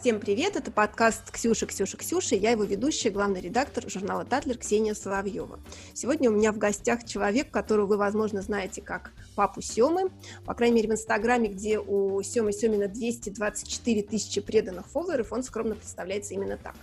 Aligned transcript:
Всем 0.00 0.18
привет, 0.18 0.56
это 0.56 0.70
подкаст 0.70 1.30
«Ксюша, 1.30 1.66
Ксюша, 1.66 1.98
Ксюша», 1.98 2.34
я 2.34 2.52
его 2.52 2.64
ведущая, 2.64 3.10
главный 3.10 3.42
редактор 3.42 3.86
журнала 3.86 4.24
«Татлер» 4.24 4.56
Ксения 4.56 4.94
Соловьева. 4.94 5.60
Сегодня 5.92 6.30
у 6.30 6.32
меня 6.32 6.52
в 6.52 6.56
гостях 6.56 7.04
человек, 7.04 7.50
которого 7.50 7.84
вы, 7.84 7.96
возможно, 7.98 8.40
знаете 8.40 8.80
как 8.80 9.12
папу 9.36 9.60
Семы, 9.60 10.10
по 10.46 10.54
крайней 10.54 10.76
мере, 10.76 10.88
в 10.88 10.92
Инстаграме, 10.92 11.50
где 11.50 11.78
у 11.78 12.22
Семы 12.22 12.54
Семина 12.54 12.88
224 12.88 14.02
тысячи 14.04 14.40
преданных 14.40 14.86
фолловеров, 14.86 15.34
он 15.34 15.42
скромно 15.42 15.74
представляется 15.74 16.32
именно 16.32 16.56
так. 16.56 16.76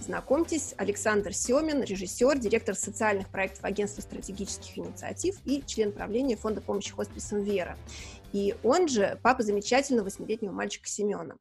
Знакомьтесь, 0.00 0.74
Александр 0.76 1.32
Семин, 1.32 1.82
режиссер, 1.82 2.38
директор 2.38 2.74
социальных 2.74 3.30
проектов 3.30 3.64
Агентства 3.64 4.02
стратегических 4.02 4.76
инициатив 4.76 5.36
и 5.46 5.62
член 5.64 5.90
правления 5.90 6.36
Фонда 6.36 6.60
помощи 6.60 6.92
хосписам 6.92 7.44
«Вера». 7.44 7.78
И 8.34 8.54
он 8.62 8.88
же 8.88 9.18
папа 9.22 9.42
замечательного 9.42 10.04
восьмилетнего 10.04 10.52
мальчика 10.52 10.86
Семена. 10.86 11.36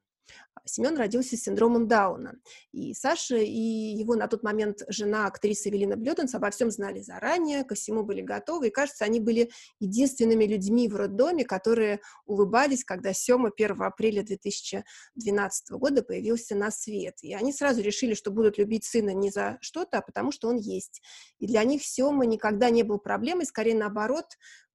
Семен 0.68 0.98
родился 0.98 1.38
с 1.38 1.42
синдромом 1.42 1.88
Дауна. 1.88 2.36
И 2.72 2.94
Саша 2.94 3.38
и 3.38 3.50
его 3.50 4.16
на 4.16 4.28
тот 4.28 4.44
момент 4.44 4.82
жена, 4.90 5.28
актриса 5.28 5.70
Эвелина 5.70 5.96
Блёденс, 5.96 6.36
обо 6.36 6.50
всем 6.50 6.72
знали 6.72 7.02
заранее, 7.02 7.64
ко 7.64 7.76
всему 7.76 8.04
были 8.04 8.22
готовы. 8.22 8.68
И, 8.68 8.72
кажется, 8.72 9.06
они 9.06 9.20
были 9.20 9.50
единственными 9.80 10.46
людьми 10.46 10.88
в 10.88 10.96
роддоме, 10.96 11.46
которые 11.46 12.02
улыбались, 12.26 12.84
когда 12.84 13.14
Сема 13.14 13.52
1 13.56 13.82
апреля 13.82 14.24
2012 14.24 15.72
года 15.72 16.04
появился 16.04 16.56
на 16.56 16.72
свет. 16.72 17.16
И 17.22 17.34
они 17.34 17.54
сразу 17.54 17.82
решили, 17.82 18.14
что 18.14 18.32
будут 18.32 18.58
любить 18.58 18.86
сына 18.86 19.14
не 19.14 19.30
за 19.30 19.58
что-то, 19.62 20.00
а 20.00 20.02
потому 20.02 20.32
что 20.32 20.50
он 20.50 20.58
есть. 20.58 21.02
И 21.40 21.48
для 21.48 21.64
них 21.64 21.84
Сема 21.84 22.26
никогда 22.26 22.70
не 22.70 22.84
был 22.84 23.00
проблемой, 23.00 23.46
скорее 23.46 23.76
наоборот, 23.76 24.26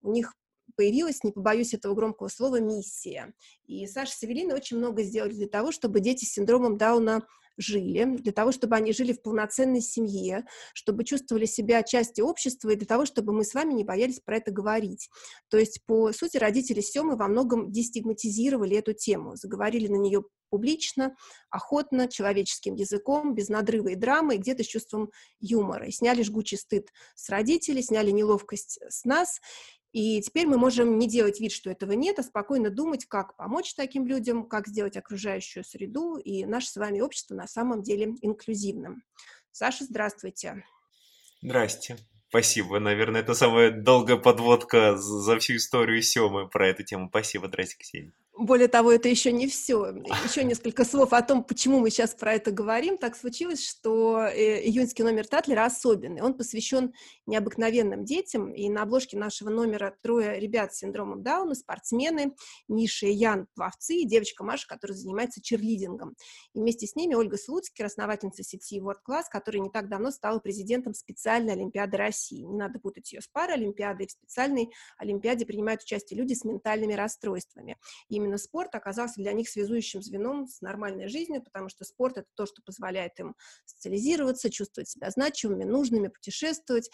у 0.02 0.10
них 0.10 0.34
появилась, 0.74 1.24
не 1.24 1.32
побоюсь 1.32 1.74
этого 1.74 1.94
громкого 1.94 2.28
слова, 2.28 2.60
миссия. 2.60 3.32
И 3.66 3.86
Саша 3.86 4.12
с 4.12 4.24
Эвелиной 4.24 4.54
очень 4.54 4.78
много 4.78 5.02
сделали 5.02 5.32
для 5.32 5.48
того, 5.48 5.72
чтобы 5.72 6.00
дети 6.00 6.24
с 6.24 6.32
синдромом 6.32 6.76
Дауна 6.76 7.26
жили, 7.56 8.04
для 8.16 8.32
того, 8.32 8.52
чтобы 8.52 8.76
они 8.76 8.92
жили 8.92 9.12
в 9.12 9.22
полноценной 9.22 9.80
семье, 9.80 10.44
чтобы 10.74 11.04
чувствовали 11.04 11.44
себя 11.44 11.82
частью 11.82 12.26
общества 12.26 12.70
и 12.70 12.76
для 12.76 12.86
того, 12.86 13.06
чтобы 13.06 13.32
мы 13.32 13.44
с 13.44 13.54
вами 13.54 13.72
не 13.74 13.84
боялись 13.84 14.20
про 14.20 14.38
это 14.38 14.50
говорить. 14.50 15.08
То 15.48 15.58
есть, 15.58 15.84
по 15.86 16.12
сути, 16.12 16.36
родители 16.36 16.80
Семы 16.80 17.16
во 17.16 17.28
многом 17.28 17.70
дестигматизировали 17.70 18.76
эту 18.76 18.92
тему, 18.92 19.36
заговорили 19.36 19.88
на 19.88 19.96
нее 19.96 20.24
публично, 20.50 21.16
охотно, 21.48 22.08
человеческим 22.08 22.74
языком, 22.74 23.34
без 23.34 23.48
надрыва 23.48 23.88
и 23.88 23.94
драмы, 23.94 24.34
и 24.34 24.38
где-то 24.38 24.62
с 24.62 24.66
чувством 24.66 25.10
юмора. 25.40 25.86
И 25.86 25.92
сняли 25.92 26.22
жгучий 26.22 26.58
стыд 26.58 26.90
с 27.14 27.30
родителей, 27.30 27.82
сняли 27.82 28.10
неловкость 28.10 28.78
с 28.86 29.06
нас, 29.06 29.40
и 29.92 30.22
теперь 30.22 30.46
мы 30.46 30.56
можем 30.56 30.98
не 30.98 31.06
делать 31.06 31.38
вид, 31.38 31.52
что 31.52 31.70
этого 31.70 31.92
нет, 31.92 32.18
а 32.18 32.22
спокойно 32.22 32.70
думать, 32.70 33.04
как 33.04 33.36
помочь 33.36 33.74
таким 33.74 34.06
людям, 34.06 34.48
как 34.48 34.66
сделать 34.66 34.96
окружающую 34.96 35.64
среду 35.64 36.16
и 36.16 36.46
наше 36.46 36.68
с 36.68 36.76
вами 36.76 37.00
общество 37.00 37.34
на 37.34 37.46
самом 37.46 37.82
деле 37.82 38.14
инклюзивным. 38.22 39.02
Саша, 39.50 39.84
здравствуйте. 39.84 40.64
Здрасте. 41.42 41.98
Спасибо. 42.28 42.78
Наверное, 42.78 43.20
это 43.20 43.34
самая 43.34 43.70
долгая 43.70 44.16
подводка 44.16 44.96
за 44.96 45.38
всю 45.38 45.56
историю 45.56 46.00
Семы 46.00 46.48
про 46.48 46.68
эту 46.68 46.82
тему. 46.82 47.08
Спасибо, 47.08 47.48
здрасте, 47.48 47.76
Ксения. 47.78 48.12
Более 48.34 48.68
того, 48.68 48.90
это 48.90 49.10
еще 49.10 49.30
не 49.30 49.46
все. 49.46 49.94
Еще 50.24 50.42
несколько 50.42 50.86
слов 50.86 51.12
о 51.12 51.20
том, 51.20 51.44
почему 51.44 51.80
мы 51.80 51.90
сейчас 51.90 52.14
про 52.14 52.32
это 52.32 52.50
говорим. 52.50 52.96
Так 52.96 53.14
случилось, 53.14 53.62
что 53.62 54.22
э, 54.22 54.62
июньский 54.64 55.04
номер 55.04 55.26
Татлера 55.26 55.66
особенный. 55.66 56.22
Он 56.22 56.32
посвящен 56.32 56.94
необыкновенным 57.26 58.06
детям, 58.06 58.50
и 58.50 58.70
на 58.70 58.82
обложке 58.82 59.18
нашего 59.18 59.50
номера 59.50 59.94
трое 60.00 60.40
ребят 60.40 60.74
с 60.74 60.78
синдромом 60.78 61.22
Дауна, 61.22 61.54
спортсмены, 61.54 62.34
Миша 62.68 63.06
и 63.06 63.12
Ян 63.12 63.48
пловцы, 63.54 63.96
и 63.96 64.06
девочка 64.06 64.44
Маша, 64.44 64.66
которая 64.66 64.96
занимается 64.96 65.42
черлидингом. 65.42 66.14
И 66.54 66.58
вместе 66.58 66.86
с 66.86 66.96
ними 66.96 67.12
Ольга 67.14 67.36
Слуцкер, 67.36 67.84
основательница 67.84 68.42
сети 68.42 68.80
World 68.80 69.00
Class, 69.06 69.24
которая 69.30 69.60
не 69.60 69.68
так 69.68 69.90
давно 69.90 70.10
стала 70.10 70.38
президентом 70.38 70.94
специальной 70.94 71.52
Олимпиады 71.52 71.98
России. 71.98 72.40
Не 72.40 72.56
надо 72.56 72.78
путать 72.78 73.12
ее 73.12 73.20
с 73.20 73.28
Паралимпиадой. 73.28 74.06
В 74.06 74.12
специальной 74.12 74.72
Олимпиаде 74.96 75.44
принимают 75.44 75.82
участие 75.82 76.18
люди 76.18 76.32
с 76.32 76.44
ментальными 76.44 76.94
расстройствами. 76.94 77.76
И 78.08 78.21
именно 78.22 78.38
спорт 78.38 78.74
оказался 78.74 79.20
для 79.20 79.32
них 79.32 79.48
связующим 79.48 80.02
звеном 80.02 80.46
с 80.46 80.60
нормальной 80.60 81.08
жизнью, 81.08 81.42
потому 81.42 81.68
что 81.68 81.84
спорт— 81.84 82.16
это 82.18 82.28
то, 82.34 82.46
что 82.46 82.62
позволяет 82.62 83.18
им 83.18 83.34
социализироваться, 83.64 84.50
чувствовать 84.50 84.88
себя 84.88 85.10
значимыми, 85.10 85.64
нужными, 85.64 86.08
путешествовать. 86.08 86.90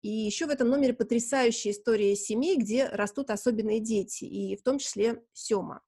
И 0.00 0.08
еще 0.08 0.46
в 0.46 0.50
этом 0.50 0.68
номере 0.68 0.94
потрясающая 0.94 1.72
история 1.72 2.16
семей, 2.16 2.56
где 2.56 2.86
растут 2.86 3.30
особенные 3.30 3.80
дети, 3.80 4.24
и 4.24 4.56
в 4.56 4.62
том 4.62 4.78
числе 4.78 5.22
Сема. 5.32 5.80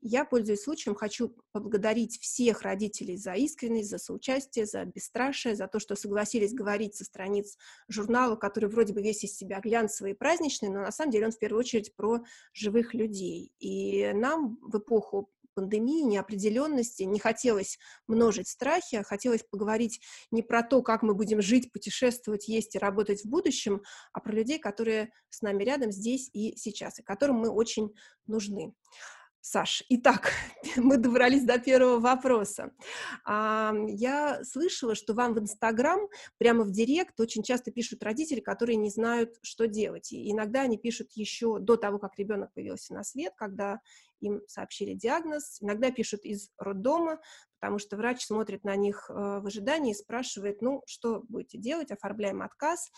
Я, 0.00 0.24
пользуясь 0.24 0.62
случаем, 0.62 0.94
хочу 0.94 1.34
поблагодарить 1.50 2.20
всех 2.20 2.62
родителей 2.62 3.16
за 3.16 3.32
искренность, 3.32 3.90
за 3.90 3.98
соучастие, 3.98 4.64
за 4.64 4.84
бесстрашие, 4.84 5.56
за 5.56 5.66
то, 5.66 5.80
что 5.80 5.96
согласились 5.96 6.54
говорить 6.54 6.94
со 6.94 7.04
страниц 7.04 7.56
журнала, 7.88 8.36
который 8.36 8.68
вроде 8.68 8.92
бы 8.92 9.02
весь 9.02 9.24
из 9.24 9.36
себя 9.36 9.60
глянцевый 9.60 10.12
и 10.12 10.14
праздничный, 10.14 10.68
но 10.68 10.82
на 10.82 10.92
самом 10.92 11.10
деле 11.10 11.26
он 11.26 11.32
в 11.32 11.38
первую 11.38 11.60
очередь 11.60 11.96
про 11.96 12.22
живых 12.52 12.94
людей. 12.94 13.52
И 13.58 14.12
нам 14.12 14.58
в 14.62 14.78
эпоху 14.78 15.30
пандемии, 15.58 16.02
неопределенности, 16.04 17.02
не 17.02 17.18
хотелось 17.18 17.78
множить 18.06 18.46
страхи, 18.46 18.94
а 18.94 19.02
хотелось 19.02 19.42
поговорить 19.42 20.00
не 20.30 20.44
про 20.44 20.62
то, 20.62 20.82
как 20.82 21.02
мы 21.02 21.14
будем 21.14 21.42
жить, 21.42 21.72
путешествовать, 21.72 22.46
есть 22.46 22.76
и 22.76 22.78
работать 22.78 23.22
в 23.22 23.28
будущем, 23.28 23.82
а 24.12 24.20
про 24.20 24.30
людей, 24.30 24.60
которые 24.60 25.10
с 25.30 25.42
нами 25.42 25.64
рядом 25.64 25.90
здесь 25.90 26.30
и 26.32 26.56
сейчас, 26.56 27.00
и 27.00 27.02
которым 27.02 27.38
мы 27.38 27.48
очень 27.50 27.92
нужны. 28.28 28.72
Саш, 29.50 29.82
итак, 29.88 30.32
мы 30.76 30.98
добрались 30.98 31.42
до 31.42 31.58
первого 31.58 31.98
вопроса. 32.00 32.70
Я 33.26 34.44
слышала, 34.44 34.94
что 34.94 35.14
вам 35.14 35.32
в 35.32 35.38
Инстаграм, 35.38 36.00
прямо 36.36 36.64
в 36.64 36.70
Директ, 36.70 37.18
очень 37.18 37.42
часто 37.42 37.70
пишут 37.70 38.02
родители, 38.02 38.40
которые 38.40 38.76
не 38.76 38.90
знают, 38.90 39.38
что 39.40 39.66
делать. 39.66 40.12
И 40.12 40.30
иногда 40.30 40.60
они 40.60 40.76
пишут 40.76 41.12
еще 41.12 41.60
до 41.60 41.76
того, 41.76 41.98
как 41.98 42.18
ребенок 42.18 42.52
появился 42.52 42.92
на 42.92 43.02
свет, 43.04 43.32
когда 43.38 43.80
им 44.20 44.42
сообщили 44.48 44.92
диагноз. 44.92 45.56
Иногда 45.62 45.90
пишут 45.92 46.26
из 46.26 46.50
роддома, 46.58 47.18
потому 47.60 47.78
что 47.78 47.96
врач 47.96 48.24
смотрит 48.24 48.64
на 48.64 48.76
них 48.76 49.10
э, 49.10 49.12
в 49.12 49.46
ожидании 49.46 49.92
и 49.92 49.96
спрашивает, 49.96 50.62
ну, 50.62 50.82
что 50.86 51.22
будете 51.28 51.58
делать, 51.58 51.90
оформляем 51.90 52.42
отказ. 52.42 52.90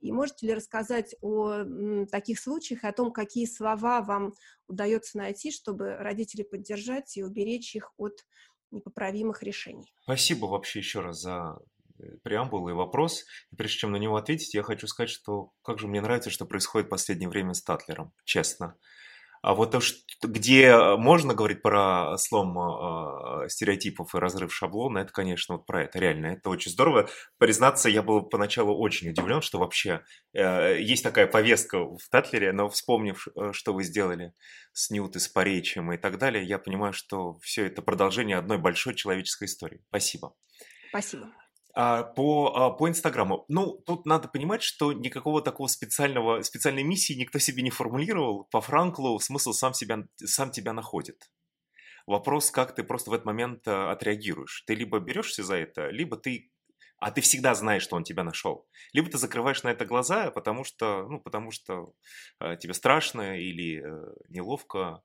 И 0.00 0.12
можете 0.12 0.46
ли 0.46 0.54
рассказать 0.54 1.14
о 1.20 1.64
таких 2.10 2.40
случаях 2.40 2.84
о 2.84 2.92
том, 2.92 3.12
какие 3.12 3.46
слова 3.46 4.00
вам 4.02 4.34
удается 4.66 5.18
найти, 5.18 5.50
чтобы 5.50 5.96
родителей 5.96 6.44
поддержать 6.44 7.16
и 7.16 7.22
уберечь 7.22 7.74
их 7.74 7.92
от 7.96 8.24
непоправимых 8.70 9.42
решений? 9.42 9.94
Спасибо 10.02 10.46
вообще 10.46 10.80
еще 10.80 11.00
раз 11.00 11.20
за 11.20 11.58
э, 11.98 12.16
преамбулы 12.22 12.72
и 12.72 12.74
вопрос. 12.74 13.24
И 13.52 13.56
прежде 13.56 13.78
чем 13.78 13.92
на 13.92 13.96
него 13.96 14.16
ответить, 14.16 14.54
я 14.54 14.62
хочу 14.62 14.86
сказать, 14.86 15.10
что 15.10 15.52
как 15.62 15.78
же 15.78 15.86
мне 15.86 16.00
нравится, 16.00 16.30
что 16.30 16.44
происходит 16.44 16.88
в 16.88 16.90
последнее 16.90 17.28
время 17.28 17.54
с 17.54 17.62
Татлером, 17.62 18.12
честно. 18.24 18.76
А 19.42 19.54
вот 19.54 19.70
то, 19.70 19.80
что, 19.80 19.98
где 20.22 20.66
э, 20.66 20.96
можно 20.96 21.34
говорить 21.34 21.62
про 21.62 22.16
слом 22.18 22.58
э, 22.58 23.48
стереотипов 23.48 24.14
и 24.14 24.18
разрыв 24.18 24.52
шаблона, 24.54 24.98
это, 24.98 25.12
конечно, 25.12 25.56
вот 25.56 25.66
про 25.66 25.84
это, 25.84 25.98
реально, 25.98 26.26
это 26.26 26.50
очень 26.50 26.70
здорово. 26.70 27.08
Признаться, 27.38 27.88
я 27.88 28.02
был 28.02 28.22
поначалу 28.22 28.76
очень 28.76 29.10
удивлен, 29.10 29.42
что 29.42 29.58
вообще 29.58 30.02
э, 30.34 30.80
есть 30.80 31.02
такая 31.02 31.26
повестка 31.26 31.78
в 31.78 32.08
Татлере, 32.10 32.52
но 32.52 32.68
вспомнив, 32.68 33.26
э, 33.36 33.52
что 33.52 33.72
вы 33.72 33.84
сделали 33.84 34.32
с 34.72 34.90
Ньют 34.90 35.16
и 35.16 35.18
с 35.18 35.28
Поречием 35.28 35.92
и 35.92 35.96
так 35.96 36.18
далее, 36.18 36.44
я 36.44 36.58
понимаю, 36.58 36.92
что 36.92 37.38
все 37.40 37.66
это 37.66 37.82
продолжение 37.82 38.36
одной 38.36 38.58
большой 38.58 38.94
человеческой 38.94 39.44
истории. 39.44 39.82
Спасибо. 39.88 40.34
Спасибо. 40.90 41.32
А, 41.80 42.02
по, 42.02 42.52
а, 42.56 42.70
по 42.70 42.88
Инстаграму. 42.88 43.44
Ну, 43.46 43.80
тут 43.86 44.04
надо 44.04 44.26
понимать, 44.26 44.64
что 44.64 44.92
никакого 44.92 45.40
такого 45.40 45.68
специального, 45.68 46.42
специальной 46.42 46.82
миссии 46.82 47.12
никто 47.12 47.38
себе 47.38 47.62
не 47.62 47.70
формулировал. 47.70 48.48
По 48.50 48.60
Франклу 48.60 49.20
смысл 49.20 49.52
сам, 49.52 49.74
себя, 49.74 50.02
сам 50.16 50.50
тебя 50.50 50.72
находит. 50.72 51.30
Вопрос, 52.04 52.50
как 52.50 52.74
ты 52.74 52.82
просто 52.82 53.10
в 53.10 53.12
этот 53.12 53.26
момент 53.26 53.68
а, 53.68 53.92
отреагируешь. 53.92 54.64
Ты 54.66 54.74
либо 54.74 54.98
берешься 54.98 55.44
за 55.44 55.54
это, 55.54 55.90
либо 55.90 56.16
ты 56.16 56.50
а 56.98 57.12
ты 57.12 57.20
всегда 57.20 57.54
знаешь, 57.54 57.84
что 57.84 57.94
он 57.94 58.02
тебя 58.02 58.24
нашел. 58.24 58.66
Либо 58.92 59.08
ты 59.08 59.16
закрываешь 59.16 59.62
на 59.62 59.68
это 59.68 59.86
глаза, 59.86 60.32
потому 60.32 60.64
что, 60.64 61.06
ну, 61.08 61.20
потому 61.20 61.52
что 61.52 61.92
тебе 62.58 62.74
страшно 62.74 63.38
или 63.38 63.80
э, 63.80 64.14
неловко. 64.30 65.04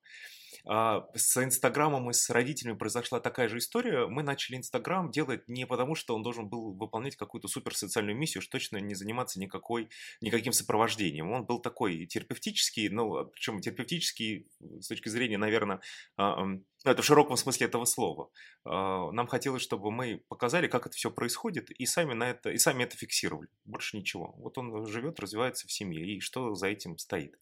С 0.66 1.44
Инстаграмом 1.44 2.10
и 2.10 2.14
с 2.14 2.30
родителями 2.30 2.78
произошла 2.78 3.20
такая 3.20 3.50
же 3.50 3.58
история. 3.58 4.08
Мы 4.08 4.24
начали 4.24 4.56
Инстаграм 4.56 5.12
делать 5.12 5.48
не 5.48 5.66
потому, 5.66 5.96
что 5.96 6.16
он 6.16 6.24
должен 6.24 6.48
был 6.48 6.74
выполнять 6.74 7.18
какую-то 7.18 7.48
супер 7.48 7.76
социальную 7.76 8.18
миссию, 8.18 8.42
что 8.42 8.54
точно 8.54 8.78
не 8.78 8.96
заниматься 8.96 9.40
никакой, 9.40 9.90
никаким 10.22 10.54
сопровождением. 10.54 11.32
Он 11.32 11.46
был 11.46 11.60
такой 11.60 12.06
терапевтический, 12.06 12.90
ну, 12.90 13.26
причем 13.26 13.60
терапевтический 13.60 14.48
с 14.80 14.88
точки 14.88 15.10
зрения, 15.10 15.38
наверное, 15.38 15.82
а, 16.18 16.44
Ну, 16.86 16.92
это 16.92 17.02
в 17.02 17.06
широком 17.06 17.38
смысле 17.38 17.68
этого 17.68 17.86
слова. 17.86 18.30
А, 18.66 19.12
нам 19.12 19.28
хотелось, 19.28 19.62
чтобы 19.62 19.92
мы 19.92 20.24
показали, 20.28 20.68
как 20.68 20.86
это 20.88 20.96
все 20.96 21.12
происходит, 21.12 21.72
и 21.72 21.86
сами, 21.86 22.14
на 22.14 22.30
это, 22.30 22.52
и 22.52 22.58
сами 22.58 22.84
это 22.84 22.98
фиксировали. 22.98 23.50
Больше 23.66 23.98
ничего. 23.98 24.34
Вот 24.38 24.58
он 24.58 24.86
живет, 24.88 25.20
развивается 25.20 25.68
в 25.68 25.72
семье, 25.72 26.06
и 26.06 26.20
что 26.20 26.56
за 26.56 26.68
этим 26.68 26.98
стоит. 26.98 27.38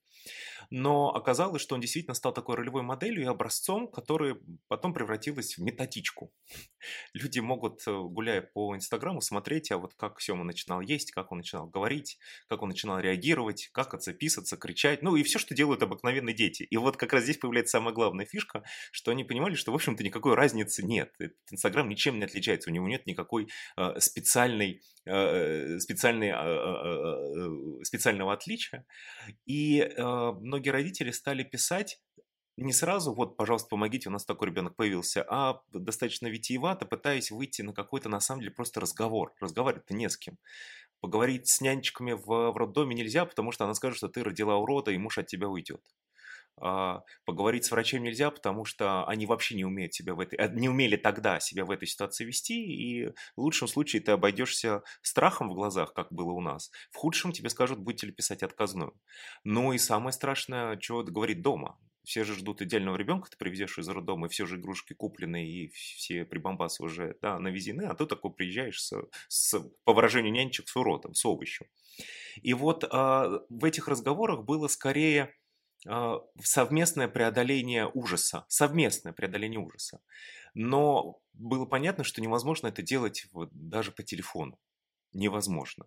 Но 0.72 1.14
оказалось, 1.14 1.62
что 1.62 1.76
он 1.76 1.82
действительно 1.82 2.14
стал 2.14 2.34
такой 2.34 2.56
ролевой 2.56 2.82
моделью 2.82 3.24
и 3.24 3.28
образцом, 3.28 3.90
который 3.90 4.38
потом 4.70 4.94
превратилась 4.94 5.58
в 5.58 5.62
методичку. 5.62 6.34
Люди 7.14 7.40
могут, 7.40 7.86
э, 7.88 7.92
гуляя 7.92 8.42
по 8.42 8.74
Инстаграму, 8.74 9.20
смотреть, 9.20 9.72
а 9.72 9.78
вот 9.78 9.94
как 9.96 10.22
Сема 10.22 10.46
начинал 10.46 10.80
есть, 10.80 11.12
как 11.12 11.34
он 11.34 11.40
начинал 11.40 11.68
говорить, 11.68 12.18
как 12.48 12.62
он 12.62 12.70
начинал 12.70 13.00
реагировать, 13.00 13.70
как 13.74 13.94
отцеписаться, 13.94 14.56
кричать, 14.56 15.02
ну 15.02 15.18
и 15.18 15.24
все, 15.24 15.40
что 15.40 15.54
делают 15.54 15.84
обыкновенные 15.84 16.34
дети. 16.34 16.64
И 16.64 16.78
вот 16.78 16.96
как 16.96 17.12
раз 17.12 17.24
здесь 17.24 17.38
появляется 17.38 17.72
самая 17.78 17.94
главная 17.94 18.26
фишка, 18.26 18.64
что 18.92 19.12
они 19.12 19.26
понимали, 19.26 19.56
что, 19.56 19.74
в 19.74 19.76
общем-то, 19.76 20.04
никакой 20.04 20.36
разницы 20.36 20.86
нет. 20.86 21.14
Инстаграм 21.52 21.90
ничем 21.90 22.18
не 22.18 22.26
отличается, 22.26 22.70
у 22.70 22.74
него 22.74 22.88
нет 22.88 23.06
никакой 23.06 23.50
э, 23.76 24.00
специальной 24.00 24.82
Э, 25.06 25.80
специальный, 25.80 26.30
а, 26.30 26.42
а, 26.42 27.80
а, 27.80 27.84
специального 27.84 28.34
отличия. 28.34 28.86
И 29.46 29.80
э, 29.80 30.04
многие 30.04 30.70
родители 30.70 31.10
стали 31.10 31.44
писать 31.44 32.00
не 32.58 32.74
сразу, 32.74 33.14
вот, 33.14 33.38
пожалуйста, 33.38 33.70
помогите, 33.70 34.10
у 34.10 34.12
нас 34.12 34.26
такой 34.26 34.50
ребенок 34.50 34.76
появился, 34.76 35.26
а 35.28 35.62
достаточно 35.72 36.28
витиевато, 36.28 36.86
пытаясь 36.86 37.32
выйти 37.32 37.64
на 37.64 37.74
какой-то, 37.74 38.10
на 38.10 38.20
самом 38.20 38.42
деле, 38.42 38.54
просто 38.54 38.80
разговор. 38.80 39.34
Разговаривать-то 39.40 39.96
не 39.96 40.08
с 40.08 40.18
кем. 40.18 40.38
Поговорить 41.00 41.48
с 41.48 41.62
нянечками 41.62 42.12
в, 42.12 42.26
в 42.26 42.58
роддоме 42.58 42.94
нельзя, 42.94 43.26
потому 43.26 43.52
что 43.52 43.64
она 43.64 43.74
скажет, 43.74 43.98
что 43.98 44.10
ты 44.10 44.24
родила 44.24 44.58
урода, 44.58 44.92
и 44.92 44.98
муж 45.00 45.18
от 45.18 45.26
тебя 45.26 45.48
уйдет. 45.48 45.82
А, 46.64 47.04
поговорить 47.26 47.66
с 47.66 47.72
врачом 47.72 48.04
нельзя, 48.04 48.30
потому 48.30 48.66
что 48.66 49.08
они 49.08 49.26
вообще 49.26 49.56
не 49.56 49.66
умеют 49.66 49.96
себя 49.96 50.14
в 50.14 50.20
этой, 50.20 50.38
э, 50.38 50.50
не 50.54 50.70
умели 50.70 50.96
тогда 50.96 51.40
себя 51.40 51.66
в 51.66 51.72
этой 51.72 51.88
ситуации 51.88 52.24
вести, 52.24 52.54
и 52.54 53.08
в 53.08 53.42
лучшем 53.42 53.68
случае 53.68 54.02
ты 54.04 54.12
обойдешься 54.12 54.84
страхом 55.02 55.50
в 55.50 55.56
глазах, 55.56 55.94
как 55.94 56.12
было 56.12 56.32
у 56.32 56.42
нас. 56.42 56.70
В 56.92 56.98
худшем 56.98 57.32
тебе 57.32 57.50
скажут, 57.50 57.80
будете 57.80 58.08
ли 58.08 58.14
писать 58.14 58.44
отказную. 58.44 58.94
Ну 59.44 59.74
и 59.74 59.80
самое 59.80 60.14
страшное, 60.14 60.78
чего 60.78 61.04
говорить 61.04 61.42
дома. 61.42 61.80
Все 62.04 62.24
же 62.24 62.36
ждут 62.36 62.62
идеального 62.62 62.96
ребенка, 62.96 63.30
ты 63.30 63.38
привезешь 63.38 63.78
из 63.78 63.88
роддома, 63.88 64.28
и 64.28 64.30
все 64.30 64.46
же 64.46 64.58
игрушки 64.58 64.94
куплены, 64.94 65.48
и 65.48 65.70
все 65.70 66.26
прибамбасы 66.26 66.84
уже 66.84 67.18
да, 67.22 67.40
навезены, 67.40 67.84
а 67.84 67.96
ты 67.96 68.06
такой 68.06 68.34
приезжаешь 68.34 68.82
с, 68.82 68.94
с 69.28 69.60
по 69.84 69.94
выражению 69.94 70.32
нянечек, 70.32 70.68
с 70.68 70.76
уродом, 70.76 71.14
с 71.14 71.26
овощем. 71.26 71.68
И 72.42 72.54
вот 72.54 72.86
а, 72.90 73.42
в 73.50 73.66
этих 73.66 73.88
разговорах 73.88 74.44
было 74.44 74.68
скорее 74.68 75.34
совместное 76.44 77.08
преодоление 77.08 77.90
ужаса, 77.94 78.46
совместное 78.48 79.14
преодоление 79.14 79.60
ужаса. 79.60 80.02
Но 80.54 81.20
было 81.34 81.66
понятно, 81.66 82.04
что 82.04 82.22
невозможно 82.22 82.68
это 82.68 82.82
делать 82.82 83.28
вот 83.32 83.50
даже 83.52 83.92
по 83.92 84.04
телефону. 84.04 84.60
Невозможно. 85.14 85.86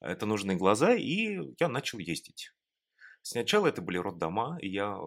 Это 0.00 0.26
нужны 0.26 0.56
глаза, 0.56 0.94
и 0.94 1.40
я 1.58 1.68
начал 1.68 1.98
ездить. 1.98 2.52
Сначала 3.22 3.66
это 3.66 3.82
были 3.82 3.98
роддома, 3.98 4.58
и 4.60 4.68
я 4.68 4.98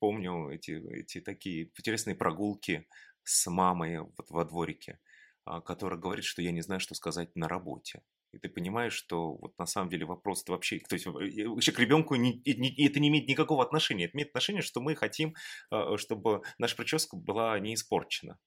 помню 0.00 0.50
эти, 0.50 0.72
эти 0.92 1.20
такие 1.20 1.64
интересные 1.64 2.16
прогулки 2.16 2.88
с 3.22 3.48
мамой 3.48 4.00
вот 4.00 4.30
во 4.30 4.44
дворике, 4.44 4.98
а, 5.44 5.60
которая 5.60 5.98
говорит, 5.98 6.24
что 6.24 6.42
я 6.42 6.50
не 6.50 6.60
знаю, 6.60 6.80
что 6.80 6.94
сказать 6.94 7.36
на 7.36 7.46
работе. 7.46 8.02
И 8.32 8.38
ты 8.38 8.48
понимаешь, 8.48 8.92
что 8.92 9.34
вот 9.34 9.58
на 9.58 9.66
самом 9.66 9.88
деле 9.88 10.04
вопрос 10.04 10.44
-то 10.44 10.52
вообще, 10.52 10.78
то 10.80 10.94
есть 10.94 11.06
э, 11.06 11.48
вообще 11.48 11.72
к 11.72 11.78
ребенку 11.78 12.14
не, 12.14 12.42
не, 12.44 12.86
это 12.86 13.00
не 13.00 13.08
имеет 13.08 13.28
никакого 13.28 13.62
отношения. 13.62 14.04
Это 14.04 14.16
имеет 14.16 14.28
отношение, 14.28 14.62
что 14.62 14.80
мы 14.80 14.94
хотим, 14.94 15.34
а, 15.70 15.96
чтобы 15.96 16.42
наша 16.58 16.76
прическа 16.76 17.16
была 17.16 17.58
не 17.58 17.74
испорчена. 17.74 18.38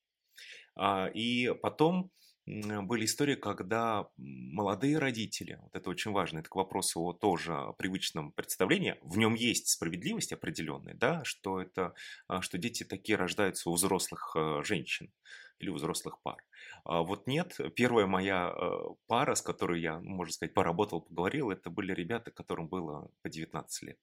А, 0.76 1.08
и 1.08 1.54
потом 1.62 2.12
были 2.46 3.06
истории, 3.06 3.36
когда 3.36 4.08
молодые 4.18 4.98
родители, 4.98 5.60
вот 5.62 5.76
это 5.76 5.90
очень 5.90 6.12
важно, 6.12 6.40
это 6.40 6.50
к 6.50 6.56
вопросу 6.56 7.02
о 7.02 7.14
тоже 7.14 7.74
привычном 7.78 8.32
представлении, 8.32 8.98
в 9.02 9.18
нем 9.18 9.36
есть 9.36 9.70
справедливость 9.70 10.34
определенная, 10.34 10.96
да, 10.96 11.24
что 11.24 11.62
это, 11.62 11.94
а, 12.28 12.42
что 12.42 12.58
дети 12.58 12.84
такие 12.84 13.18
рождаются 13.18 13.70
у 13.70 13.74
взрослых 13.74 14.36
женщин 14.64 15.12
или 15.60 15.70
у 15.70 15.76
взрослых 15.76 16.22
пар. 16.22 16.38
А 16.84 17.04
вот 17.04 17.28
нет, 17.28 17.58
первая 17.76 18.08
моя 18.08 18.54
э, 18.56 18.72
пара, 19.08 19.36
с 19.36 19.42
которой 19.42 19.82
я, 19.82 20.00
ну, 20.00 20.16
можно 20.16 20.34
сказать, 20.34 20.54
поработал, 20.54 21.02
поговорил, 21.02 21.52
это 21.52 21.70
были 21.70 21.94
ребята, 21.94 22.32
которым 22.32 22.68
было 22.68 23.10
по 23.22 23.30
19 23.30 23.84
лет. 23.84 24.00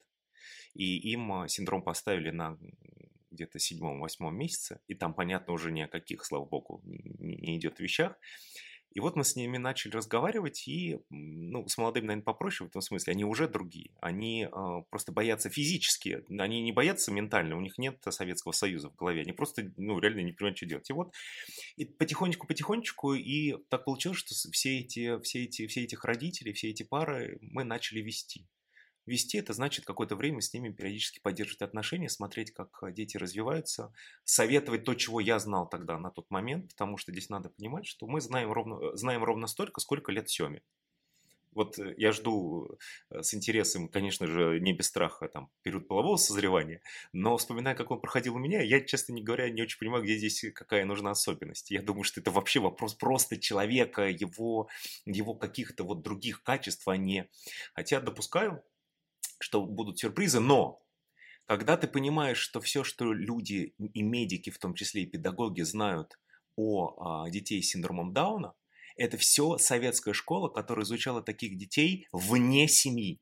И 0.75 0.99
им 1.13 1.33
а, 1.33 1.49
синдром 1.49 1.83
поставили 1.83 2.31
на 2.31 2.57
где-то 3.31 3.59
седьмом-восьмом 3.59 4.37
месяце, 4.37 4.81
и 4.87 4.95
там, 4.95 5.15
понятно, 5.15 5.53
уже 5.53 5.73
ни 5.73 5.81
о 5.81 5.89
каких, 5.89 6.25
слава 6.25 6.45
богу, 6.45 6.81
не 6.85 7.57
идет 7.57 7.81
вещах. 7.81 8.17
И 8.91 9.01
вот 9.01 9.17
мы 9.17 9.25
с 9.25 9.37
ними 9.37 9.59
начали 9.59 9.93
разговаривать, 9.93 10.67
и, 10.67 10.99
ну, 11.11 11.69
с 11.69 11.77
молодыми, 11.77 12.07
наверное, 12.07 12.25
попроще 12.25 12.67
в 12.67 12.71
этом 12.71 12.81
смысле, 12.81 13.13
они 13.13 13.25
уже 13.25 13.47
другие. 13.47 13.91
Они 14.01 14.45
э, 14.45 14.83
просто 14.91 15.13
боятся 15.13 15.51
физически, 15.51 16.25
они 16.39 16.63
не 16.63 16.73
боятся 16.73 17.13
ментально, 17.13 17.57
у 17.57 17.61
них 17.61 17.77
нет 17.77 18.03
Советского 18.09 18.53
Союза 18.53 18.91
в 18.91 18.97
голове, 18.97 19.21
они 19.21 19.33
просто, 19.33 19.71
ну, 19.77 19.99
реально 19.99 20.21
не 20.21 20.33
понимают, 20.33 20.57
что 20.57 20.67
делать. 20.67 20.89
И 20.89 20.95
вот 20.95 21.15
и 21.77 21.85
потихонечку-потихонечку, 21.85 23.15
и 23.15 23.57
так 23.69 23.85
получилось, 23.85 24.19
что 24.19 24.35
все 24.51 24.79
эти, 24.79 25.21
все 25.21 25.45
эти, 25.45 25.67
все 25.67 25.85
этих 25.85 26.05
родителей, 26.05 26.55
все 26.55 26.71
эти 26.71 26.83
пары 26.83 27.39
мы 27.41 27.65
начали 27.65 28.01
вести. 28.01 28.47
Вести 29.09 29.39
это 29.39 29.55
значит 29.55 29.87
какое-то 29.87 30.17
время 30.17 30.43
с 30.43 30.53
ними 30.53 30.69
периодически 30.69 31.19
поддерживать 31.19 31.63
отношения, 31.63 32.11
смотреть, 32.11 32.53
как 32.53 32.83
э, 32.83 32.93
дети 32.93 33.17
развиваются, 33.17 33.91
советовать 34.25 34.85
то, 34.85 34.95
чего 34.95 35.19
я 35.19 35.39
знал 35.39 35.67
тогда 35.67 35.99
на 35.99 36.11
тот 36.11 36.31
момент, 36.31 36.69
потому 36.69 36.99
что 36.99 37.11
здесь 37.11 37.31
надо 37.31 37.49
понимать, 37.49 37.87
что 37.87 38.07
мы 38.07 38.21
знаем 38.21 38.53
ровно, 38.53 38.93
э, 38.93 38.97
знаем 38.97 39.25
ровно 39.25 39.47
столько, 39.47 39.81
сколько 39.81 40.13
лет 40.13 40.29
Семе. 40.29 40.63
Вот 41.53 41.79
э, 41.79 41.95
я 41.97 42.13
жду 42.13 42.79
с 43.09 43.33
интересом, 43.33 43.89
конечно 43.89 44.27
же, 44.27 44.61
не 44.61 44.75
без 44.75 44.89
страха, 44.89 45.27
там, 45.27 45.49
период 45.63 45.89
полового 45.89 46.19
созревания, 46.19 46.83
но 47.15 47.39
вспоминая, 47.39 47.75
как 47.75 47.91
он 47.91 48.03
проходил 48.03 48.35
у 48.35 48.39
меня, 48.39 48.61
я, 48.61 48.83
честно 48.83 49.15
не 49.15 49.23
говоря, 49.23 49.49
не 49.49 49.63
очень 49.63 49.79
понимаю, 49.79 50.05
где 50.05 50.19
здесь 50.19 50.45
какая 50.55 50.85
нужна 50.85 51.13
особенность. 51.13 51.71
Я 51.71 51.81
думаю, 51.81 52.05
что 52.05 52.21
это 52.21 52.31
вообще 52.31 52.61
вопрос 52.61 52.95
просто 52.95 53.39
человека, 53.39 54.03
его, 54.03 54.69
его 55.07 55.35
каких-то 55.35 55.85
вот 55.85 56.03
других 56.03 56.43
качеств, 56.43 56.87
а 56.89 56.99
не... 56.99 57.31
Хотя 57.73 58.03
допускаю, 58.03 58.63
что 59.39 59.65
будут 59.65 59.99
сюрпризы, 59.99 60.41
но 60.41 60.83
когда 61.47 61.77
ты 61.79 61.89
понимаешь, 61.89 62.39
что 62.39 62.61
все, 62.61 62.85
что 62.85 63.13
люди 63.13 63.75
и 63.79 64.03
медики, 64.03 64.51
в 64.51 64.59
том 64.59 64.75
числе 64.75 65.05
и 65.05 65.07
педагоги, 65.07 65.63
знают 65.63 66.19
о 66.57 67.25
а, 67.25 67.31
детей 67.31 67.63
с 67.63 67.71
синдромом 67.71 68.13
Дауна, 68.13 68.55
это 68.97 69.17
все 69.17 69.57
советская 69.57 70.13
школа, 70.13 70.51
которая 70.51 70.85
изучала 70.85 71.23
таких 71.23 71.57
детей 71.57 72.07
вне 72.13 72.69
семьи. 72.69 73.21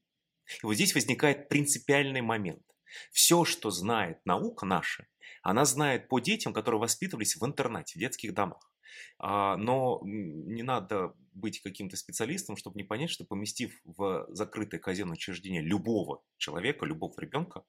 И 0.62 0.66
вот 0.66 0.74
здесь 0.74 0.94
возникает 0.94 1.48
принципиальный 1.48 2.22
момент. 2.22 2.64
Все, 3.12 3.44
что 3.44 3.70
знает 3.70 4.18
наука 4.24 4.64
наша, 4.66 5.06
она 5.42 5.64
знает 5.64 6.08
по 6.08 6.18
детям, 6.18 6.52
которые 6.52 6.80
воспитывались 6.80 7.36
в 7.36 7.44
интернате, 7.44 7.98
в 7.98 8.00
детских 8.00 8.34
домах. 8.34 8.72
А, 9.18 9.56
но 9.56 10.00
не 10.04 10.62
надо 10.62 11.14
быть 11.32 11.60
каким-то 11.60 11.96
специалистом, 11.96 12.56
чтобы 12.56 12.76
не 12.76 12.84
понять, 12.84 13.10
что 13.10 13.24
поместив 13.24 13.80
в 13.84 14.26
закрытое 14.30 14.80
казенное 14.80 15.14
учреждение 15.14 15.62
любого 15.62 16.22
человека, 16.38 16.86
любого 16.86 17.14
ребенка, 17.20 17.64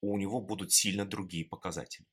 у 0.00 0.16
него 0.18 0.40
будут 0.40 0.72
сильно 0.72 1.04
другие 1.04 1.44
показатели. 1.44 2.06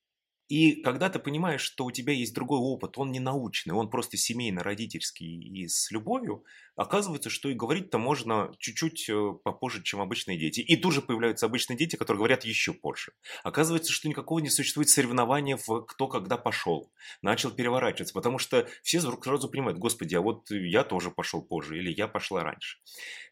И 0.47 0.81
когда 0.83 1.09
ты 1.09 1.17
понимаешь, 1.17 1.61
что 1.61 1.85
у 1.85 1.91
тебя 1.91 2.13
есть 2.13 2.35
другой 2.35 2.59
опыт, 2.59 2.97
он 2.97 3.11
не 3.11 3.19
научный, 3.19 3.73
он 3.73 3.89
просто 3.89 4.15
семейно-родительский 4.17 5.25
и 5.25 5.67
с 5.67 5.89
любовью, 5.89 6.43
оказывается, 6.75 7.29
что 7.29 7.49
и 7.49 7.53
говорить-то 7.53 7.97
можно 7.97 8.51
чуть-чуть 8.59 9.09
э, 9.09 9.33
попозже, 9.43 9.81
чем 9.81 10.01
обычные 10.01 10.37
дети. 10.37 10.59
И 10.59 10.75
тут 10.75 10.93
же 10.93 11.01
появляются 11.01 11.47
обычные 11.47 11.77
дети, 11.77 11.95
которые 11.95 12.19
говорят 12.19 12.43
еще 12.43 12.73
позже. 12.73 13.13
Оказывается, 13.43 13.91
что 13.91 14.07
никакого 14.07 14.39
не 14.39 14.49
существует 14.49 14.89
соревнования 14.89 15.57
в 15.57 15.81
кто 15.85 16.07
когда 16.07 16.37
пошел. 16.37 16.91
Начал 17.21 17.51
переворачиваться, 17.51 18.13
потому 18.13 18.37
что 18.37 18.67
все 18.83 19.01
сразу 19.01 19.49
понимают, 19.49 19.79
господи, 19.79 20.15
а 20.15 20.21
вот 20.21 20.51
я 20.51 20.83
тоже 20.83 21.09
пошел 21.11 21.41
позже, 21.41 21.77
или 21.79 21.91
я 21.91 22.07
пошла 22.07 22.43
раньше. 22.43 22.77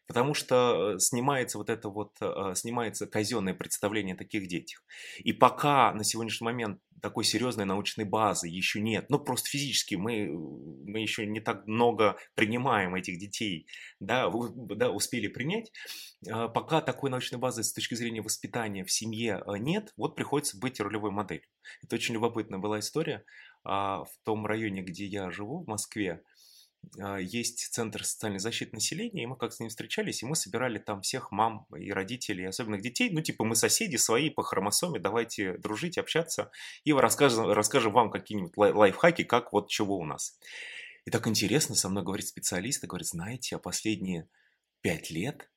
Потому 0.06 0.34
что 0.34 0.94
э, 0.94 0.98
снимается 0.98 1.58
вот 1.58 1.70
это 1.70 1.88
вот, 1.88 2.16
э, 2.20 2.54
снимается 2.54 3.06
казенное 3.06 3.54
представление 3.54 4.14
о 4.14 4.18
таких 4.18 4.48
детях. 4.48 4.82
И 5.18 5.32
пока 5.32 5.92
на 5.92 6.02
сегодняшний 6.02 6.44
момент 6.46 6.80
такой 7.04 7.24
серьезной 7.24 7.66
научной 7.66 8.06
базы 8.06 8.48
еще 8.48 8.80
нет. 8.80 9.10
Ну, 9.10 9.18
просто 9.18 9.50
физически 9.50 9.94
мы, 9.94 10.26
мы 10.26 11.00
еще 11.00 11.26
не 11.26 11.40
так 11.40 11.66
много 11.66 12.16
принимаем 12.34 12.94
этих 12.94 13.18
детей, 13.18 13.66
да, 14.00 14.32
да, 14.54 14.90
успели 14.90 15.28
принять. 15.28 15.70
А 16.26 16.48
пока 16.48 16.80
такой 16.80 17.10
научной 17.10 17.38
базы 17.38 17.62
с 17.62 17.74
точки 17.74 17.94
зрения 17.94 18.22
воспитания 18.22 18.86
в 18.86 18.90
семье 18.90 19.42
э, 19.46 19.58
нет, 19.58 19.92
вот 19.98 20.16
приходится 20.16 20.58
быть 20.58 20.80
ролевой 20.80 21.10
моделью. 21.10 21.44
Это 21.82 21.96
очень 21.96 22.14
любопытная 22.14 22.58
была 22.58 22.78
история. 22.78 23.22
А, 23.64 24.04
в 24.04 24.12
том 24.24 24.46
районе, 24.46 24.80
где 24.80 25.04
я 25.04 25.30
живу, 25.30 25.62
в 25.62 25.66
Москве, 25.66 26.12
а, 26.12 26.33
есть 27.20 27.72
Центр 27.72 28.04
социальной 28.04 28.38
защиты 28.38 28.74
населения, 28.74 29.22
и 29.22 29.26
мы 29.26 29.36
как 29.36 29.52
с 29.52 29.60
ним 29.60 29.68
встречались, 29.68 30.22
и 30.22 30.26
мы 30.26 30.36
собирали 30.36 30.78
там 30.78 31.02
всех 31.02 31.32
мам 31.32 31.66
и 31.76 31.92
родителей, 31.92 32.46
особенных 32.46 32.82
детей. 32.82 33.10
Ну, 33.10 33.20
типа, 33.20 33.44
мы 33.44 33.56
соседи 33.56 33.96
свои 33.96 34.30
по 34.30 34.42
хромосоме, 34.42 34.98
давайте 34.98 35.58
дружить, 35.58 35.98
общаться, 35.98 36.50
и 36.84 36.92
расскажем, 36.92 37.50
расскажем 37.50 37.92
вам 37.92 38.10
какие-нибудь 38.10 38.56
лайфхаки, 38.56 39.24
как 39.24 39.52
вот 39.52 39.68
чего 39.68 39.98
у 39.98 40.04
нас. 40.04 40.38
И 41.04 41.10
так 41.10 41.26
интересно, 41.26 41.74
со 41.74 41.88
мной 41.88 42.02
говорит 42.02 42.26
специалист, 42.26 42.82
и 42.82 42.86
говорит, 42.86 43.08
знаете, 43.08 43.56
а 43.56 43.58
последние 43.58 44.28
пять 44.80 45.10
лет 45.10 45.50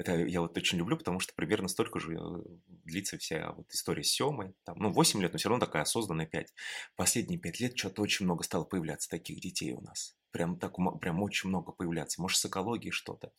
это 0.00 0.16
я 0.16 0.40
вот 0.40 0.56
очень 0.56 0.78
люблю, 0.78 0.96
потому 0.96 1.20
что 1.20 1.34
примерно 1.34 1.68
столько 1.68 2.00
же 2.00 2.14
э, 2.14 2.42
длится 2.84 3.18
вся 3.18 3.52
вот 3.52 3.70
история 3.70 4.02
с 4.02 4.08
Семой. 4.10 4.54
Там, 4.64 4.78
ну, 4.78 4.90
8 4.90 5.20
лет, 5.20 5.32
но 5.32 5.38
все 5.38 5.50
равно 5.50 5.66
такая 5.66 5.82
осознанная 5.82 6.24
5. 6.24 6.54
Последние 6.96 7.38
5 7.38 7.60
лет 7.60 7.78
что-то 7.78 8.00
очень 8.00 8.24
много 8.24 8.42
стало 8.42 8.64
появляться 8.64 9.10
таких 9.10 9.40
детей 9.40 9.72
у 9.72 9.82
нас. 9.82 10.16
Прям, 10.30 10.58
так, 10.58 10.76
прям 11.00 11.22
очень 11.22 11.50
много 11.50 11.72
появляться. 11.72 12.22
Может, 12.22 12.38
с 12.38 12.46
экологией 12.46 12.92
что-то. 12.92 13.30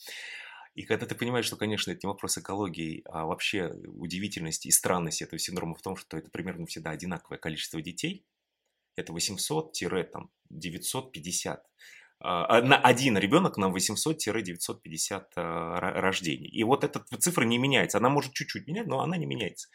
И 0.75 0.83
когда 0.83 1.07
ты 1.07 1.15
понимаешь, 1.15 1.45
что, 1.45 1.57
конечно, 1.57 1.89
это 1.89 2.01
не 2.03 2.07
вопрос 2.07 2.37
экологии, 2.37 3.01
а 3.05 3.25
вообще 3.25 3.71
удивительность 3.87 4.67
и 4.67 4.71
странность 4.71 5.23
этого 5.23 5.39
синдрома 5.39 5.73
в 5.73 5.81
том, 5.81 5.95
что 5.95 6.15
это 6.15 6.29
примерно 6.29 6.67
всегда 6.67 6.91
одинаковое 6.91 7.39
количество 7.39 7.81
детей, 7.81 8.23
это 8.95 9.13
800-950 9.13 10.21
а, 11.47 11.63
на 12.23 12.77
один 12.77 13.17
ребенок 13.17 13.57
на 13.57 13.65
800-950 13.65 15.23
а, 15.35 15.79
рождений. 15.79 16.47
И 16.47 16.63
вот 16.63 16.83
эта 16.83 17.03
цифра 17.17 17.43
не 17.43 17.57
меняется. 17.57 17.97
Она 17.97 18.09
может 18.09 18.33
чуть-чуть 18.33 18.67
менять, 18.67 18.87
но 18.87 19.01
она 19.01 19.17
не 19.17 19.25
меняется. 19.25 19.69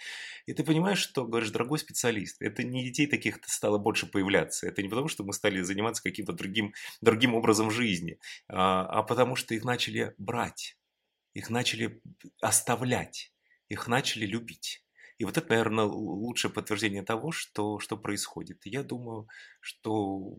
И 0.46 0.52
ты 0.52 0.62
понимаешь, 0.62 0.98
что, 0.98 1.24
говоришь, 1.24 1.50
дорогой 1.50 1.78
специалист, 1.78 2.40
это 2.40 2.62
не 2.62 2.84
детей 2.84 3.06
таких 3.06 3.38
стало 3.46 3.78
больше 3.78 4.06
появляться. 4.06 4.66
Это 4.66 4.82
не 4.82 4.88
потому, 4.88 5.08
что 5.08 5.24
мы 5.24 5.32
стали 5.32 5.60
заниматься 5.62 6.02
каким-то 6.02 6.32
другим, 6.32 6.72
другим 7.00 7.34
образом 7.34 7.70
жизни, 7.70 8.18
а, 8.48 8.86
а 8.86 9.02
потому 9.02 9.36
что 9.36 9.54
их 9.54 9.64
начали 9.64 10.14
брать, 10.18 10.78
их 11.34 11.50
начали 11.50 12.00
оставлять, 12.40 13.32
их 13.68 13.88
начали 13.88 14.24
любить. 14.24 14.84
И 15.18 15.24
вот 15.24 15.38
это, 15.38 15.48
наверное, 15.48 15.84
лучшее 15.84 16.52
подтверждение 16.52 17.02
того, 17.02 17.32
что, 17.32 17.78
что 17.78 17.96
происходит. 17.96 18.66
Я 18.66 18.82
думаю, 18.82 19.28
что 19.60 20.36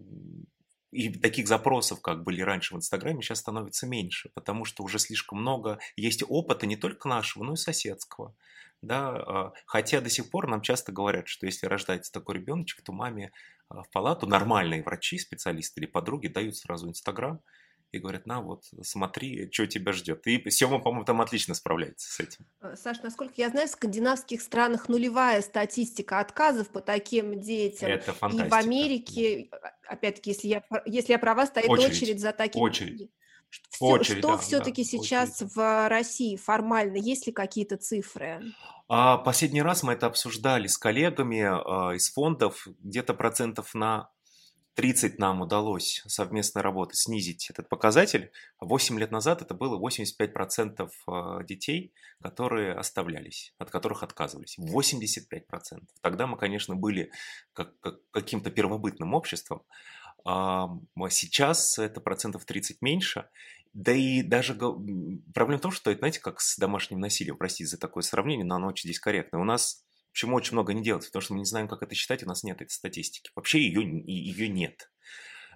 и 0.91 1.09
таких 1.09 1.47
запросов, 1.47 2.01
как 2.01 2.23
были 2.23 2.41
раньше 2.41 2.73
в 2.73 2.77
Инстаграме, 2.77 3.21
сейчас 3.21 3.39
становится 3.39 3.87
меньше, 3.87 4.29
потому 4.33 4.65
что 4.65 4.83
уже 4.83 4.99
слишком 4.99 5.41
много 5.41 5.79
есть 5.95 6.23
опыта 6.27 6.65
не 6.65 6.77
только 6.77 7.09
нашего, 7.09 7.43
но 7.43 7.53
и 7.53 7.57
соседского. 7.57 8.33
Да, 8.81 9.09
а, 9.09 9.53
хотя 9.65 10.01
до 10.01 10.09
сих 10.09 10.29
пор 10.29 10.47
нам 10.47 10.61
часто 10.61 10.91
говорят, 10.91 11.27
что 11.27 11.45
если 11.45 11.65
рождается 11.65 12.11
такой 12.11 12.35
ребеночек, 12.35 12.83
то 12.83 12.93
маме 12.93 13.31
а, 13.69 13.83
в 13.83 13.89
палату 13.89 14.27
нормальные 14.27 14.83
врачи, 14.83 15.17
специалисты 15.17 15.81
или 15.81 15.87
подруги 15.87 16.27
дают 16.27 16.55
сразу 16.55 16.87
Инстаграм, 16.87 17.41
и 17.91 17.99
говорят, 17.99 18.25
на 18.25 18.41
вот, 18.41 18.65
смотри, 18.81 19.49
что 19.51 19.65
тебя 19.65 19.93
ждет. 19.93 20.25
И 20.27 20.49
Сема, 20.49 20.79
по-моему, 20.79 21.05
там 21.05 21.21
отлично 21.21 21.53
справляется 21.53 22.11
с 22.11 22.19
этим. 22.19 22.45
Э, 22.61 22.75
Саш, 22.75 23.01
насколько 23.01 23.33
я 23.37 23.49
знаю, 23.49 23.67
в 23.67 23.71
скандинавских 23.71 24.41
странах 24.41 24.89
нулевая 24.89 25.41
статистика 25.41 26.19
отказов 26.19 26.69
по 26.69 26.81
таким 26.81 27.39
детям. 27.39 27.89
Это 27.89 28.13
фантастика. 28.13 28.47
И 28.47 28.49
в 28.49 28.53
Америке, 28.53 29.49
а, 29.51 29.93
опять-таки, 29.93 30.31
если 30.31 30.47
я, 30.47 30.63
если 30.85 31.13
я 31.13 31.19
права, 31.19 31.45
стоит 31.45 31.69
очередь, 31.69 31.91
очередь 31.91 32.19
за 32.19 32.33
такими. 32.33 32.61
Очередь. 32.61 33.11
Что, 33.49 33.85
очередь, 33.85 34.19
что 34.19 34.31
да, 34.31 34.37
все-таки 34.37 34.83
да, 34.83 34.89
сейчас 34.89 35.41
очередь. 35.41 35.55
в 35.55 35.89
России 35.89 36.35
формально? 36.35 36.97
Есть 36.97 37.27
ли 37.27 37.33
какие-то 37.33 37.77
цифры? 37.77 38.41
А, 38.89 39.17
последний 39.17 39.61
раз 39.61 39.83
мы 39.83 39.93
это 39.93 40.07
обсуждали 40.07 40.67
с 40.67 40.77
коллегами 40.77 41.41
а, 41.41 41.95
из 41.95 42.11
фондов. 42.11 42.67
Где-то 42.83 43.13
процентов 43.13 43.73
на 43.73 44.09
30 44.77 45.17
нам 45.17 45.41
удалось 45.41 46.03
совместной 46.05 46.61
работы 46.61 46.95
снизить 46.95 47.49
этот 47.49 47.67
показатель. 47.67 48.31
8 48.59 48.99
лет 48.99 49.09
назад 49.09 49.41
это 49.41 49.55
было 49.55 49.79
85% 49.79 50.87
э, 51.07 51.43
детей, 51.45 51.93
которые 52.21 52.73
оставлялись, 52.73 53.55
от 53.57 53.71
которых 53.71 54.03
отказывались. 54.03 54.55
85%. 54.59 55.81
Тогда 56.01 56.27
мы, 56.27 56.37
конечно, 56.37 56.75
были 56.75 57.11
как, 57.53 57.79
как, 57.79 57.95
каким-то 58.11 58.51
первобытным 58.51 59.15
обществом. 59.15 59.63
А 60.23 60.69
сейчас 61.09 61.79
это 61.79 61.99
процентов 61.99 62.45
30 62.45 62.83
меньше. 62.83 63.27
Да 63.73 63.93
и 63.93 64.21
даже 64.21 64.53
проблема 64.53 65.57
в 65.57 65.61
том, 65.61 65.71
что 65.71 65.89
это, 65.89 65.99
знаете, 65.99 66.19
как 66.19 66.39
с 66.39 66.55
домашним 66.55 66.99
насилием, 66.99 67.37
простите 67.37 67.65
за 67.65 67.79
такое 67.79 68.03
сравнение, 68.03 68.45
но 68.45 68.55
оно 68.55 68.67
очень 68.67 68.89
здесь 68.89 68.99
корректно. 68.99 69.39
У 69.41 69.43
нас 69.43 69.86
Почему 70.11 70.35
очень 70.35 70.53
много 70.53 70.73
не 70.73 70.83
делается? 70.83 71.09
Потому 71.09 71.21
что 71.21 71.33
мы 71.33 71.39
не 71.39 71.45
знаем, 71.45 71.67
как 71.67 71.83
это 71.83 71.95
считать, 71.95 72.23
у 72.23 72.27
нас 72.27 72.43
нет 72.43 72.61
этой 72.61 72.71
статистики. 72.71 73.31
Вообще 73.35 73.61
ее, 73.61 73.81
ее 74.05 74.49
нет. 74.49 74.89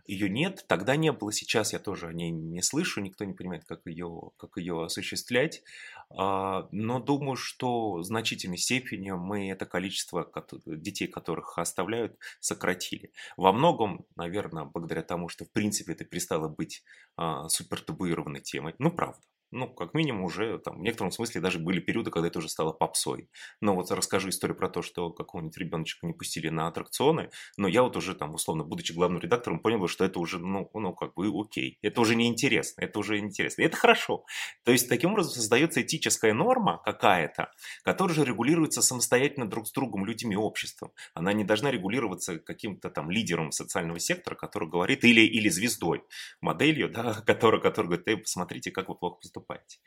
Ее 0.07 0.29
нет, 0.29 0.65
тогда 0.67 0.95
не 0.95 1.11
было, 1.11 1.31
сейчас 1.31 1.73
я 1.73 1.79
тоже 1.79 2.07
о 2.07 2.13
ней 2.13 2.31
не 2.31 2.61
слышу, 2.61 3.01
никто 3.01 3.23
не 3.23 3.33
понимает, 3.33 3.65
как 3.65 3.85
ее, 3.85 4.31
как 4.37 4.57
ее 4.57 4.83
осуществлять. 4.83 5.63
А, 6.09 6.67
но 6.71 6.99
думаю, 6.99 7.35
что 7.35 7.93
в 7.93 8.03
значительной 8.03 8.57
степени 8.57 9.11
мы 9.11 9.51
это 9.51 9.65
количество 9.65 10.29
детей, 10.65 11.07
которых 11.07 11.57
оставляют, 11.57 12.17
сократили. 12.39 13.11
Во 13.37 13.53
многом, 13.53 14.05
наверное, 14.15 14.65
благодаря 14.65 15.03
тому, 15.03 15.29
что 15.29 15.45
в 15.45 15.51
принципе 15.51 15.93
это 15.93 16.03
перестало 16.03 16.47
быть 16.47 16.83
а, 17.15 17.47
супер 17.49 17.81
табуированной 17.81 18.41
темой. 18.41 18.73
Ну, 18.79 18.91
правда 18.91 19.21
ну, 19.51 19.67
как 19.67 19.93
минимум, 19.93 20.23
уже 20.23 20.57
там, 20.59 20.79
в 20.79 20.81
некотором 20.81 21.11
смысле 21.11 21.41
даже 21.41 21.59
были 21.59 21.79
периоды, 21.79 22.09
когда 22.09 22.29
это 22.29 22.39
уже 22.39 22.47
стало 22.47 22.71
попсой. 22.71 23.29
Но 23.59 23.75
вот 23.75 23.91
расскажу 23.91 24.29
историю 24.29 24.57
про 24.57 24.69
то, 24.69 24.81
что 24.81 25.11
какого-нибудь 25.11 25.57
ребеночка 25.57 26.07
не 26.07 26.13
пустили 26.13 26.47
на 26.47 26.67
аттракционы, 26.67 27.29
но 27.57 27.67
я 27.67 27.83
вот 27.83 27.97
уже 27.97 28.15
там, 28.15 28.33
условно, 28.33 28.63
будучи 28.63 28.93
главным 28.93 29.21
редактором, 29.21 29.59
понял, 29.59 29.85
что 29.87 30.05
это 30.05 30.19
уже, 30.19 30.39
ну, 30.39 30.69
ну 30.73 30.93
как 30.93 31.13
бы 31.15 31.27
окей. 31.27 31.77
Это 31.81 31.99
уже 32.01 32.15
не 32.15 32.27
интересно, 32.27 32.81
это 32.81 32.99
уже 32.99 33.17
интересно. 33.19 33.63
Это 33.63 33.75
хорошо. 33.75 34.23
То 34.63 34.71
есть, 34.71 34.87
таким 34.87 35.11
образом 35.11 35.33
создается 35.33 35.81
этическая 35.81 36.33
норма 36.33 36.81
какая-то, 36.85 37.51
которая 37.83 38.15
же 38.15 38.23
регулируется 38.23 38.81
самостоятельно 38.81 39.49
друг 39.49 39.67
с 39.67 39.71
другом, 39.73 40.05
людьми, 40.05 40.35
обществом. 40.37 40.91
Она 41.13 41.33
не 41.33 41.43
должна 41.43 41.71
регулироваться 41.71 42.39
каким-то 42.39 42.89
там 42.89 43.11
лидером 43.11 43.51
социального 43.51 43.99
сектора, 43.99 44.35
который 44.35 44.69
говорит, 44.69 45.03
или, 45.03 45.21
или 45.21 45.49
звездой, 45.49 46.03
моделью, 46.39 46.89
да, 46.89 47.13
которая, 47.25 47.59
которая 47.59 47.89
говорит, 47.89 48.07
эй, 48.07 48.17
посмотрите, 48.17 48.71
как 48.71 48.87
вы 48.87 48.95
плохо 48.95 49.17
поступаете 49.17 49.40
поступаете. 49.41 49.79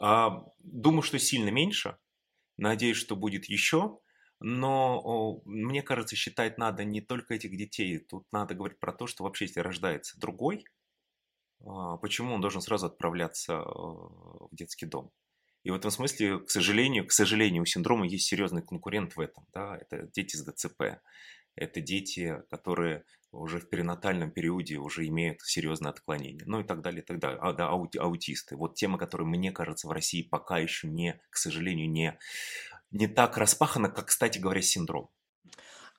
А, 0.00 0.44
думаю, 0.58 1.02
что 1.02 1.18
сильно 1.18 1.50
меньше. 1.50 1.96
Надеюсь, 2.56 2.96
что 2.96 3.16
будет 3.16 3.46
еще. 3.46 3.98
Но 4.38 5.40
мне 5.46 5.82
кажется, 5.82 6.14
считать 6.14 6.58
надо 6.58 6.84
не 6.84 7.00
только 7.00 7.34
этих 7.34 7.56
детей. 7.56 7.98
Тут 7.98 8.26
надо 8.32 8.54
говорить 8.54 8.78
про 8.78 8.92
то, 8.92 9.06
что 9.06 9.24
вообще, 9.24 9.46
если 9.46 9.60
рождается 9.60 10.18
другой, 10.20 10.64
а, 11.64 11.96
почему 11.96 12.34
он 12.34 12.40
должен 12.40 12.60
сразу 12.60 12.86
отправляться 12.86 13.54
э, 13.54 13.58
в 13.64 14.50
детский 14.52 14.86
дом? 14.86 15.10
И 15.62 15.70
в 15.70 15.74
этом 15.74 15.90
смысле, 15.90 16.40
к 16.40 16.50
сожалению, 16.50 17.06
к 17.06 17.12
сожалению, 17.12 17.62
у 17.62 17.66
синдрома 17.66 18.06
есть 18.06 18.26
серьезный 18.26 18.62
конкурент 18.62 19.16
в 19.16 19.20
этом. 19.20 19.46
Да? 19.52 19.78
Это 19.80 20.06
дети 20.14 20.36
с 20.36 20.44
ДЦП. 20.44 21.00
Это 21.56 21.80
дети, 21.80 22.42
которые 22.50 23.04
уже 23.32 23.60
в 23.60 23.68
перинатальном 23.68 24.30
периоде 24.30 24.76
уже 24.76 25.06
имеют 25.06 25.40
серьезное 25.42 25.90
отклонение, 25.90 26.44
ну 26.46 26.60
и 26.60 26.64
так 26.64 26.82
далее, 26.82 27.02
и 27.02 27.04
так 27.04 27.18
далее. 27.18 27.38
А, 27.40 27.52
да, 27.52 27.68
аути, 27.68 27.98
аутисты. 27.98 28.56
Вот 28.56 28.74
тема, 28.74 28.98
которая, 28.98 29.26
мне 29.26 29.52
кажется, 29.52 29.88
в 29.88 29.92
России 29.92 30.22
пока 30.22 30.58
еще 30.58 30.88
не, 30.88 31.20
к 31.30 31.36
сожалению, 31.36 31.90
не, 31.90 32.18
не 32.90 33.06
так 33.06 33.36
распахана, 33.36 33.88
как, 33.88 34.06
кстати 34.06 34.38
говоря, 34.38 34.62
синдром. 34.62 35.10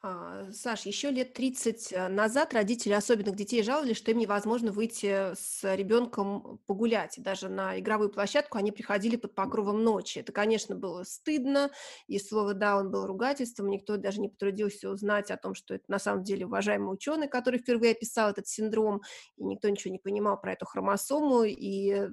А, 0.04 0.52
Саш, 0.52 0.86
еще 0.86 1.10
лет 1.10 1.34
30 1.34 1.92
э, 1.92 2.08
назад 2.08 2.54
родители 2.54 2.94
особенных 2.94 3.36
детей 3.36 3.64
жаловались, 3.64 3.98
что 3.98 4.12
им 4.12 4.20
невозможно 4.20 4.72
выйти 4.72 5.34
с 5.34 5.64
ребенком 5.76 6.60
погулять. 6.68 7.16
Даже 7.18 7.50
на 7.50 7.80
игровую 7.80 8.12
площадку 8.12 8.60
они 8.60 8.72
приходили 8.72 9.16
под 9.16 9.34
покровом 9.34 9.84
ночи. 9.84 10.20
Это, 10.20 10.32
конечно, 10.32 10.76
было 10.76 11.04
стыдно, 11.04 11.72
и 12.08 12.20
слово 12.20 12.54
«да» 12.54 12.78
он 12.78 12.92
был 12.92 13.08
ругательством. 13.08 13.70
Никто 13.70 13.98
даже 13.98 14.22
не 14.22 14.30
потрудился 14.30 14.90
узнать 14.92 15.32
о 15.32 15.38
том, 15.38 15.56
что 15.56 15.74
это 15.74 15.86
на 15.88 16.00
самом 16.00 16.24
деле 16.24 16.46
уважаемый 16.46 16.94
ученый, 16.94 17.28
который 17.28 17.60
впервые 17.60 17.94
описал 17.94 18.30
этот 18.30 18.48
синдром, 18.48 19.02
и 19.38 19.44
никто 19.44 19.68
ничего 19.68 19.92
не 19.92 20.00
понимал 20.00 20.40
про 20.40 20.54
эту 20.54 20.66
хромосому, 20.66 21.44
и 21.44 22.08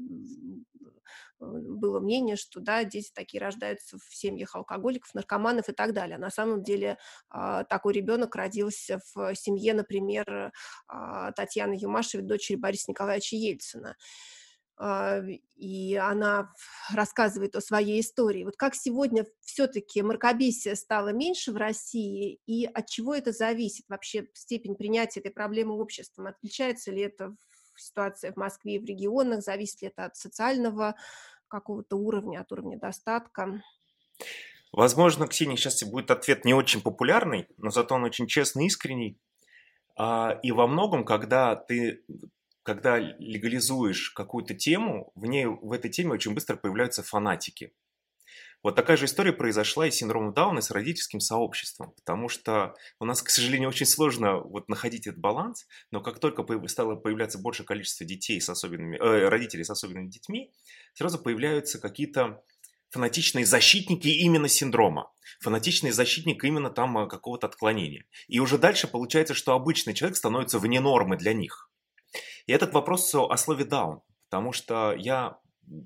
было 1.40 2.00
мнение, 2.00 2.36
что 2.36 2.60
да, 2.60 2.84
дети 2.84 3.10
такие 3.14 3.40
рождаются 3.40 3.98
в 3.98 4.14
семьях 4.14 4.54
алкоголиков, 4.54 5.14
наркоманов 5.14 5.68
и 5.68 5.72
так 5.72 5.92
далее. 5.92 6.18
На 6.18 6.30
самом 6.30 6.62
деле 6.62 6.98
а, 7.28 7.64
такой 7.84 7.92
ребенок 7.92 8.34
родился 8.34 8.98
в 9.14 9.34
семье, 9.34 9.74
например, 9.74 10.52
а, 10.88 11.32
Татьяны 11.32 11.76
Юмашевой, 11.78 12.26
дочери 12.26 12.56
Бориса 12.56 12.90
Николаевича 12.90 13.36
Ельцина 13.36 13.94
а, 14.78 15.20
и 15.54 15.94
она 15.96 16.50
рассказывает 16.94 17.54
о 17.56 17.60
своей 17.60 18.00
истории. 18.00 18.44
Вот 18.44 18.56
как 18.56 18.74
сегодня 18.74 19.26
все-таки 19.42 20.00
мракобесие 20.00 20.76
стало 20.76 21.10
меньше 21.10 21.52
в 21.52 21.56
России, 21.56 22.40
и 22.46 22.64
от 22.64 22.88
чего 22.88 23.14
это 23.14 23.32
зависит? 23.32 23.84
Вообще 23.88 24.28
степень 24.32 24.76
принятия 24.76 25.20
этой 25.20 25.30
проблемы 25.30 25.74
обществом? 25.74 26.28
Отличается 26.28 26.90
ли 26.90 27.02
это 27.02 27.36
в 27.74 27.80
ситуации 27.82 28.30
в 28.30 28.36
Москве 28.36 28.76
и 28.76 28.78
в 28.78 28.86
регионах? 28.86 29.42
Зависит 29.42 29.82
ли 29.82 29.88
это 29.88 30.06
от 30.06 30.16
социального 30.16 30.96
какого-то 31.48 31.96
уровня, 31.96 32.40
от 32.40 32.50
уровня 32.50 32.78
достатка. 32.78 33.62
Возможно, 34.76 35.28
Ксения, 35.28 35.56
сейчас 35.56 35.84
будет 35.84 36.10
ответ 36.10 36.44
не 36.44 36.52
очень 36.52 36.80
популярный, 36.80 37.46
но 37.58 37.70
зато 37.70 37.94
он 37.94 38.02
очень 38.02 38.26
честный, 38.26 38.66
искренний. 38.66 39.16
А, 39.96 40.40
и 40.42 40.50
во 40.50 40.66
многом, 40.66 41.04
когда 41.04 41.54
ты 41.54 42.02
когда 42.64 42.98
легализуешь 42.98 44.10
какую-то 44.10 44.54
тему, 44.54 45.12
в 45.14 45.26
ней, 45.26 45.44
в 45.44 45.70
этой 45.70 45.90
теме 45.90 46.12
очень 46.12 46.32
быстро 46.32 46.56
появляются 46.56 47.02
фанатики. 47.02 47.74
Вот 48.64 48.74
такая 48.74 48.96
же 48.96 49.04
история 49.04 49.34
произошла 49.34 49.86
и 49.86 49.90
с 49.90 49.96
синдромом 49.96 50.32
Дауна, 50.32 50.60
и 50.60 50.62
с 50.62 50.70
родительским 50.70 51.20
сообществом, 51.20 51.92
потому 51.92 52.30
что 52.30 52.74
у 52.98 53.04
нас, 53.04 53.22
к 53.22 53.28
сожалению, 53.28 53.68
очень 53.68 53.84
сложно 53.84 54.38
вот 54.38 54.70
находить 54.70 55.06
этот 55.06 55.20
баланс, 55.20 55.66
но 55.90 56.00
как 56.00 56.18
только 56.18 56.42
стало 56.68 56.96
появляться 56.96 57.38
большее 57.38 57.66
количество 57.66 58.06
детей 58.06 58.40
с 58.40 58.48
особенными, 58.48 58.96
э, 58.96 59.28
родителей 59.28 59.64
с 59.64 59.70
особенными 59.70 60.08
детьми, 60.08 60.50
сразу 60.94 61.18
появляются 61.18 61.78
какие-то 61.78 62.42
фанатичные 62.94 63.44
защитники 63.44 64.06
именно 64.06 64.46
синдрома, 64.46 65.10
фанатичные 65.40 65.92
защитники 65.92 66.46
именно 66.46 66.70
там 66.70 66.96
э, 66.96 67.08
какого-то 67.08 67.48
отклонения. 67.48 68.04
И 68.28 68.38
уже 68.38 68.56
дальше 68.56 68.86
получается, 68.86 69.34
что 69.34 69.52
обычный 69.52 69.94
человек 69.94 70.16
становится 70.16 70.60
вне 70.60 70.78
нормы 70.78 71.16
для 71.16 71.32
них. 71.32 71.70
И 72.46 72.52
этот 72.52 72.72
вопрос 72.72 73.12
о 73.12 73.36
слове 73.36 73.64
«даун», 73.64 74.02
потому 74.28 74.52
что 74.52 74.94
я 74.96 75.38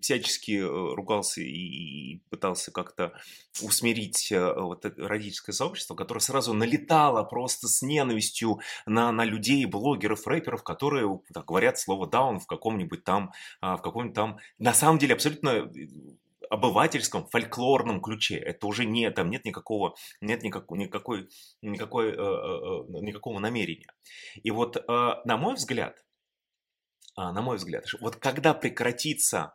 всячески 0.03 0.59
э, 0.59 0.67
ругался 0.67 1.41
и 1.41 2.19
пытался 2.29 2.73
как-то 2.73 3.15
усмирить 3.63 4.31
э, 4.31 4.53
вот 4.61 4.85
родительское 4.99 5.55
сообщество, 5.55 5.95
которое 5.95 6.21
сразу 6.21 6.53
налетало 6.53 7.23
просто 7.25 7.69
с 7.69 7.81
ненавистью 7.81 8.61
на, 8.85 9.13
на 9.13 9.25
людей, 9.25 9.65
блогеров, 9.65 10.27
рэперов, 10.27 10.63
которые 10.63 11.21
так, 11.33 11.47
говорят 11.47 11.79
слово 11.79 12.07
«даун» 12.07 12.39
в 12.39 12.47
каком-нибудь 12.47 13.03
там, 13.05 13.33
а, 13.63 13.79
в 13.79 13.83
каком-нибудь 13.83 14.15
там, 14.15 14.39
на 14.59 14.75
самом 14.75 14.99
деле, 14.99 15.15
абсолютно 15.15 15.71
обывательском, 16.51 17.27
фольклорном 17.27 18.01
ключе. 18.01 18.37
Это 18.37 18.67
уже 18.67 18.85
не, 18.85 19.11
там 19.11 19.31
нет 19.31 19.45
никакого, 19.45 19.95
нет 20.21 20.43
никакой, 20.43 20.79
никакой, 20.79 21.29
никакой, 21.63 22.11
э, 22.11 22.17
э, 22.17 23.01
никакого 23.03 23.39
намерения. 23.39 23.93
И 24.43 24.51
вот, 24.51 24.77
э, 24.77 24.83
на 24.89 25.37
мой 25.37 25.55
взгляд, 25.55 25.97
э, 27.19 27.21
на 27.21 27.43
мой 27.43 27.57
взгляд, 27.57 27.85
вот 28.01 28.17
когда 28.17 28.55
прекратится 28.55 29.55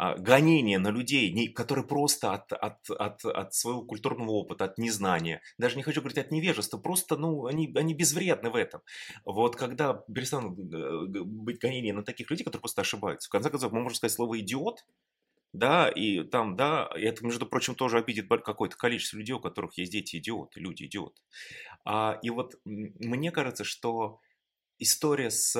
а, 0.00 0.14
гонение 0.16 0.78
на 0.78 0.90
людей, 0.90 1.52
которые 1.52 1.84
просто 1.84 2.32
от, 2.32 2.52
от, 2.52 2.88
от, 2.88 3.24
от 3.24 3.54
своего 3.54 3.82
культурного 3.82 4.30
опыта, 4.30 4.66
от 4.66 4.78
незнания, 4.78 5.42
даже 5.58 5.76
не 5.76 5.82
хочу 5.82 6.00
говорить 6.00 6.18
от 6.18 6.30
невежества, 6.30 6.78
просто, 6.78 7.16
ну, 7.16 7.46
они, 7.46 7.72
они 7.74 7.94
безвредны 7.94 8.50
в 8.50 8.54
этом. 8.54 8.80
Вот 9.24 9.56
когда 9.56 9.94
перестанут 9.94 10.56
э, 10.56 11.22
быть 11.24 11.58
гонения 11.58 11.92
на 11.92 12.04
таких 12.04 12.30
людей, 12.30 12.44
которые 12.44 12.60
просто 12.60 12.82
ошибаются, 12.82 13.26
в 13.26 13.32
конце 13.32 13.50
концов, 13.50 13.72
мы 13.72 13.80
можем 13.80 13.96
сказать 13.96 14.14
слово 14.14 14.38
«идиот», 14.38 14.84
да, 15.52 15.88
и 15.88 16.22
там, 16.22 16.56
да, 16.56 16.88
это, 16.94 17.24
между 17.24 17.46
прочим, 17.46 17.74
тоже 17.74 17.98
обидит 17.98 18.28
какое-то 18.28 18.76
количество 18.76 19.16
людей, 19.16 19.32
у 19.34 19.40
которых 19.40 19.78
есть 19.78 19.92
дети 19.92 20.16
идиоты, 20.16 20.60
люди 20.60 20.84
идиоты. 20.84 21.20
А, 21.84 22.18
и 22.22 22.30
вот 22.30 22.54
мне 22.64 23.30
кажется, 23.30 23.64
что 23.64 24.20
история 24.78 25.30
с 25.30 25.52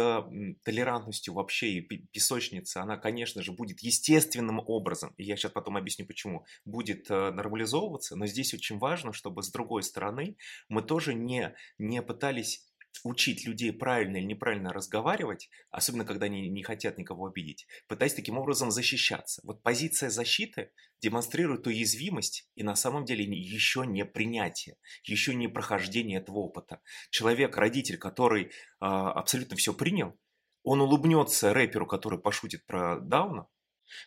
толерантностью 0.62 1.34
вообще 1.34 1.70
и 1.70 1.80
песочница, 1.80 2.82
она, 2.82 2.96
конечно 2.96 3.42
же, 3.42 3.52
будет 3.52 3.80
естественным 3.80 4.60
образом, 4.64 5.14
и 5.16 5.24
я 5.24 5.36
сейчас 5.36 5.52
потом 5.52 5.76
объясню 5.76 6.06
почему, 6.06 6.46
будет 6.64 7.10
э, 7.10 7.30
нормализовываться, 7.32 8.16
но 8.16 8.26
здесь 8.26 8.54
очень 8.54 8.78
важно, 8.78 9.12
чтобы 9.12 9.42
с 9.42 9.50
другой 9.50 9.82
стороны 9.82 10.36
мы 10.68 10.82
тоже 10.82 11.14
не, 11.14 11.54
не 11.78 12.00
пытались 12.02 12.67
учить 13.04 13.46
людей 13.46 13.72
правильно 13.72 14.16
или 14.16 14.24
неправильно 14.24 14.72
разговаривать, 14.72 15.50
особенно 15.70 16.04
когда 16.04 16.26
они 16.26 16.48
не 16.48 16.62
хотят 16.62 16.98
никого 16.98 17.26
обидеть, 17.26 17.66
пытаясь 17.86 18.14
таким 18.14 18.38
образом 18.38 18.70
защищаться. 18.70 19.40
Вот 19.44 19.62
позиция 19.62 20.10
защиты 20.10 20.72
демонстрирует 21.00 21.66
уязвимость 21.66 22.48
и 22.54 22.62
на 22.62 22.74
самом 22.74 23.04
деле 23.04 23.24
еще 23.24 23.86
не 23.86 24.04
принятие, 24.04 24.76
еще 25.04 25.34
не 25.34 25.48
прохождение 25.48 26.18
этого 26.18 26.38
опыта. 26.38 26.80
Человек, 27.10 27.56
родитель, 27.56 27.98
который 27.98 28.44
э, 28.44 28.50
абсолютно 28.80 29.56
все 29.56 29.72
принял, 29.72 30.18
он 30.62 30.80
улыбнется 30.80 31.54
рэперу, 31.54 31.86
который 31.86 32.18
пошутит 32.18 32.66
про 32.66 32.98
Дауна. 32.98 33.46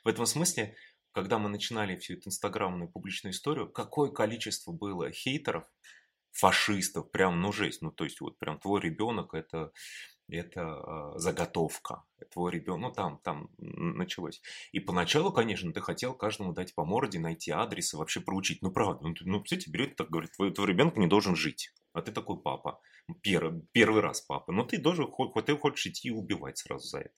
В 0.03 0.07
этом 0.07 0.25
смысле, 0.25 0.75
когда 1.11 1.39
мы 1.39 1.49
начинали 1.49 1.97
всю 1.97 2.13
эту 2.13 2.29
инстаграмную 2.29 2.89
публичную 2.89 3.33
историю, 3.33 3.69
какое 3.71 4.11
количество 4.11 4.71
было 4.71 5.11
хейтеров, 5.11 5.65
фашистов, 6.31 7.11
прям, 7.11 7.41
ну, 7.41 7.51
жесть. 7.51 7.81
Ну, 7.81 7.91
то 7.91 8.03
есть, 8.03 8.21
вот 8.21 8.37
прям 8.39 8.59
твой 8.59 8.81
ребенок 8.81 9.33
это, 9.33 9.71
это 10.29 10.61
э, 10.61 11.19
заготовка. 11.19 12.03
Твой 12.31 12.51
ребенок, 12.51 12.81
ну, 12.81 12.91
там, 12.93 13.19
там 13.23 13.49
началось. 13.57 14.41
И 14.71 14.79
поначалу, 14.79 15.31
конечно, 15.31 15.73
ты 15.73 15.81
хотел 15.81 16.13
каждому 16.13 16.53
дать 16.53 16.73
по 16.73 16.85
морде, 16.85 17.19
найти 17.19 17.51
адрес 17.51 17.93
и 17.93 17.97
вообще 17.97 18.21
проучить. 18.21 18.61
Ну, 18.61 18.71
правда, 18.71 19.07
ну, 19.07 19.13
ну 19.21 19.43
кстати, 19.43 19.69
берет 19.69 19.95
так 19.95 20.09
говорит, 20.09 20.31
твой, 20.31 20.51
твой 20.51 20.67
ребенок 20.67 20.97
не 20.97 21.07
должен 21.07 21.35
жить. 21.35 21.73
А 21.93 22.01
ты 22.01 22.11
такой 22.11 22.39
папа. 22.39 22.79
Первый, 23.21 23.61
первый 23.73 24.01
раз 24.01 24.21
папа. 24.21 24.53
Но 24.53 24.63
ты 24.63 24.77
должен, 24.77 25.11
хоть, 25.11 25.33
ты 25.45 25.57
хочешь 25.57 25.87
идти 25.87 26.07
и 26.07 26.11
убивать 26.11 26.57
сразу 26.59 26.87
за 26.87 26.99
это. 26.99 27.15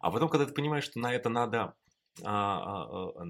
А 0.00 0.10
потом, 0.10 0.28
когда 0.28 0.46
ты 0.46 0.52
понимаешь, 0.52 0.84
что 0.84 0.98
на 0.98 1.14
это 1.14 1.28
надо 1.28 1.74
а, 2.22 2.84
а, 2.84 3.24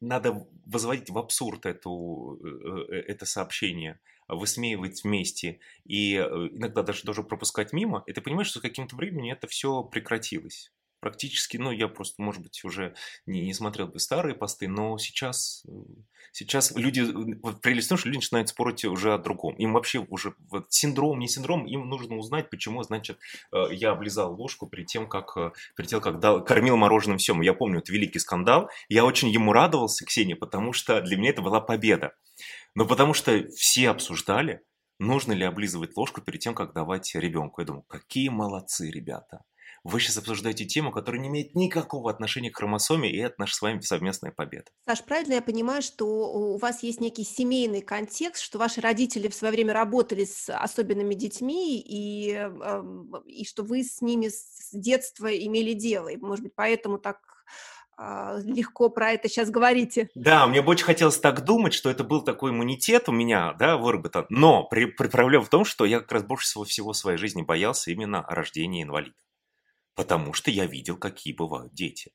надо 0.00 0.46
возводить 0.66 1.08
в 1.08 1.16
абсурд 1.16 1.64
эту, 1.64 2.38
э, 2.44 2.96
э, 2.96 3.00
это 3.08 3.24
сообщение, 3.24 3.98
высмеивать 4.28 5.04
вместе 5.04 5.60
и 5.84 6.16
э, 6.16 6.24
иногда 6.52 6.82
даже, 6.82 7.04
даже 7.04 7.22
пропускать 7.22 7.72
мимо, 7.72 8.04
и 8.06 8.12
ты 8.12 8.20
понимаешь, 8.20 8.48
что 8.48 8.58
с 8.58 8.62
каким-то 8.62 8.96
временем 8.96 9.32
это 9.34 9.46
все 9.46 9.82
прекратилось 9.84 10.73
практически, 11.04 11.58
ну, 11.58 11.70
я 11.70 11.86
просто, 11.86 12.22
может 12.22 12.40
быть, 12.40 12.64
уже 12.64 12.94
не, 13.26 13.42
не 13.42 13.52
смотрел 13.52 13.88
бы 13.88 13.98
старые 13.98 14.34
посты, 14.34 14.68
но 14.68 14.96
сейчас, 14.96 15.62
э, 15.68 15.70
сейчас 16.32 16.74
люди, 16.74 17.04
прелесть 17.60 17.88
в 17.88 17.90
том, 17.90 17.98
что 17.98 18.08
люди 18.08 18.20
начинают 18.20 18.48
спорить 18.48 18.86
уже 18.86 19.12
о 19.12 19.18
другом. 19.18 19.54
Им 19.56 19.74
вообще 19.74 19.98
уже 19.98 20.34
вот, 20.48 20.72
синдром, 20.72 21.18
не 21.18 21.28
синдром, 21.28 21.66
им 21.66 21.90
нужно 21.90 22.16
узнать, 22.16 22.48
почему, 22.48 22.82
значит, 22.84 23.18
э, 23.52 23.66
я 23.72 23.90
облизал 23.90 24.34
ложку 24.34 24.66
перед 24.66 24.86
тем, 24.86 25.06
как, 25.06 25.36
э, 25.36 25.50
перед 25.76 25.90
тем, 25.90 26.00
как 26.00 26.20
дал, 26.20 26.42
кормил 26.42 26.78
мороженым 26.78 27.18
всем. 27.18 27.42
Я 27.42 27.52
помню, 27.52 27.80
это 27.80 27.92
великий 27.92 28.18
скандал. 28.18 28.70
Я 28.88 29.04
очень 29.04 29.28
ему 29.28 29.52
радовался, 29.52 30.06
Ксения, 30.06 30.36
потому 30.36 30.72
что 30.72 31.02
для 31.02 31.18
меня 31.18 31.28
это 31.30 31.42
была 31.42 31.60
победа. 31.60 32.14
Но 32.74 32.86
потому 32.86 33.12
что 33.12 33.46
все 33.54 33.90
обсуждали, 33.90 34.62
нужно 34.98 35.34
ли 35.34 35.44
облизывать 35.44 35.94
ложку 35.98 36.22
перед 36.22 36.40
тем, 36.40 36.54
как 36.54 36.72
давать 36.72 37.14
ребенку. 37.14 37.60
Я 37.60 37.66
думаю, 37.66 37.82
какие 37.82 38.30
молодцы 38.30 38.90
ребята. 38.90 39.44
Вы 39.84 40.00
сейчас 40.00 40.16
обсуждаете 40.16 40.64
тему, 40.64 40.90
которая 40.90 41.20
не 41.20 41.28
имеет 41.28 41.54
никакого 41.54 42.10
отношения 42.10 42.50
к 42.50 42.56
хромосоме, 42.56 43.10
и 43.10 43.18
это 43.18 43.34
наша 43.36 43.54
с 43.54 43.60
вами 43.60 43.80
совместная 43.80 44.32
победа. 44.32 44.64
Саш, 44.86 45.04
правильно 45.04 45.34
я 45.34 45.42
понимаю, 45.42 45.82
что 45.82 46.06
у 46.06 46.56
вас 46.56 46.82
есть 46.82 47.02
некий 47.02 47.22
семейный 47.22 47.82
контекст, 47.82 48.42
что 48.42 48.58
ваши 48.58 48.80
родители 48.80 49.28
в 49.28 49.34
свое 49.34 49.52
время 49.52 49.74
работали 49.74 50.24
с 50.24 50.48
особенными 50.48 51.14
детьми, 51.14 51.78
и, 51.78 52.48
и 53.26 53.44
что 53.44 53.62
вы 53.62 53.84
с 53.84 54.00
ними 54.00 54.28
с 54.28 54.70
детства 54.72 55.26
имели 55.26 55.74
дело, 55.74 56.08
и, 56.08 56.16
может 56.16 56.44
быть, 56.44 56.54
поэтому 56.54 56.96
так 56.96 57.18
а, 57.96 58.38
легко 58.42 58.88
про 58.88 59.12
это 59.12 59.28
сейчас 59.28 59.50
говорите. 59.50 60.08
Да, 60.14 60.46
мне 60.46 60.62
бы 60.62 60.70
очень 60.70 60.86
хотелось 60.86 61.18
так 61.18 61.44
думать, 61.44 61.74
что 61.74 61.90
это 61.90 62.04
был 62.04 62.22
такой 62.22 62.52
иммунитет 62.52 63.10
у 63.10 63.12
меня, 63.12 63.52
да, 63.52 63.76
выработан. 63.76 64.24
Но 64.30 64.64
при, 64.64 64.86
при 64.86 65.08
проблема 65.08 65.44
в 65.44 65.50
том, 65.50 65.66
что 65.66 65.84
я 65.84 66.00
как 66.00 66.10
раз 66.10 66.22
больше 66.24 66.46
всего, 66.46 66.64
всего 66.64 66.92
в 66.92 66.96
своей 66.96 67.18
жизни 67.18 67.42
боялся 67.42 67.90
именно 67.90 68.24
рождения 68.28 68.82
инвалида 68.82 69.14
потому 69.94 70.32
что 70.32 70.50
я 70.50 70.66
видел, 70.66 70.96
какие 70.96 71.34
бывают 71.34 71.74
дети. 71.74 72.12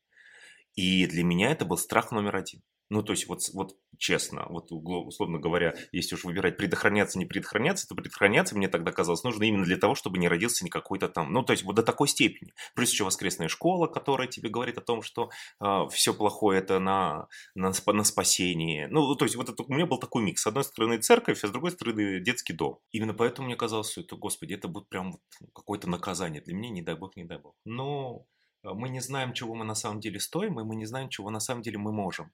И 0.75 1.07
для 1.07 1.23
меня 1.23 1.51
это 1.51 1.65
был 1.65 1.77
страх 1.77 2.11
номер 2.11 2.37
один. 2.37 2.61
Ну, 2.89 3.03
то 3.03 3.13
есть, 3.13 3.27
вот, 3.27 3.41
вот 3.53 3.75
честно, 3.99 4.47
вот 4.49 4.71
условно 4.71 5.39
говоря, 5.39 5.75
если 5.91 6.15
уж 6.15 6.23
выбирать 6.23 6.57
предохраняться, 6.57 7.19
не 7.19 7.25
предохраняться, 7.25 7.87
то 7.87 7.93
предохраняться 7.93 8.57
мне 8.57 8.67
тогда 8.67 8.91
казалось 8.91 9.23
нужно 9.23 9.43
именно 9.43 9.63
для 9.63 9.77
того, 9.77 9.93
чтобы 9.93 10.17
не 10.17 10.27
родился 10.27 10.65
ни 10.65 10.69
какой-то 10.69 11.07
там, 11.07 11.31
ну, 11.31 11.43
то 11.43 11.53
есть, 11.53 11.63
вот 11.63 11.75
до 11.75 11.83
такой 11.83 12.07
степени. 12.07 12.53
Плюс 12.75 12.91
еще 12.91 13.03
воскресная 13.03 13.47
школа, 13.47 13.87
которая 13.87 14.27
тебе 14.27 14.49
говорит 14.49 14.77
о 14.77 14.81
том, 14.81 15.03
что 15.03 15.25
э, 15.25 15.27
а, 15.59 15.87
все 15.89 16.13
плохое 16.13 16.59
это 16.59 16.79
на, 16.79 17.27
на, 17.53 17.71
на 17.85 18.03
спасение. 18.03 18.87
Ну, 18.87 19.15
то 19.15 19.25
есть, 19.25 19.35
вот 19.35 19.49
это, 19.49 19.63
у 19.63 19.73
меня 19.73 19.85
был 19.85 19.99
такой 19.99 20.23
микс. 20.23 20.41
С 20.41 20.47
одной 20.47 20.63
стороны 20.63 20.97
церковь, 20.97 21.43
а 21.43 21.47
с 21.47 21.51
другой 21.51 21.71
стороны 21.71 22.19
детский 22.21 22.53
дом. 22.53 22.79
Именно 22.91 23.13
поэтому 23.13 23.47
мне 23.47 23.55
казалось, 23.55 23.91
что 23.91 24.01
это, 24.01 24.15
господи, 24.15 24.53
это 24.53 24.67
будет 24.67 24.89
прям 24.89 25.19
какое-то 25.53 25.89
наказание 25.89 26.41
для 26.41 26.55
меня, 26.55 26.69
не 26.69 26.81
дай 26.81 26.95
бог, 26.95 27.15
не 27.15 27.25
дай 27.25 27.37
бог. 27.37 27.55
Но 27.65 28.25
а, 28.63 28.73
мы 28.73 28.89
не 28.89 28.99
знаем, 28.99 29.33
чего 29.33 29.55
мы 29.55 29.65
на 29.65 29.75
самом 29.75 29.99
деле 29.99 30.19
стоим, 30.19 30.59
и 30.59 30.63
мы 30.63 30.75
не 30.75 30.85
знаем, 30.85 31.09
чего 31.09 31.29
на 31.29 31.39
самом 31.39 31.61
деле 31.61 31.77
мы 31.77 31.91
можем. 31.91 32.31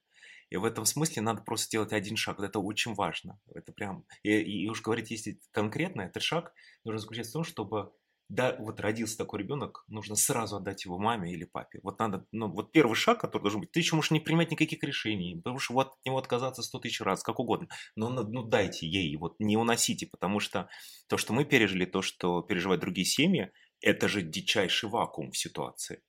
И 0.50 0.56
в 0.56 0.64
этом 0.64 0.84
смысле 0.84 1.22
надо 1.22 1.42
просто 1.42 1.66
сделать 1.66 1.92
один 1.92 2.16
шаг. 2.16 2.40
Это 2.40 2.60
очень 2.60 2.94
важно. 2.94 3.40
Это 3.54 3.72
прям... 3.72 4.04
И, 4.22 4.30
и 4.30 4.68
уж 4.68 4.82
говорить, 4.82 5.10
если 5.10 5.40
конкретно, 5.50 6.02
этот 6.02 6.22
шаг 6.22 6.52
нужно 6.84 7.00
заключаться 7.00 7.30
в 7.30 7.34
том, 7.34 7.44
чтобы 7.44 7.92
да, 8.28 8.56
вот 8.58 8.80
родился 8.80 9.16
такой 9.16 9.40
ребенок, 9.40 9.84
нужно 9.86 10.16
сразу 10.16 10.56
отдать 10.56 10.84
его 10.84 10.98
маме 10.98 11.32
или 11.32 11.44
папе. 11.44 11.78
Вот 11.82 11.98
надо, 12.00 12.26
ну, 12.32 12.48
вот 12.48 12.72
первый 12.72 12.94
шаг, 12.94 13.20
который 13.20 13.42
должен 13.42 13.60
быть, 13.60 13.70
ты 13.70 13.78
еще 13.78 13.94
можешь 13.94 14.10
не 14.10 14.18
принимать 14.18 14.50
никаких 14.50 14.82
решений, 14.82 15.36
потому 15.36 15.60
что 15.60 15.74
вот 15.74 15.88
от 15.88 16.04
него 16.04 16.18
отказаться 16.18 16.62
сто 16.62 16.80
тысяч 16.80 17.00
раз, 17.00 17.22
как 17.22 17.38
угодно, 17.38 17.68
но 17.94 18.08
ну, 18.08 18.42
дайте 18.42 18.86
ей, 18.86 19.14
вот 19.16 19.36
не 19.38 19.56
уносите, 19.56 20.06
потому 20.06 20.40
что 20.40 20.68
то, 21.06 21.16
что 21.16 21.32
мы 21.32 21.44
пережили, 21.44 21.84
то, 21.84 22.02
что 22.02 22.42
переживают 22.42 22.80
другие 22.80 23.04
семьи, 23.04 23.52
это 23.80 24.08
же 24.08 24.22
дичайший 24.22 24.88
вакуум 24.88 25.30
в 25.30 25.38
ситуации. 25.38 26.02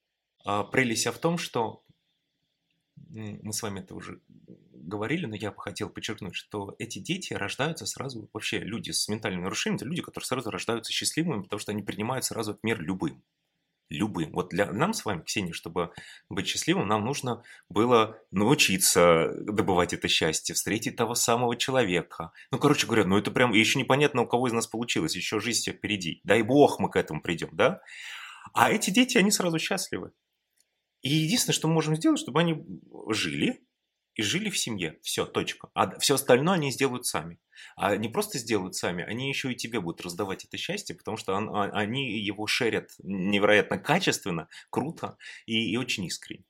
А 0.44 0.64
прелесть 0.64 1.06
в 1.06 1.20
том, 1.20 1.38
что 1.38 1.84
мы 3.10 3.54
с 3.54 3.62
вами 3.62 3.80
это 3.80 3.96
уже 3.96 4.22
говорили, 4.74 5.26
но 5.26 5.36
я 5.36 5.52
бы 5.52 5.62
хотел 5.62 5.90
подчеркнуть, 5.90 6.36
что 6.36 6.76
эти 6.80 7.00
дети 7.00 7.34
рождаются 7.34 7.86
сразу, 7.86 8.30
вообще 8.34 8.60
люди 8.60 8.92
с 8.92 9.08
ментальными 9.08 9.44
нарушениями, 9.44 9.78
это 9.78 9.86
люди, 9.86 10.02
которые 10.02 10.26
сразу 10.26 10.50
рождаются 10.50 10.94
счастливыми, 10.94 11.44
потому 11.44 11.60
что 11.60 11.72
они 11.72 11.84
принимают 11.84 12.26
сразу 12.26 12.58
мир 12.64 12.80
любым. 12.82 13.24
любым. 13.90 14.32
Вот 14.34 14.50
для 14.50 14.72
нам 14.72 14.94
с 14.94 15.06
вами, 15.06 15.22
Ксения, 15.22 15.54
чтобы 15.54 15.92
быть 16.30 16.48
счастливым, 16.48 16.88
нам 16.88 17.06
нужно 17.06 17.44
было 17.70 18.20
научиться 18.32 19.34
добывать 19.42 19.94
это 19.94 20.08
счастье, 20.08 20.56
встретить 20.56 20.96
того 20.96 21.16
самого 21.16 21.56
человека. 21.56 22.32
Ну, 22.52 22.60
короче 22.60 22.86
говоря, 22.86 23.06
ну 23.06 23.18
это 23.18 23.32
прям 23.32 23.54
еще 23.54 23.80
непонятно, 23.80 24.24
у 24.24 24.28
кого 24.28 24.48
из 24.48 24.54
нас 24.54 24.68
получилось, 24.68 25.16
еще 25.16 25.40
жизнь 25.40 25.72
впереди. 25.72 26.22
Дай 26.24 26.42
бог 26.42 26.80
мы 26.80 26.90
к 26.90 26.96
этому 26.96 27.22
придем, 27.22 27.50
да? 27.54 27.82
А 28.54 28.72
эти 28.72 28.90
дети, 28.90 29.18
они 29.18 29.32
сразу 29.32 29.60
счастливы. 29.60 30.12
И 31.08 31.10
единственное, 31.10 31.54
что 31.54 31.70
мы 31.70 31.76
можем 31.76 31.96
сделать, 31.96 32.20
чтобы 32.20 32.42
они 32.42 32.66
жили, 33.10 33.66
и 34.16 34.24
жили 34.24 34.50
в 34.50 34.58
семье. 34.58 34.98
Все, 35.02 35.26
точка. 35.26 35.70
А 35.74 35.98
все 36.00 36.16
остальное 36.16 36.56
они 36.56 36.72
сделают 36.72 37.06
сами. 37.06 37.40
А 37.78 37.96
не 37.96 38.10
просто 38.10 38.40
сделают 38.40 38.76
сами, 38.76 39.04
они 39.04 39.30
еще 39.30 39.52
и 39.52 39.56
тебе 39.56 39.80
будут 39.80 40.02
раздавать 40.02 40.44
это 40.44 40.58
счастье, 40.58 40.96
потому 40.96 41.18
что 41.18 41.34
он, 41.34 41.50
а, 41.56 41.66
они 41.72 42.20
его 42.20 42.46
шерят 42.46 42.90
невероятно 43.00 43.78
качественно, 43.78 44.50
круто 44.70 45.18
и, 45.46 45.72
и 45.72 45.78
очень 45.78 46.06
искренне. 46.06 46.44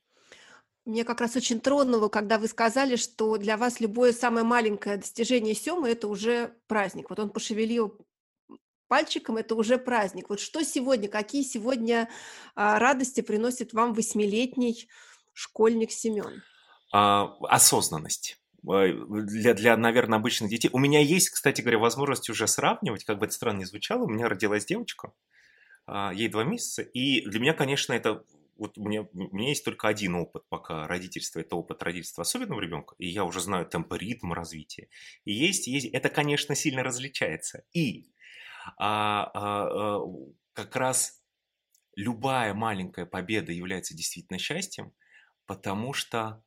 Мне 0.86 1.04
как 1.04 1.20
раз 1.20 1.36
очень 1.36 1.60
тронуло, 1.60 2.08
когда 2.08 2.38
вы 2.38 2.48
сказали, 2.48 2.96
что 2.96 3.36
для 3.36 3.56
вас 3.58 3.78
любое 3.78 4.12
самое 4.12 4.44
маленькое 4.44 4.96
достижение 4.96 5.54
Семы– 5.54 5.88
это 5.90 6.08
уже 6.08 6.54
праздник. 6.66 7.10
Вот 7.10 7.18
он 7.18 7.30
пошевелил 7.30 7.98
пальчиком, 8.88 9.36
это 9.36 9.54
уже 9.54 9.78
праздник. 9.78 10.28
Вот 10.28 10.40
что 10.40 10.64
сегодня, 10.64 11.08
какие 11.08 11.42
сегодня 11.42 12.08
а, 12.54 12.78
радости 12.78 13.20
приносит 13.20 13.72
вам 13.72 13.92
восьмилетний 13.94 14.88
школьник 15.32 15.92
Семен? 15.92 16.42
А, 16.92 17.36
осознанность 17.42 18.40
для, 18.62 19.54
для, 19.54 19.76
наверное, 19.76 20.18
обычных 20.18 20.50
детей. 20.50 20.70
У 20.72 20.78
меня 20.78 21.00
есть, 21.00 21.30
кстати 21.30 21.60
говоря, 21.60 21.78
возможность 21.78 22.28
уже 22.28 22.48
сравнивать, 22.48 23.04
как 23.04 23.18
бы 23.18 23.26
это 23.26 23.34
странно 23.34 23.60
ни 23.60 23.64
звучало. 23.64 24.04
У 24.04 24.08
меня 24.08 24.28
родилась 24.28 24.64
девочка, 24.64 25.12
а, 25.86 26.12
ей 26.12 26.28
два 26.28 26.44
месяца, 26.44 26.82
и 26.82 27.24
для 27.26 27.40
меня, 27.40 27.54
конечно, 27.54 27.92
это 27.92 28.24
вот 28.58 28.76
меня, 28.76 29.02
у 29.02 29.36
меня 29.36 29.50
есть 29.50 29.64
только 29.64 29.86
один 29.86 30.16
опыт 30.16 30.42
пока 30.48 30.88
родительства, 30.88 31.38
это 31.38 31.54
опыт 31.54 31.82
родительства 31.82 32.22
особенного 32.22 32.60
ребенка, 32.60 32.96
и 32.98 33.06
я 33.06 33.24
уже 33.24 33.40
знаю 33.40 33.66
темп 33.66 33.92
ритм 33.94 34.32
развития. 34.32 34.88
И 35.24 35.32
есть, 35.32 35.68
есть, 35.68 35.86
это, 35.86 36.08
конечно, 36.08 36.56
сильно 36.56 36.82
различается. 36.82 37.62
И 37.72 38.08
а, 38.76 39.30
а, 39.34 39.98
а, 39.98 40.00
как 40.52 40.76
раз 40.76 41.22
любая 41.94 42.54
маленькая 42.54 43.06
победа 43.06 43.52
является 43.52 43.94
действительно 43.94 44.38
счастьем, 44.38 44.92
потому 45.46 45.92
что 45.92 46.42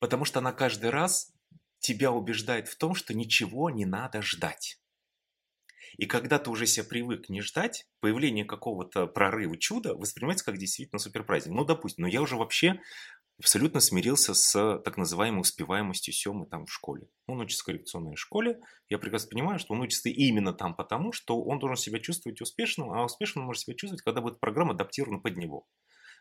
Потому 0.00 0.24
что 0.24 0.38
она 0.38 0.52
каждый 0.52 0.90
раз 0.90 1.32
тебя 1.80 2.12
убеждает 2.12 2.68
в 2.68 2.76
том, 2.76 2.94
что 2.94 3.14
ничего 3.14 3.70
не 3.70 3.84
надо 3.84 4.22
ждать. 4.22 4.80
И 5.96 6.06
когда 6.06 6.38
ты 6.38 6.50
уже 6.50 6.66
себя 6.66 6.84
привык 6.84 7.28
не 7.28 7.40
ждать, 7.40 7.88
появление 8.00 8.44
какого-то 8.44 9.06
прорыва, 9.06 9.56
чуда 9.56 9.94
воспринимается 9.94 10.44
как 10.44 10.58
действительно 10.58 10.98
суперпраздник. 10.98 11.54
Ну, 11.54 11.64
допустим, 11.64 12.02
но 12.02 12.08
я 12.08 12.22
уже 12.22 12.36
вообще 12.36 12.80
абсолютно 13.38 13.80
смирился 13.80 14.34
с 14.34 14.78
так 14.84 14.96
называемой 14.96 15.40
успеваемостью 15.40 16.12
Семы 16.12 16.46
там 16.46 16.66
в 16.66 16.72
школе. 16.72 17.08
Он 17.26 17.40
учится 17.40 17.62
в 17.62 17.66
коррекционной 17.66 18.16
школе. 18.16 18.60
Я 18.88 18.98
прекрасно 18.98 19.30
понимаю, 19.30 19.58
что 19.58 19.74
он 19.74 19.80
учится 19.80 20.08
именно 20.08 20.52
там 20.52 20.74
потому, 20.74 21.12
что 21.12 21.40
он 21.42 21.58
должен 21.58 21.76
себя 21.76 22.00
чувствовать 22.00 22.40
успешным, 22.40 22.92
а 22.92 23.04
успешным 23.04 23.42
он 23.42 23.46
может 23.46 23.62
себя 23.62 23.74
чувствовать, 23.74 24.02
когда 24.02 24.20
будет 24.20 24.40
программа 24.40 24.74
адаптирована 24.74 25.20
под 25.20 25.36
него. 25.36 25.66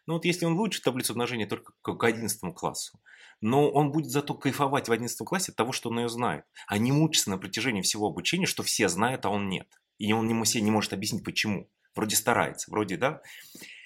Ну 0.06 0.14
вот 0.14 0.26
если 0.26 0.46
он 0.46 0.56
выучит 0.56 0.84
таблицу 0.84 1.14
умножения 1.14 1.48
только 1.48 1.74
к 1.82 2.04
11 2.04 2.54
классу, 2.56 3.00
но 3.42 3.70
он 3.70 3.92
будет 3.92 4.10
зато 4.10 4.34
кайфовать 4.34 4.88
в 4.88 4.92
11 4.92 5.18
классе 5.28 5.52
от 5.52 5.58
того, 5.58 5.74
что 5.74 5.90
он 5.90 6.00
ее 6.00 6.10
знает, 6.10 6.46
а 6.66 6.78
не 6.78 6.94
мучиться 6.94 7.30
на 7.30 7.38
протяжении 7.38 7.82
всего 7.82 8.08
обучения, 8.08 8.46
что 8.46 8.64
все 8.64 8.88
знают, 8.88 9.26
а 9.26 9.30
он 9.30 9.50
нет. 9.50 9.68
И 9.98 10.14
он 10.14 10.28
не, 10.28 10.46
себе 10.46 10.64
не 10.64 10.72
может 10.72 10.94
объяснить, 10.94 11.26
почему. 11.26 11.70
Вроде 11.94 12.16
старается, 12.16 12.72
вроде, 12.72 12.96
да. 12.96 13.22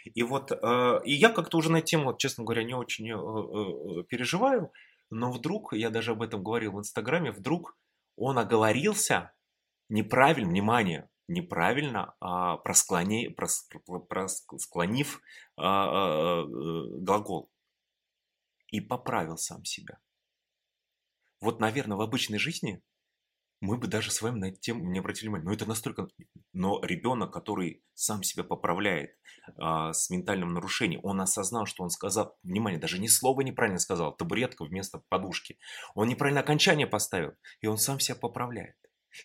И 0.05 0.23
вот, 0.23 0.51
э, 0.51 1.01
и 1.05 1.13
я 1.13 1.29
как-то 1.29 1.57
уже 1.57 1.71
на 1.71 1.77
эту 1.77 1.87
тему, 1.87 2.15
честно 2.17 2.43
говоря, 2.43 2.63
не 2.63 2.73
очень 2.73 3.09
э, 3.09 3.15
э, 3.15 4.03
переживаю, 4.03 4.71
но 5.09 5.31
вдруг, 5.31 5.73
я 5.73 5.89
даже 5.89 6.11
об 6.11 6.21
этом 6.21 6.43
говорил 6.43 6.73
в 6.73 6.79
Инстаграме, 6.79 7.31
вдруг 7.31 7.77
он 8.15 8.39
оговорился 8.39 9.33
неправильно, 9.89 10.49
внимание, 10.49 11.09
неправильно, 11.27 12.15
а, 12.19 12.57
просклони, 12.57 13.29
прос, 13.29 13.67
просклонив 14.07 15.21
а, 15.57 15.63
а, 15.63 16.43
э, 16.43 16.45
глагол. 16.99 17.51
И 18.67 18.79
поправил 18.79 19.37
сам 19.37 19.65
себя. 19.65 19.99
Вот, 21.41 21.59
наверное, 21.59 21.97
в 21.97 22.01
обычной 22.01 22.39
жизни 22.39 22.81
мы 23.61 23.77
бы 23.77 23.87
даже 23.87 24.09
с 24.11 24.21
вами 24.21 24.39
на 24.39 24.45
эту 24.45 24.59
тему 24.59 24.83
не 24.83 24.99
обратили 24.99 25.27
внимания. 25.27 25.45
Но 25.45 25.53
это 25.53 25.67
настолько... 25.67 26.07
Но 26.51 26.81
ребенок, 26.83 27.31
который 27.31 27.83
сам 27.93 28.23
себя 28.23 28.43
поправляет 28.43 29.15
а, 29.57 29.93
с 29.93 30.09
ментальным 30.09 30.53
нарушением, 30.53 31.01
он 31.03 31.21
осознал, 31.21 31.67
что 31.67 31.83
он 31.83 31.91
сказал, 31.91 32.35
внимание, 32.43 32.79
даже 32.79 32.99
ни 32.99 33.07
слова 33.07 33.41
неправильно 33.41 33.79
сказал, 33.79 34.15
табуретка 34.15 34.65
вместо 34.65 35.03
подушки. 35.09 35.59
Он 35.93 36.07
неправильно 36.07 36.41
окончание 36.41 36.87
поставил, 36.87 37.33
и 37.61 37.67
он 37.67 37.77
сам 37.77 37.99
себя 37.99 38.15
поправляет. 38.15 38.75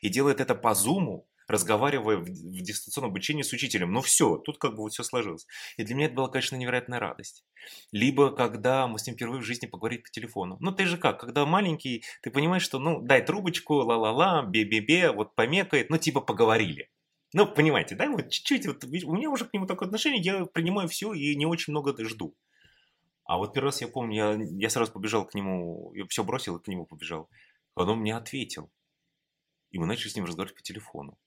И 0.03 0.11
делает 0.11 0.41
это 0.41 0.55
по 0.55 0.75
зуму, 0.75 1.27
разговаривая 1.49 2.17
в, 2.17 2.25
в 2.25 2.61
дистанционном 2.63 3.11
обучении 3.11 3.43
с 3.43 3.53
учителем. 3.53 3.93
Ну 3.93 4.01
все, 4.01 4.37
тут 4.39 4.59
как 4.59 4.73
бы 4.73 4.83
вот 4.83 4.93
все 4.93 5.03
сложилось. 5.03 5.47
И 5.77 5.85
для 5.85 5.95
меня 5.95 6.07
это 6.07 6.17
была, 6.17 6.29
конечно, 6.29 6.57
невероятная 6.57 6.99
радость. 6.99 7.45
Либо 7.93 8.35
когда 8.35 8.87
мы 8.87 8.99
с 8.99 9.07
ним 9.07 9.17
впервые 9.17 9.41
в 9.41 9.45
жизни 9.45 9.67
поговорить 9.67 10.03
по 10.03 10.11
телефону. 10.11 10.57
Ну 10.61 10.73
ты 10.73 10.87
же 10.87 10.99
как, 10.99 11.21
когда 11.21 11.47
маленький, 11.47 12.05
ты 12.23 12.31
понимаешь, 12.31 12.63
что 12.63 12.79
ну 12.79 13.01
дай 13.01 13.25
трубочку, 13.25 13.75
ла-ла-ла, 13.75 14.43
бе-бе-бе, 14.43 15.13
вот 15.13 15.35
помекает, 15.35 15.91
ну 15.91 15.99
типа 15.99 16.21
поговорили. 16.21 16.91
Ну, 17.33 17.47
понимаете, 17.47 17.97
да, 17.97 18.09
вот 18.09 18.31
чуть-чуть, 18.31 18.67
вот, 18.67 18.85
у 18.85 19.15
меня 19.15 19.31
уже 19.31 19.45
к 19.45 19.53
нему 19.53 19.67
такое 19.67 19.87
отношение, 19.87 20.23
я 20.23 20.47
принимаю 20.47 20.89
все 20.89 21.13
и 21.13 21.35
не 21.35 21.45
очень 21.45 21.73
много 21.73 21.93
жду. 22.05 22.35
А 23.25 23.39
вот 23.39 23.53
первый 23.53 23.67
раз 23.67 23.81
я 23.81 23.89
помню, 23.89 24.15
я, 24.15 24.39
я 24.39 24.71
сразу 24.71 24.93
побежал 24.93 25.27
к 25.27 25.35
нему, 25.35 25.93
я 25.95 26.07
все 26.07 26.23
бросил 26.23 26.57
и 26.57 26.63
к 26.63 26.69
нему 26.69 26.87
побежал. 26.87 27.29
Он 27.75 27.99
мне 27.99 28.17
ответил. 28.17 28.71
И 29.71 29.79
мы 29.79 29.87
начали 29.87 30.09
с 30.09 30.17
ним 30.17 30.25
разговаривать 30.25 30.57
по 30.57 30.63
телефону. 30.63 31.19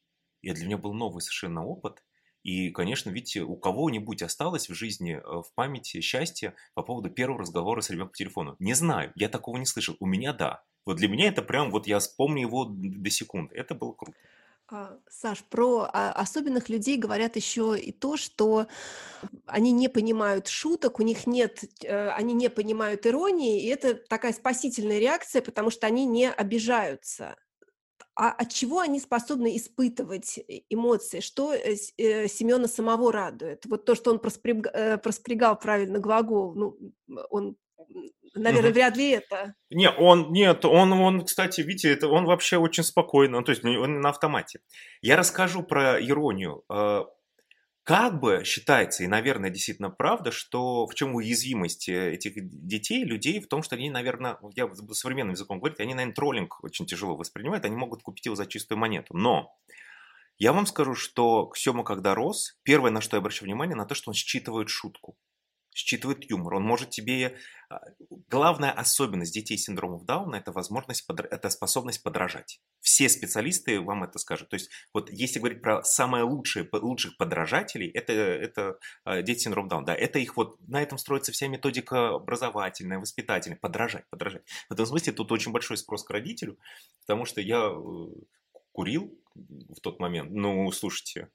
И 0.41 0.51
для 0.51 0.65
меня 0.65 0.77
был 0.77 0.93
новый 0.93 1.21
совершенно 1.21 1.65
опыт. 1.65 2.03
И, 2.43 2.69
конечно, 2.71 3.09
видите, 3.09 3.41
у 3.41 3.57
кого-нибудь 3.57 4.21
осталось 4.21 4.69
в 4.69 4.73
жизни, 4.73 5.15
э, 5.15 5.21
в 5.21 5.53
памяти 5.55 6.01
счастье 6.01 6.55
по 6.73 6.83
поводу 6.83 7.09
первого 7.09 7.41
разговора 7.41 7.81
с 7.81 7.89
ребенком 7.89 8.11
по 8.11 8.17
телефону. 8.17 8.55
Не 8.59 8.73
знаю, 8.73 9.11
я 9.15 9.29
такого 9.29 9.57
не 9.57 9.65
слышал. 9.65 9.95
У 9.99 10.05
меня 10.05 10.33
да. 10.33 10.63
Вот 10.85 10.97
для 10.97 11.09
меня 11.09 11.27
это 11.27 11.41
прям, 11.41 11.69
вот 11.69 11.85
я 11.85 11.99
вспомню 11.99 12.41
его 12.41 12.65
до 12.65 13.09
секунды. 13.09 13.55
Это 13.55 13.75
было 13.75 13.91
круто. 13.91 14.17
А, 14.71 14.97
Саш, 15.09 15.43
про 15.45 15.89
а, 15.91 16.11
особенных 16.11 16.69
людей 16.69 16.97
говорят 16.97 17.35
еще 17.35 17.77
и 17.77 17.91
то, 17.91 18.17
что 18.17 18.67
они 19.47 19.71
не 19.71 19.89
понимают 19.89 20.47
шуток, 20.47 20.99
у 20.99 21.03
них 21.03 21.25
нет, 21.25 21.63
э, 21.83 22.09
они 22.09 22.33
не 22.33 22.49
понимают 22.49 23.07
иронии, 23.07 23.63
и 23.63 23.67
это 23.67 23.95
такая 23.95 24.31
спасительная 24.31 24.99
реакция, 24.99 25.41
потому 25.41 25.71
что 25.71 25.87
они 25.87 26.05
не 26.05 26.29
обижаются 26.29 27.35
а 28.19 28.31
от 28.31 28.51
чего 28.51 28.81
они 28.81 28.99
способны 28.99 29.55
испытывать 29.55 30.37
э, 30.39 30.63
эмоции? 30.69 31.21
Что 31.21 31.53
э, 31.53 31.75
э, 31.97 32.27
Семена 32.27 32.67
самого 32.67 33.13
радует? 33.13 33.65
Вот 33.65 33.85
то, 33.85 33.95
что 33.95 34.11
он 34.11 34.19
проспряг, 34.19 35.01
проспрягал 35.01 35.57
правильно 35.57 35.99
глагол, 35.99 36.53
ну, 36.53 36.77
он 37.29 37.55
Наверное, 38.35 38.71
вряд 38.71 38.95
ли 38.95 39.09
это. 39.11 39.55
Не, 39.71 39.89
он, 39.89 40.31
нет, 40.31 40.63
он, 40.63 40.91
он, 40.93 41.25
кстати, 41.25 41.61
видите, 41.61 41.91
это 41.91 42.07
он 42.07 42.25
вообще 42.25 42.57
очень 42.57 42.83
спокойно, 42.83 43.43
то 43.43 43.51
есть 43.51 43.65
он 43.65 44.01
на 44.01 44.09
автомате. 44.09 44.59
Я 45.01 45.15
расскажу 45.15 45.63
про 45.63 45.99
иронию. 45.99 46.63
Как 47.89 48.19
бы 48.19 48.43
считается, 48.45 49.03
и, 49.03 49.07
наверное, 49.07 49.49
действительно 49.49 49.89
правда, 49.89 50.31
что 50.31 50.85
в 50.85 50.93
чем 50.93 51.15
уязвимость 51.15 51.89
э, 51.89 52.13
этих 52.13 52.33
детей, 52.35 53.03
людей, 53.03 53.39
в 53.39 53.47
том, 53.47 53.63
что 53.63 53.75
они, 53.75 53.89
наверное, 53.89 54.37
я 54.55 54.67
буду 54.67 54.93
современным 54.93 55.33
языком 55.33 55.57
говорить, 55.57 55.79
они, 55.79 55.95
наверное, 55.95 56.13
троллинг 56.13 56.63
очень 56.63 56.85
тяжело 56.85 57.15
воспринимают, 57.15 57.65
они 57.65 57.75
могут 57.75 58.03
купить 58.03 58.27
его 58.27 58.35
за 58.35 58.45
чистую 58.45 58.77
монету. 58.77 59.17
Но 59.17 59.57
я 60.37 60.53
вам 60.53 60.67
скажу, 60.67 60.93
что 60.93 61.51
Сема, 61.55 61.83
когда 61.83 62.13
рос, 62.13 62.59
первое, 62.61 62.91
на 62.91 63.01
что 63.01 63.17
я 63.17 63.21
обращаю 63.21 63.45
внимание, 63.45 63.75
на 63.75 63.87
то, 63.87 63.95
что 63.95 64.11
он 64.11 64.13
считывает 64.13 64.69
шутку 64.69 65.17
считывает 65.73 66.29
юмор, 66.29 66.55
он 66.55 66.63
может 66.63 66.89
тебе... 66.89 67.37
А, 67.69 67.81
главная 68.29 68.71
особенность 68.71 69.33
детей 69.33 69.57
с 69.57 69.65
синдромом 69.65 70.03
Дауна– 70.05 70.35
это 70.37 70.51
возможность, 70.51 71.05
это 71.07 71.49
способность 71.49 72.01
подражать. 72.01 72.59
Все 72.79 73.07
специалисты 73.09 73.79
вам 73.79 74.03
это 74.03 74.17
скажут. 74.17 74.49
То 74.49 74.55
есть 74.55 74.71
вот 74.93 75.11
если 75.11 75.39
говорить 75.39 75.61
про 75.61 75.83
самые 75.83 76.23
лучшие, 76.23 76.67
лучших 76.71 77.17
подражателей, 77.17 77.89
это, 77.89 78.13
это 78.13 78.79
а, 79.03 79.21
дети 79.21 79.39
с 79.39 79.43
синдромом 79.43 79.69
Дауна. 79.69 79.85
Да, 79.85 79.95
это 79.95 80.19
их 80.19 80.35
вот, 80.35 80.59
на 80.67 80.81
этом 80.81 80.97
строится 80.97 81.31
вся 81.31 81.47
методика 81.47 82.15
образовательная, 82.15 82.99
воспитательная. 82.99 83.59
Подражать, 83.59 84.09
подражать. 84.09 84.43
В 84.69 84.73
этом 84.73 84.85
смысле 84.85 85.13
тут 85.13 85.31
очень 85.31 85.51
большой 85.51 85.77
спрос 85.77 86.03
к 86.03 86.09
родителю, 86.09 86.57
потому 87.01 87.25
что 87.25 87.39
я 87.41 87.69
э, 87.69 88.07
курил 88.71 89.13
в 89.35 89.79
тот 89.81 89.99
момент. 89.99 90.31
Ну, 90.31 90.71
слушайте, 90.71 91.29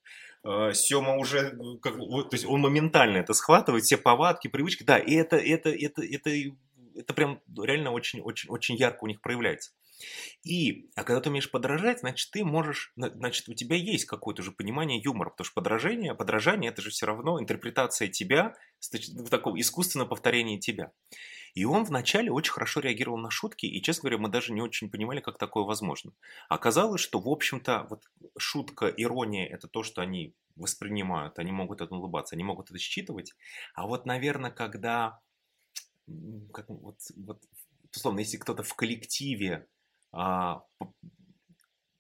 Сема 0.73 1.17
уже, 1.17 1.57
как, 1.81 1.97
то 1.97 2.29
есть 2.33 2.45
он 2.45 2.61
моментально 2.61 3.17
это 3.19 3.33
схватывает, 3.33 3.85
все 3.85 3.97
повадки, 3.97 4.49
привычки, 4.49 4.83
да, 4.83 4.99
и 4.99 5.15
это, 5.15 5.37
это, 5.37 5.71
это, 5.71 6.03
это, 6.03 6.31
это 6.95 7.15
прям 7.15 7.41
реально 7.57 7.93
очень, 7.93 8.21
очень, 8.21 8.51
очень 8.51 8.77
ярко 8.77 9.05
у 9.05 9.07
них 9.07 9.23
проявляется. 9.23 9.73
И, 10.43 10.91
а 10.97 11.05
когда 11.05 11.21
ты 11.21 11.31
умеешь 11.31 11.51
подражать, 11.51 12.01
значит, 12.01 12.31
ты 12.31 12.45
можешь, 12.45 12.93
значит, 12.97 13.49
у 13.49 13.55
тебя 13.55 13.77
есть 13.77 14.05
какое-то 14.05 14.43
же 14.43 14.53
понимание 14.53 15.01
юмора, 15.01 15.31
потому 15.31 15.47
что 15.47 15.55
подражание, 15.55 16.15
подражание 16.15 16.71
это 16.71 16.83
же 16.83 16.91
все 16.91 17.07
равно 17.07 17.41
интерпретация 17.41 18.09
тебя, 18.09 18.55
в 18.93 19.29
таком 19.31 19.59
искусственном 19.59 20.09
повторении 20.09 20.59
тебя. 20.59 20.93
И 21.55 21.65
он 21.65 21.85
вначале 21.85 22.33
очень 22.33 22.53
хорошо 22.53 22.81
реагировал 22.81 23.19
на 23.19 23.31
шутки, 23.31 23.67
и, 23.67 23.81
честно 23.81 24.03
говоря, 24.03 24.19
мы 24.19 24.29
даже 24.29 24.53
не 24.53 24.61
очень 24.61 24.91
понимали, 24.91 25.21
как 25.21 25.39
такое 25.39 25.63
возможно. 25.63 26.13
Оказалось, 26.49 27.01
что, 27.01 27.21
в 27.21 27.29
общем-то, 27.29 27.87
вот 27.89 28.03
шутка, 28.37 28.89
ирония– 28.89 29.47
это 29.51 29.69
то, 29.69 29.85
что 29.85 30.03
они 30.03 30.35
воспринимают, 30.57 31.39
они 31.39 31.53
могут 31.53 31.81
это 31.81 31.95
улыбаться, 31.95 32.35
они 32.35 32.43
могут 32.43 32.71
это 32.71 32.79
считывать. 32.79 33.35
А 33.75 33.87
вот, 33.87 34.05
наверное, 34.05 34.51
когда, 34.51 35.21
как, 36.53 36.69
вот, 36.69 36.99
вот, 37.17 37.41
условно, 37.95 38.19
если 38.19 38.37
кто-то 38.37 38.65
в 38.65 38.75
коллективе 38.75 39.69
а, 40.11 40.65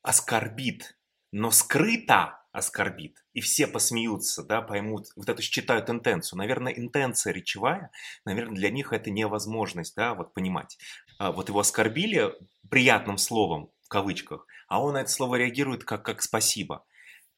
оскорбит, 0.02 0.98
но 1.36 1.50
скрыто 1.50 2.38
оскорбит, 2.52 3.24
и 3.32 3.40
все 3.40 3.66
посмеются, 3.66 4.44
да, 4.44 4.62
поймут, 4.62 5.08
вот 5.16 5.28
это 5.28 5.42
считают 5.42 5.90
интенцию. 5.90 6.38
Наверное, 6.38 6.72
интенция 6.72 7.32
речевая, 7.32 7.90
наверное, 8.24 8.54
для 8.54 8.70
них 8.70 8.92
это 8.92 9.10
невозможность, 9.10 9.96
да, 9.96 10.14
вот 10.14 10.32
понимать. 10.32 10.78
А, 11.18 11.32
вот 11.32 11.48
его 11.48 11.58
оскорбили 11.58 12.32
приятным 12.70 13.18
словом, 13.18 13.72
в 13.82 13.88
кавычках, 13.88 14.46
а 14.68 14.80
он 14.80 14.92
на 14.92 14.98
это 14.98 15.10
слово 15.10 15.34
реагирует 15.34 15.82
как, 15.82 16.04
как 16.04 16.22
спасибо. 16.22 16.84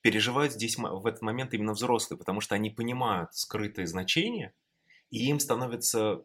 Переживают 0.02 0.52
здесь 0.52 0.76
в 0.76 1.06
этот 1.06 1.22
момент 1.22 1.54
именно 1.54 1.72
взрослые, 1.72 2.18
потому 2.18 2.42
что 2.42 2.54
они 2.54 2.68
понимают 2.68 3.35
скрытое 3.35 3.87
значение, 3.87 4.52
и 5.09 5.26
им 5.26 5.40
становится 5.40 6.22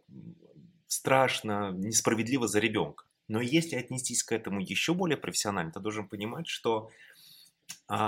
страшно, 0.88 1.72
несправедливо 1.72 2.50
за 2.50 2.60
ребенка. 2.60 3.06
Но 3.32 3.40
если 3.40 3.78
отнестись 3.78 4.24
к 4.24 4.34
этому 4.34 4.60
еще 4.60 4.94
более 4.94 5.16
профессионально, 5.16 5.72
ты 5.72 5.80
должен 5.80 6.06
понимать, 6.06 6.50
что 6.50 6.90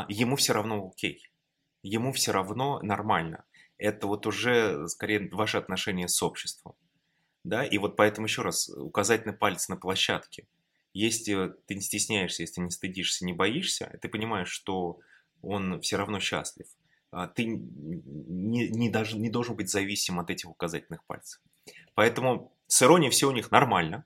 ему 0.10 0.36
все 0.36 0.54
равно 0.54 0.88
окей. 0.88 1.30
Ему 1.82 2.14
все 2.14 2.32
равно 2.32 2.80
нормально. 2.82 3.46
Это 3.78 4.08
вот 4.08 4.26
уже 4.26 4.88
скорее 4.88 5.30
ваши 5.32 5.58
отношения 5.58 6.08
с 6.08 6.22
обществом. 6.24 6.76
Да, 7.44 7.66
и 7.66 7.78
вот 7.78 7.98
поэтому 7.98 8.28
еще 8.28 8.42
раз, 8.42 8.70
указательный 8.70 9.36
палец 9.36 9.68
на 9.68 9.76
площадке. 9.76 10.48
Если 10.94 11.54
ты 11.66 11.76
не 11.76 11.82
стесняешься, 11.82 12.44
если 12.44 12.62
не 12.62 12.72
стыдишься, 12.72 13.26
не 13.26 13.34
боишься, 13.34 13.98
ты 14.02 14.08
понимаешь, 14.08 14.50
что 14.50 15.00
он 15.42 15.82
все 15.82 15.98
равно 15.98 16.20
счастлив. 16.20 16.68
А 17.12 17.28
ты 17.28 17.46
не, 17.46 18.70
не, 18.70 18.90
даже, 18.90 19.18
не 19.18 19.30
должен 19.30 19.56
быть 19.56 19.70
зависим 19.70 20.20
от 20.20 20.30
этих 20.30 20.50
указательных 20.50 21.04
пальцев. 21.06 21.42
Поэтому 21.96 22.54
с 22.68 22.82
иронией 22.82 23.12
все 23.12 23.28
у 23.28 23.32
них 23.32 23.52
нормально 23.52 24.06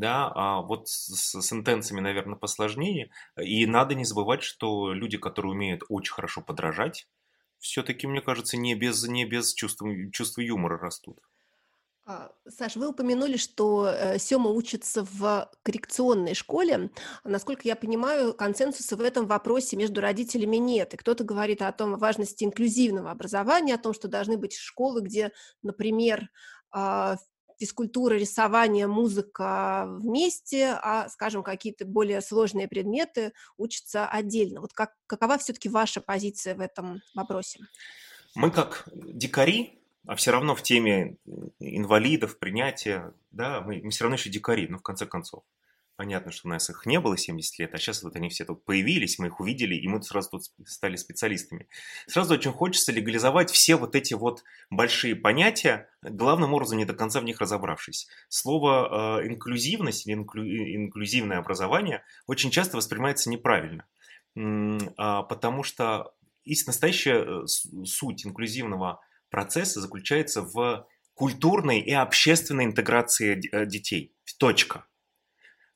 да, 0.00 0.32
а 0.34 0.62
вот 0.62 0.88
с, 0.88 1.40
с 1.40 1.52
интенциями, 1.52 2.00
наверное, 2.00 2.36
посложнее. 2.36 3.10
И 3.40 3.66
надо 3.66 3.94
не 3.94 4.04
забывать, 4.04 4.42
что 4.42 4.92
люди, 4.92 5.18
которые 5.18 5.52
умеют 5.52 5.82
очень 5.88 6.14
хорошо 6.14 6.40
подражать, 6.40 7.06
все-таки, 7.58 8.06
мне 8.06 8.22
кажется, 8.22 8.56
не 8.56 8.74
без, 8.74 9.06
не 9.06 9.24
без 9.24 9.54
чувства, 9.54 9.88
чувства 10.10 10.40
юмора 10.40 10.78
растут. 10.78 11.18
А, 12.06 12.32
Саш, 12.48 12.76
вы 12.76 12.88
упомянули, 12.88 13.36
что 13.36 13.86
э, 13.86 14.18
Сема 14.18 14.50
учится 14.50 15.04
в 15.04 15.48
коррекционной 15.62 16.34
школе. 16.34 16.90
Насколько 17.22 17.62
я 17.68 17.76
понимаю, 17.76 18.34
консенсуса 18.34 18.96
в 18.96 19.00
этом 19.02 19.26
вопросе 19.26 19.76
между 19.76 20.00
родителями 20.00 20.56
нет. 20.56 20.94
И 20.94 20.96
кто-то 20.96 21.22
говорит 21.22 21.62
о 21.62 21.70
том 21.70 21.94
о 21.94 21.98
важности 21.98 22.44
инклюзивного 22.44 23.10
образования, 23.10 23.74
о 23.74 23.78
том, 23.78 23.92
что 23.92 24.08
должны 24.08 24.38
быть 24.38 24.56
школы, 24.56 25.02
где, 25.02 25.30
например, 25.62 26.30
а, 26.72 27.16
физкультура, 27.60 28.14
рисование, 28.14 28.86
музыка 28.86 29.84
вместе, 29.86 30.78
а, 30.82 31.08
скажем, 31.10 31.42
какие-то 31.42 31.84
более 31.84 32.22
сложные 32.22 32.68
предметы 32.68 33.32
учатся 33.58 34.08
отдельно. 34.08 34.62
Вот 34.62 34.72
как, 34.72 34.94
какова 35.06 35.36
все-таки 35.36 35.68
ваша 35.68 36.00
позиция 36.00 36.54
в 36.54 36.60
этом 36.60 37.02
вопросе? 37.14 37.60
Мы 38.34 38.50
как 38.50 38.88
дикари, 38.94 39.78
а 40.06 40.16
все 40.16 40.30
равно 40.30 40.54
в 40.54 40.62
теме 40.62 41.18
инвалидов, 41.58 42.38
принятия, 42.38 43.12
да, 43.30 43.60
мы, 43.60 43.80
мы 43.82 43.90
все 43.90 44.04
равно 44.04 44.16
еще 44.16 44.30
дикари, 44.30 44.66
но 44.66 44.72
ну, 44.72 44.78
в 44.78 44.82
конце 44.82 45.04
концов. 45.04 45.44
Понятно, 46.00 46.32
что 46.32 46.48
у 46.48 46.50
нас 46.50 46.70
их 46.70 46.86
не 46.86 46.98
было 46.98 47.18
70 47.18 47.58
лет, 47.58 47.74
а 47.74 47.76
сейчас 47.76 48.02
вот 48.02 48.16
они 48.16 48.30
все 48.30 48.46
тут 48.46 48.64
появились, 48.64 49.18
мы 49.18 49.26
их 49.26 49.38
увидели, 49.38 49.74
и 49.74 49.86
мы 49.86 50.02
сразу 50.02 50.30
тут 50.30 50.44
стали 50.66 50.96
специалистами. 50.96 51.68
Сразу 52.06 52.32
очень 52.32 52.52
хочется 52.52 52.90
легализовать 52.90 53.50
все 53.50 53.74
вот 53.76 53.94
эти 53.94 54.14
вот 54.14 54.42
большие 54.70 55.14
понятия, 55.14 55.90
главным 56.00 56.54
образом 56.54 56.78
не 56.78 56.86
до 56.86 56.94
конца 56.94 57.20
в 57.20 57.24
них 57.24 57.38
разобравшись. 57.38 58.08
Слово 58.30 59.20
э, 59.20 59.26
инклюзивность 59.26 60.06
или 60.06 60.14
инклю, 60.14 60.42
инклюзивное 60.42 61.36
образование 61.36 62.02
очень 62.26 62.50
часто 62.50 62.78
воспринимается 62.78 63.28
неправильно, 63.28 63.84
э, 64.36 64.78
потому 64.96 65.62
что 65.62 66.14
истинно 66.44 66.70
настоящая 66.70 67.42
э, 67.42 67.46
суть 67.46 68.24
инклюзивного 68.24 69.02
процесса 69.28 69.82
заключается 69.82 70.40
в 70.40 70.86
культурной 71.12 71.80
и 71.80 71.92
общественной 71.92 72.64
интеграции 72.64 73.38
э, 73.52 73.66
детей. 73.66 74.14
Точка. 74.38 74.86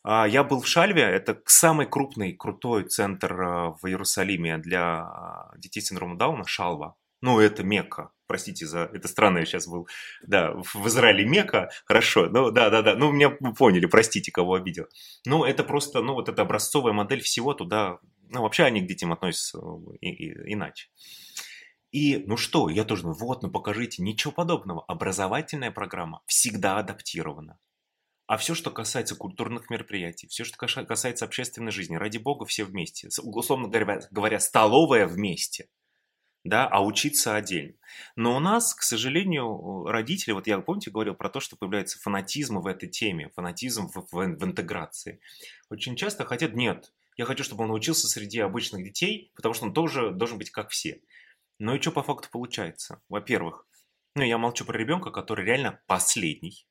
А, 0.05 0.29
я 0.29 0.45
был 0.45 0.61
в 0.61 0.69
Шальве, 0.69 1.03
это 1.03 1.41
самый 1.47 1.87
крупный, 1.87 2.35
крутой 2.35 2.85
центр 2.85 3.41
а, 3.41 3.71
в 3.71 3.87
Иерусалиме 3.87 4.59
для 4.59 5.01
а, 5.01 5.53
детей 5.57 5.81
с 5.81 5.87
синдромом 5.87 6.19
Дауна, 6.19 6.45
Шалва. 6.47 6.97
Ну, 7.23 7.41
это 7.41 7.65
Мекка. 7.65 8.11
Простите 8.27 8.67
за 8.67 8.81
это 8.93 9.09
странно, 9.09 9.39
я 9.39 9.47
сейчас 9.47 9.67
был, 9.67 9.89
да, 10.23 10.53
в 10.53 10.87
Израиле 10.89 11.25
Мекка, 11.25 11.71
хорошо, 11.87 12.29
ну, 12.31 12.51
да, 12.51 12.69
да, 12.71 12.83
да, 12.83 12.95
ну, 12.97 13.13
меня 13.13 13.31
поняли, 13.31 13.87
простите, 13.87 14.31
кого 14.31 14.55
обидел. 14.55 14.87
Ну, 15.27 15.45
это 15.45 15.65
просто, 15.65 16.03
ну, 16.03 16.15
вот 16.15 16.29
эта 16.29 16.43
образцовая 16.43 16.93
модель 16.93 17.21
всего 17.21 17.55
туда, 17.55 17.99
ну, 18.29 18.43
вообще 18.43 18.65
они 18.65 18.83
к 18.83 18.87
детям 18.87 19.13
относятся 19.13 19.59
э, 19.59 19.97
и, 20.01 20.09
и, 20.11 20.53
иначе. 20.53 20.89
И, 21.93 22.25
ну 22.27 22.37
что, 22.37 22.69
я 22.69 22.85
тоже, 22.85 23.05
ну 23.07 23.13
вот, 23.13 23.43
ну 23.43 23.51
покажите, 23.51 24.03
ничего 24.03 24.33
подобного. 24.33 24.85
Образовательная 24.89 25.71
программа 25.71 26.23
всегда 26.27 26.79
адаптирована. 26.79 27.59
А 28.27 28.39
все, 28.39 28.55
что 28.55 28.71
касается 28.71 29.17
культурных 29.17 29.69
мероприятий, 29.69 30.29
все, 30.29 30.45
что 30.45 30.57
касается 30.57 31.25
общественной 31.25 31.73
жизни, 31.73 31.97
ради 31.97 32.19
бога, 32.19 32.47
все 32.47 32.65
вместе. 32.65 33.09
Условно 33.23 33.69
говоря, 33.69 34.01
говоря 34.11 34.41
столовая 34.41 35.07
вместе, 35.07 35.69
да, 36.43 36.67
а 36.67 36.83
учиться 36.83 37.35
отдельно. 37.35 37.75
Но 38.17 38.37
у 38.37 38.39
нас, 38.39 38.75
к 38.75 38.83
сожалению, 38.83 39.85
родители, 39.87 40.33
вот 40.33 40.47
я, 40.47 40.59
помните, 40.61 40.91
говорил 40.91 41.15
про 41.15 41.29
то, 41.29 41.41
что 41.41 41.57
появляется 41.57 41.99
фанатизм 41.99 42.61
в 42.61 42.67
этой 42.67 42.89
теме, 42.89 43.31
фанатизм 43.35 43.89
в, 43.89 44.07
в, 44.11 44.13
в 44.13 44.45
интеграции. 44.45 45.21
Очень 45.69 45.97
часто 45.97 46.25
хотят, 46.25 46.55
нет, 46.55 46.93
я 47.17 47.27
хочу, 47.27 47.45
чтобы 47.45 47.65
он 47.65 47.71
учился 47.71 48.09
среди 48.09 48.41
обычных 48.41 48.85
детей, 48.85 49.33
потому 49.35 49.55
что 49.55 49.67
он 49.67 49.75
тоже 49.75 50.11
должен 50.13 50.39
быть 50.39 50.51
как 50.51 50.71
все. 50.71 51.01
Но 51.59 51.75
и 51.75 51.81
что 51.81 51.93
по 51.93 52.03
факту 52.03 52.29
получается? 52.31 53.01
Во-первых, 53.09 53.67
ну 54.15 54.23
я 54.23 54.39
молчу 54.39 54.65
про 54.65 54.77
ребенка, 54.77 55.11
который 55.11 55.45
реально 55.45 55.81
последний, 55.87 56.67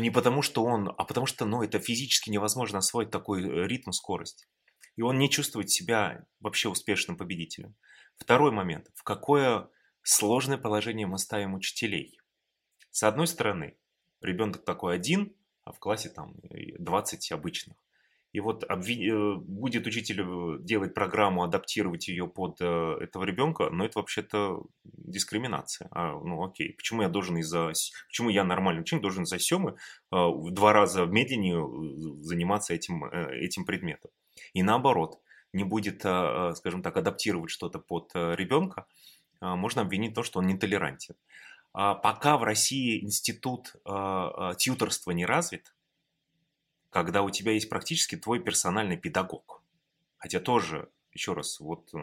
не 0.00 0.10
потому, 0.10 0.42
что 0.42 0.64
он, 0.64 0.88
а 0.88 1.04
потому 1.04 1.26
что, 1.26 1.44
ну, 1.44 1.62
это 1.62 1.78
физически 1.78 2.30
невозможно 2.30 2.78
освоить 2.78 3.10
такой 3.10 3.42
э, 3.42 3.66
ритм, 3.66 3.92
скорость. 3.92 4.48
И 4.96 5.02
он 5.02 5.18
не 5.18 5.30
чувствует 5.30 5.70
себя 5.70 6.26
вообще 6.40 6.68
успешным 6.68 7.16
победителем. 7.16 7.74
Второй 8.16 8.52
момент. 8.52 8.90
В 8.94 9.02
какое 9.02 9.68
сложное 10.02 10.58
положение 10.58 11.06
мы 11.06 11.18
ставим 11.18 11.54
учителей? 11.54 12.18
С 12.90 13.02
одной 13.02 13.26
стороны, 13.26 13.76
ребенок 14.20 14.64
такой 14.64 14.94
один, 14.94 15.36
а 15.64 15.72
в 15.72 15.78
классе 15.78 16.10
там 16.10 16.34
20 16.42 17.32
обычных. 17.32 17.76
И 18.34 18.40
вот 18.40 18.64
обви... 18.68 19.10
Э, 19.10 19.36
будет 19.36 19.86
учитель 19.86 20.20
э, 20.20 20.58
делать 20.58 20.92
программу, 20.92 21.44
адаптировать 21.44 22.08
ее 22.08 22.26
под 22.26 22.56
э, 22.60 22.96
этого 23.00 23.22
ребенка, 23.22 23.70
но 23.70 23.84
это 23.84 24.00
вообще-то 24.00 24.64
дискриминация. 24.82 25.86
А, 25.92 26.18
ну 26.18 26.44
окей, 26.44 26.72
почему 26.72 27.02
я 27.02 27.08
должен 27.08 27.36
из-за... 27.38 27.72
Почему 28.08 28.30
я 28.30 28.42
нормальный 28.42 28.80
ученик 28.80 29.02
должен 29.02 29.22
из-за 29.22 29.38
Семы 29.38 29.76
в 30.10 30.50
два 30.50 30.72
раза 30.72 31.06
медленнее 31.06 31.62
заниматься 32.22 32.74
этим, 32.74 33.04
этим 33.04 33.64
предметом? 33.64 34.10
И 34.52 34.64
наоборот, 34.64 35.20
не 35.52 35.62
будет, 35.62 36.00
скажем 36.00 36.82
так, 36.82 36.96
адаптировать 36.96 37.50
что-то 37.50 37.78
под 37.78 38.10
ребенка, 38.14 38.86
можно 39.40 39.82
обвинить 39.82 40.14
то, 40.14 40.24
что 40.24 40.40
он 40.40 40.46
нетолерантен. 40.48 41.14
А 41.72 41.94
пока 41.94 42.36
в 42.36 42.42
России 42.42 43.04
институт 43.04 43.74
тьюторства 44.56 45.12
не 45.12 45.26
развит, 45.26 45.74
когда 46.94 47.22
у 47.22 47.30
тебя 47.30 47.50
есть 47.50 47.68
практически 47.68 48.14
твой 48.14 48.38
персональный 48.38 48.96
педагог. 48.96 49.64
Хотя 50.16 50.38
тоже, 50.38 50.88
еще 51.12 51.32
раз, 51.32 51.58
вот 51.58 51.92
э, 51.92 51.98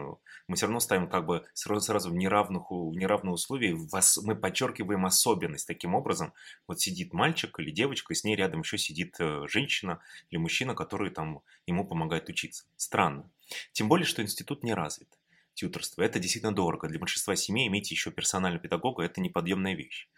мы 0.48 0.56
все 0.58 0.66
равно 0.66 0.82
ставим 0.82 1.10
как 1.10 1.26
бы 1.26 1.46
сразу, 1.54 1.80
сразу 1.80 2.10
в, 2.10 2.14
неравных, 2.14 2.72
в 2.72 2.92
неравные 2.92 3.32
условия, 3.32 3.74
мы 3.74 4.36
подчеркиваем 4.36 5.06
особенность. 5.06 5.66
Таким 5.66 5.96
образом, 5.96 6.34
вот 6.68 6.82
сидит 6.82 7.14
мальчик 7.14 7.58
или 7.60 7.72
девочка, 7.72 8.12
и 8.12 8.18
с 8.18 8.26
ней 8.26 8.36
рядом 8.36 8.64
еще 8.64 8.78
сидит 8.78 9.16
э, 9.20 9.48
женщина 9.48 10.02
или 10.30 10.38
мужчина, 10.38 10.76
который 10.76 11.10
там 11.10 11.40
ему 11.66 11.88
помогает 11.88 12.28
учиться. 12.28 12.66
Странно. 12.76 13.32
Тем 13.72 13.88
более, 13.88 14.06
что 14.06 14.22
институт 14.22 14.62
не 14.62 14.74
развит 14.74 15.08
тьюторство. 15.54 16.02
Это 16.02 16.20
действительно 16.20 16.54
дорого. 16.54 16.90
Для 16.90 17.00
большинства 17.00 17.38
семей 17.38 17.70
иметь 17.70 17.90
еще 17.92 18.12
персонального 18.12 18.62
педагога– 18.62 19.04
это 19.06 19.22
неподъемная 19.22 19.74
вещь. 19.74 20.10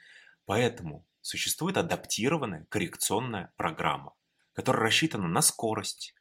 Поэтому 0.47 1.05
существует 1.21 1.77
адаптированная 1.77 2.65
коррекционная 2.71 3.53
программа 3.55 4.15
которая 4.53 4.83
рассчитана 4.83 5.27
на 5.27 5.41
скорость, 5.41 6.13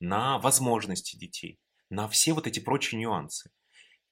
на 0.00 0.38
возможности 0.38 1.16
детей, 1.16 1.60
на 1.90 2.08
все 2.08 2.32
вот 2.32 2.46
эти 2.46 2.60
прочие 2.60 3.00
нюансы. 3.00 3.50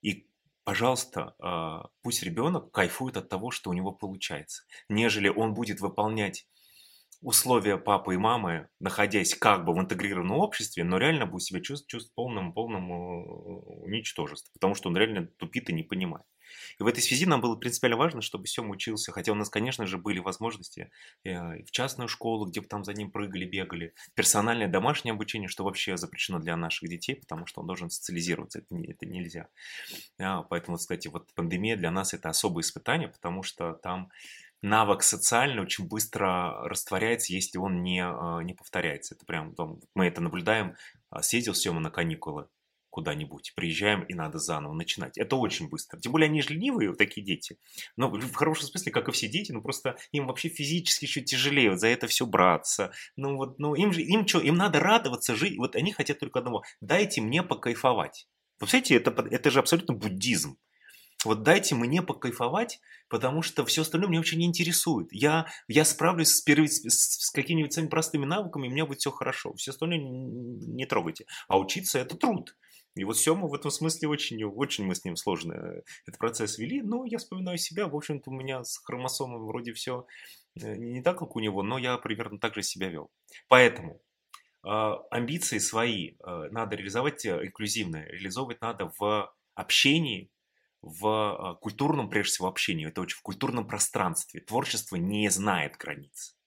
И, 0.02 0.28
пожалуйста, 0.64 1.34
а, 1.40 1.88
пусть 2.02 2.22
ребенок 2.22 2.70
кайфует 2.70 3.16
от 3.16 3.28
того, 3.28 3.50
что 3.50 3.70
у 3.70 3.72
него 3.72 3.92
получается, 3.92 4.64
нежели 4.88 5.28
он 5.28 5.54
будет 5.54 5.80
выполнять 5.80 6.46
условия 7.20 7.78
папы 7.78 8.14
и 8.14 8.18
мамы, 8.18 8.68
находясь 8.78 9.34
как 9.34 9.64
бы 9.64 9.74
в 9.74 9.78
интегрированном 9.78 10.38
обществе, 10.38 10.84
но 10.84 10.98
реально 10.98 11.26
будет 11.26 11.42
себя 11.42 11.60
чувствовать, 11.60 11.90
чувствовать 11.90 12.14
полным, 12.14 12.52
полным 12.52 12.92
э, 12.92 12.94
уничтожеством, 13.84 14.52
потому 14.54 14.74
что 14.74 14.88
он 14.88 14.96
реально 14.96 15.26
тупит 15.26 15.68
и 15.68 15.72
не 15.72 15.82
понимает. 15.82 16.24
И 16.78 16.82
в 16.82 16.86
этой 16.86 17.02
связи 17.02 17.26
нам 17.26 17.40
было 17.40 17.56
принципиально 17.56 17.96
важно, 17.96 18.20
чтобы 18.20 18.46
Сёма 18.46 18.70
учился, 18.70 19.12
хотя 19.12 19.32
у 19.32 19.34
нас, 19.34 19.48
конечно 19.48 19.86
же, 19.86 19.98
были 19.98 20.18
возможности 20.18 20.90
э, 21.24 21.62
в 21.62 21.70
частную 21.70 22.08
школу, 22.08 22.46
где 22.46 22.60
бы 22.60 22.66
там 22.66 22.84
за 22.84 22.92
ним 22.92 23.10
прыгали, 23.10 23.44
бегали, 23.44 23.94
персональное 24.14 24.68
домашнее 24.68 25.12
обучение, 25.12 25.48
что 25.48 25.64
вообще 25.64 25.96
запрещено 25.96 26.38
для 26.38 26.56
наших 26.56 26.88
детей, 26.88 27.16
потому 27.16 27.46
что 27.46 27.60
он 27.60 27.66
должен 27.66 27.90
социализироваться, 27.90 28.60
это, 28.60 28.74
не, 28.74 28.86
это 28.88 29.06
нельзя. 29.06 29.48
А, 30.18 30.42
поэтому, 30.42 30.76
кстати, 30.76 31.08
вот 31.08 31.32
пандемия 31.34 31.76
для 31.76 31.90
нас 31.90 32.14
это 32.14 32.28
особое 32.28 32.62
испытание, 32.62 33.08
потому 33.08 33.42
что 33.42 33.74
там 33.74 34.10
навык 34.62 35.02
социальный 35.02 35.62
очень 35.62 35.86
быстро 35.86 36.68
растворяется, 36.68 37.32
если 37.32 37.58
он 37.58 37.82
не, 37.82 38.04
а, 38.04 38.40
не 38.40 38.54
повторяется. 38.54 39.14
Это 39.14 39.24
прям, 39.26 39.54
мы 39.94 40.06
это 40.06 40.20
наблюдаем, 40.20 40.76
съездил 41.20 41.54
Сема 41.54 41.80
на 41.80 41.90
каникулы, 41.90 42.48
куда-нибудь, 42.98 43.52
приезжаем 43.54 44.02
и 44.02 44.14
надо 44.14 44.38
заново 44.38 44.72
начинать. 44.72 45.18
Это 45.18 45.36
очень 45.36 45.68
быстро. 45.68 46.00
Тем 46.00 46.10
более 46.10 46.26
они 46.26 46.42
же 46.42 46.52
ленивые, 46.54 46.88
вот 46.88 46.98
такие 46.98 47.24
дети. 47.24 47.56
Но 47.96 48.10
в 48.10 48.34
хорошем 48.34 48.66
смысле, 48.66 48.90
как 48.90 49.08
и 49.08 49.12
все 49.12 49.28
дети, 49.28 49.52
ну 49.52 49.62
просто 49.62 49.96
им 50.10 50.26
вообще 50.26 50.48
физически 50.48 51.04
еще 51.04 51.20
тяжелее 51.20 51.70
вот 51.70 51.78
за 51.78 51.86
это 51.86 52.08
все 52.08 52.26
браться. 52.26 52.90
Ну 53.14 53.36
вот, 53.36 53.60
ну 53.60 53.76
им 53.76 53.92
же, 53.92 54.02
им 54.02 54.26
что, 54.26 54.40
им 54.40 54.56
надо 54.56 54.80
радоваться, 54.80 55.36
жить. 55.36 55.56
Вот 55.58 55.76
они 55.76 55.92
хотят 55.92 56.18
только 56.18 56.40
одного, 56.40 56.64
дайте 56.80 57.20
мне 57.20 57.44
покайфовать. 57.44 58.26
Вы 58.58 58.66
представляете, 58.66 58.96
это, 58.96 59.28
это 59.30 59.50
же 59.52 59.60
абсолютно 59.60 59.94
буддизм. 59.94 60.58
Вот 61.24 61.44
дайте 61.44 61.76
мне 61.76 62.02
покайфовать, 62.02 62.80
потому 63.08 63.42
что 63.42 63.64
все 63.64 63.82
остальное 63.82 64.08
меня 64.08 64.18
вообще 64.18 64.36
не 64.36 64.46
интересует. 64.46 65.08
Я, 65.12 65.46
я 65.68 65.84
справлюсь 65.84 66.30
с, 66.30 66.42
с, 66.44 67.26
с 67.26 67.30
какими-нибудь 67.30 67.72
самыми 67.72 67.90
простыми 67.90 68.24
навыками, 68.24 68.66
и 68.66 68.70
у 68.70 68.72
меня 68.72 68.86
будет 68.86 69.00
все 69.00 69.12
хорошо. 69.12 69.52
Все 69.54 69.70
остальное 69.70 69.98
не 69.98 70.86
трогайте. 70.86 71.26
А 71.46 71.58
учиться– 71.58 71.98
это 72.00 72.16
труд. 72.16 72.56
И 72.94 73.04
вот 73.04 73.16
Сема 73.16 73.46
в 73.46 73.54
этом 73.54 73.70
смысле 73.70 74.08
очень, 74.08 74.42
очень 74.44 74.84
мы 74.84 74.94
с 74.94 75.04
ним 75.04 75.16
сложно 75.16 75.82
этот 76.06 76.18
процесс 76.18 76.58
вели. 76.58 76.82
Но 76.82 77.04
я 77.04 77.18
вспоминаю 77.18 77.58
себя, 77.58 77.86
в 77.86 77.96
общем-то, 77.96 78.30
у 78.30 78.34
меня 78.34 78.64
с 78.64 78.78
хромосомами 78.78 79.46
вроде 79.46 79.72
все 79.72 80.06
э, 80.60 80.76
не 80.76 81.02
так, 81.02 81.18
как 81.18 81.36
у 81.36 81.40
него, 81.40 81.62
но 81.62 81.78
я 81.78 81.96
примерно 81.98 82.38
так 82.38 82.54
же 82.54 82.62
себя 82.62 82.88
вел. 82.88 83.10
Поэтому 83.48 84.00
э, 84.66 84.92
амбиции 85.10 85.58
свои 85.58 86.12
э, 86.12 86.48
надо 86.50 86.76
реализовать 86.76 87.24
э, 87.24 87.46
инклюзивно, 87.46 88.04
реализовывать 88.04 88.60
надо 88.60 88.92
в 88.98 89.32
общении, 89.54 90.30
в 90.80 91.58
культурном, 91.60 92.08
прежде 92.08 92.30
всего, 92.30 92.46
общении, 92.46 92.86
это 92.86 93.00
очень 93.00 93.16
в 93.16 93.22
культурном 93.22 93.66
пространстве. 93.66 94.40
Творчество 94.40 94.94
не 94.94 95.28
знает 95.28 95.76
границ 95.76 96.37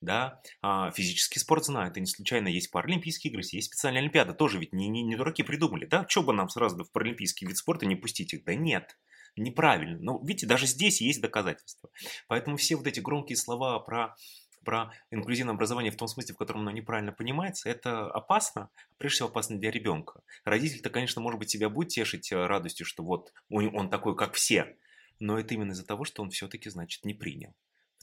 да, 0.00 0.40
а, 0.62 0.90
физический 0.92 1.40
спорт 1.40 1.64
знает, 1.64 1.96
и 1.96 2.00
не 2.00 2.06
случайно 2.06 2.48
есть 2.48 2.70
паралимпийские 2.70 3.32
игры, 3.32 3.42
есть 3.42 3.66
специальная 3.66 4.00
олимпиада, 4.00 4.32
тоже 4.32 4.58
ведь 4.58 4.72
не, 4.72 4.88
не, 4.88 5.02
не 5.02 5.16
дураки 5.16 5.42
придумали, 5.42 5.86
да, 5.86 6.06
что 6.08 6.22
бы 6.22 6.32
нам 6.32 6.48
сразу 6.48 6.84
в 6.84 6.92
паралимпийский 6.92 7.46
вид 7.46 7.56
спорта 7.56 7.86
не 7.86 7.96
пустить 7.96 8.32
их, 8.32 8.44
да 8.44 8.54
нет, 8.54 8.96
неправильно, 9.36 9.98
но 10.00 10.20
видите, 10.24 10.46
даже 10.46 10.66
здесь 10.66 11.00
есть 11.00 11.20
доказательства, 11.20 11.90
поэтому 12.28 12.56
все 12.56 12.76
вот 12.76 12.86
эти 12.86 13.00
громкие 13.00 13.36
слова 13.36 13.78
про 13.80 14.14
про 14.64 14.92
инклюзивное 15.10 15.54
образование 15.54 15.90
в 15.90 15.96
том 15.96 16.08
смысле, 16.08 16.34
в 16.34 16.36
котором 16.36 16.60
оно 16.60 16.70
неправильно 16.70 17.10
понимается, 17.10 17.70
это 17.70 18.10
опасно, 18.10 18.68
прежде 18.98 19.14
всего 19.14 19.28
опасно 19.28 19.58
для 19.58 19.70
ребенка. 19.70 20.20
Родитель-то, 20.44 20.90
конечно, 20.90 21.22
может 21.22 21.38
быть, 21.38 21.48
себя 21.48 21.70
будет 21.70 21.88
тешить 21.88 22.30
э, 22.32 22.46
радостью, 22.46 22.84
что 22.84 23.02
вот 23.02 23.32
он 23.48 23.88
такой, 23.88 24.14
как 24.14 24.34
все, 24.34 24.76
но 25.20 25.38
это 25.38 25.54
именно 25.54 25.72
из-за 25.72 25.86
того, 25.86 26.04
что 26.04 26.22
он 26.22 26.28
все-таки, 26.30 26.68
значит, 26.68 27.04
не 27.06 27.14
принял. 27.14 27.54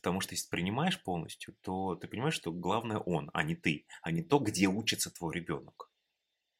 Потому 0.06 0.22
что 0.22 0.36
если 0.36 0.50
принимаешь 0.50 1.02
полностью, 1.02 1.56
то 1.62 1.96
ты 1.96 2.08
понимаешь, 2.08 2.36
что 2.36 2.52
главное 2.52 3.00
он, 3.00 3.32
а 3.34 3.42
не 3.42 3.56
ты, 3.56 3.88
а 4.04 4.12
не 4.12 4.22
то, 4.22 4.38
где 4.38 4.68
учится 4.68 5.10
твой 5.10 5.34
ребенок, 5.34 5.90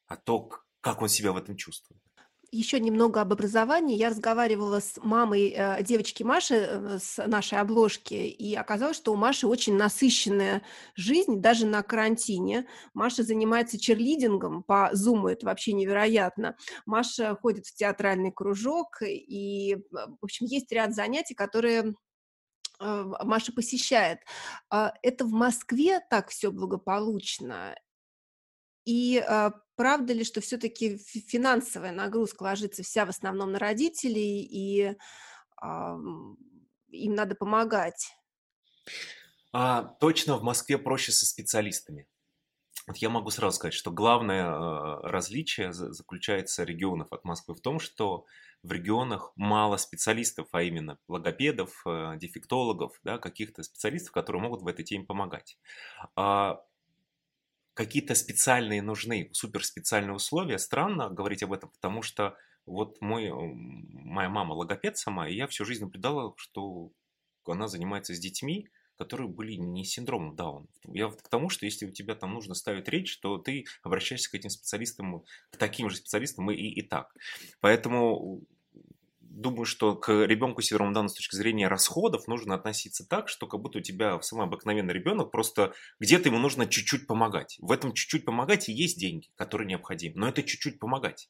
а 0.08 0.16
то, 0.16 0.50
как 0.80 1.00
он 1.00 1.08
себя 1.08 1.30
в 1.30 1.36
этом 1.36 1.56
чувствует. 1.56 2.02
Еще 2.50 2.80
немного 2.80 3.20
об 3.20 3.32
образовании. 3.32 3.96
Я 3.96 4.08
разговаривала 4.08 4.80
с 4.80 4.98
мамой 5.00 5.54
э, 5.56 5.80
девочки 5.84 6.24
Маши 6.24 6.54
э, 6.54 6.98
с 7.00 7.24
нашей 7.24 7.60
обложки, 7.60 8.14
и 8.14 8.56
оказалось, 8.56 8.96
что 8.96 9.12
у 9.12 9.16
Маши 9.16 9.46
очень 9.46 9.76
насыщенная 9.76 10.62
жизнь, 10.96 11.40
даже 11.40 11.66
на 11.66 11.84
карантине. 11.84 12.66
Маша 12.94 13.22
занимается 13.22 13.78
черлидингом 13.78 14.64
по 14.64 14.90
Зуму, 14.92 15.28
это 15.28 15.46
вообще 15.46 15.72
невероятно. 15.72 16.56
Маша 16.84 17.36
ходит 17.40 17.66
в 17.66 17.76
театральный 17.76 18.32
кружок, 18.32 19.02
и, 19.02 19.74
э, 19.74 19.78
в 19.92 20.24
общем, 20.24 20.46
есть 20.46 20.72
ряд 20.72 20.96
занятий, 20.96 21.34
которые 21.34 21.94
Маша 22.78 23.52
посещает. 23.52 24.20
А, 24.70 24.92
это 25.02 25.24
в 25.24 25.32
Москве 25.32 26.00
так 26.10 26.28
все 26.28 26.50
благополучно? 26.50 27.74
И 28.84 29.18
а, 29.18 29.52
правда 29.76 30.12
ли, 30.12 30.24
что 30.24 30.40
все-таки 30.40 30.98
финансовая 30.98 31.92
нагрузка 31.92 32.42
ложится 32.44 32.82
вся 32.82 33.06
в 33.06 33.10
основном 33.10 33.52
на 33.52 33.58
родителей, 33.58 34.42
и 34.42 34.96
им 35.62 37.14
надо 37.14 37.34
помогать? 37.34 38.12
А, 39.52 39.82
точно 40.00 40.36
в 40.36 40.42
Москве 40.42 40.78
проще 40.78 41.12
со 41.12 41.26
специалистами. 41.26 42.06
Вот 42.86 42.98
я 42.98 43.10
могу 43.10 43.30
сразу 43.30 43.56
сказать, 43.56 43.74
что 43.74 43.90
главное 43.90 44.48
различие 45.02 45.72
заключается 45.72 46.62
регионов 46.62 47.12
от 47.12 47.24
Москвы 47.24 47.54
в 47.54 47.60
том, 47.60 47.80
что 47.80 48.26
в 48.62 48.70
регионах 48.70 49.32
мало 49.36 49.76
специалистов, 49.76 50.48
а 50.52 50.62
именно 50.62 50.98
логопедов, 51.08 51.82
э, 51.84 52.14
дефектологов, 52.16 52.98
да, 53.02 53.18
каких-то 53.18 53.62
специалистов, 53.62 54.12
которые 54.12 54.42
могут 54.42 54.62
в 54.62 54.66
этой 54.66 54.84
теме 54.84 55.04
помогать. 55.04 55.58
А 56.14 56.62
какие-то 57.74 58.14
специальные 58.14 58.82
нужны, 58.82 59.30
суперспециальные 59.32 60.14
условия. 60.14 60.58
Странно 60.58 61.10
говорить 61.10 61.42
об 61.42 61.52
этом, 61.52 61.70
потому 61.70 62.02
что 62.02 62.36
вот 62.64 63.00
мой, 63.00 63.30
моя 63.32 64.28
мама 64.28 64.54
логопед 64.54 64.96
сама, 64.96 65.28
и 65.28 65.34
я 65.34 65.46
всю 65.46 65.64
жизнь 65.64 65.82
наблюдала, 65.82 66.34
что 66.36 66.90
она 67.44 67.68
занимается 67.68 68.14
с 68.14 68.18
детьми, 68.18 68.68
которые 68.96 69.28
были 69.28 69.54
не 69.54 69.84
синдромом 69.84 70.36
Дауна. 70.36 70.66
Я 70.84 71.08
к 71.08 71.28
тому, 71.28 71.48
что 71.48 71.66
если 71.66 71.86
у 71.86 71.90
тебя 71.90 72.14
там 72.14 72.34
нужно 72.34 72.54
ставить 72.54 72.88
речь, 72.88 73.18
то 73.18 73.38
ты 73.38 73.64
обращаешься 73.82 74.30
к 74.30 74.34
этим 74.34 74.50
специалистам, 74.50 75.24
к 75.50 75.56
таким 75.56 75.90
же 75.90 75.96
специалистам 75.96 76.50
и, 76.50 76.56
и 76.56 76.82
так. 76.82 77.14
Поэтому 77.60 78.42
думаю, 79.36 79.66
что 79.66 79.94
к 79.94 80.24
ребенку 80.24 80.62
с 80.62 80.66
синдромом 80.66 80.94
Дауна 80.94 81.08
с 81.08 81.14
точки 81.14 81.36
зрения 81.36 81.68
расходов 81.68 82.26
нужно 82.26 82.54
относиться 82.54 83.06
так, 83.06 83.28
что 83.28 83.46
как 83.46 83.60
будто 83.60 83.78
у 83.78 83.82
тебя 83.82 84.20
самый 84.22 84.46
обыкновенный 84.46 84.94
ребенок, 84.94 85.30
просто 85.30 85.74
где-то 86.00 86.28
ему 86.28 86.38
нужно 86.38 86.66
чуть-чуть 86.66 87.06
помогать. 87.06 87.56
В 87.60 87.70
этом 87.72 87.92
чуть-чуть 87.92 88.24
помогать 88.24 88.68
и 88.68 88.72
есть 88.72 88.98
деньги, 88.98 89.28
которые 89.36 89.68
необходимы. 89.68 90.14
Но 90.16 90.28
это 90.28 90.42
чуть-чуть 90.42 90.78
помогать. 90.78 91.28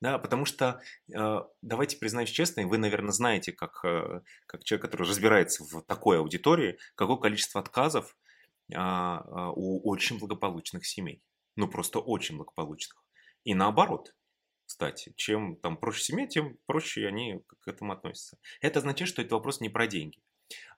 Да, 0.00 0.18
потому 0.18 0.46
что, 0.46 0.80
э, 1.14 1.40
давайте 1.60 1.98
признаюсь 1.98 2.30
честно, 2.30 2.66
вы, 2.66 2.78
наверное, 2.78 3.12
знаете, 3.12 3.52
как, 3.52 3.84
э, 3.84 4.22
как 4.46 4.64
человек, 4.64 4.86
который 4.86 5.06
разбирается 5.06 5.62
в 5.64 5.82
такой 5.82 6.18
аудитории, 6.18 6.78
какое 6.94 7.18
количество 7.18 7.60
отказов 7.60 8.16
а, 8.72 9.50
у 9.56 9.80
очень 9.90 10.18
благополучных 10.20 10.86
семей. 10.86 11.22
Ну, 11.56 11.68
просто 11.68 11.98
очень 11.98 12.36
благополучных. 12.36 13.04
И 13.42 13.52
наоборот, 13.54 14.14
кстати, 14.64 15.12
чем 15.16 15.56
там 15.56 15.76
проще 15.76 16.04
семья, 16.04 16.26
тем 16.28 16.56
проще 16.66 17.06
они 17.06 17.40
к 17.60 17.68
этому 17.68 17.92
относятся. 17.92 18.38
Это 18.60 18.78
означает, 18.78 19.08
что 19.08 19.22
это 19.22 19.34
вопрос 19.34 19.60
не 19.60 19.68
про 19.68 19.88
деньги. 19.88 20.20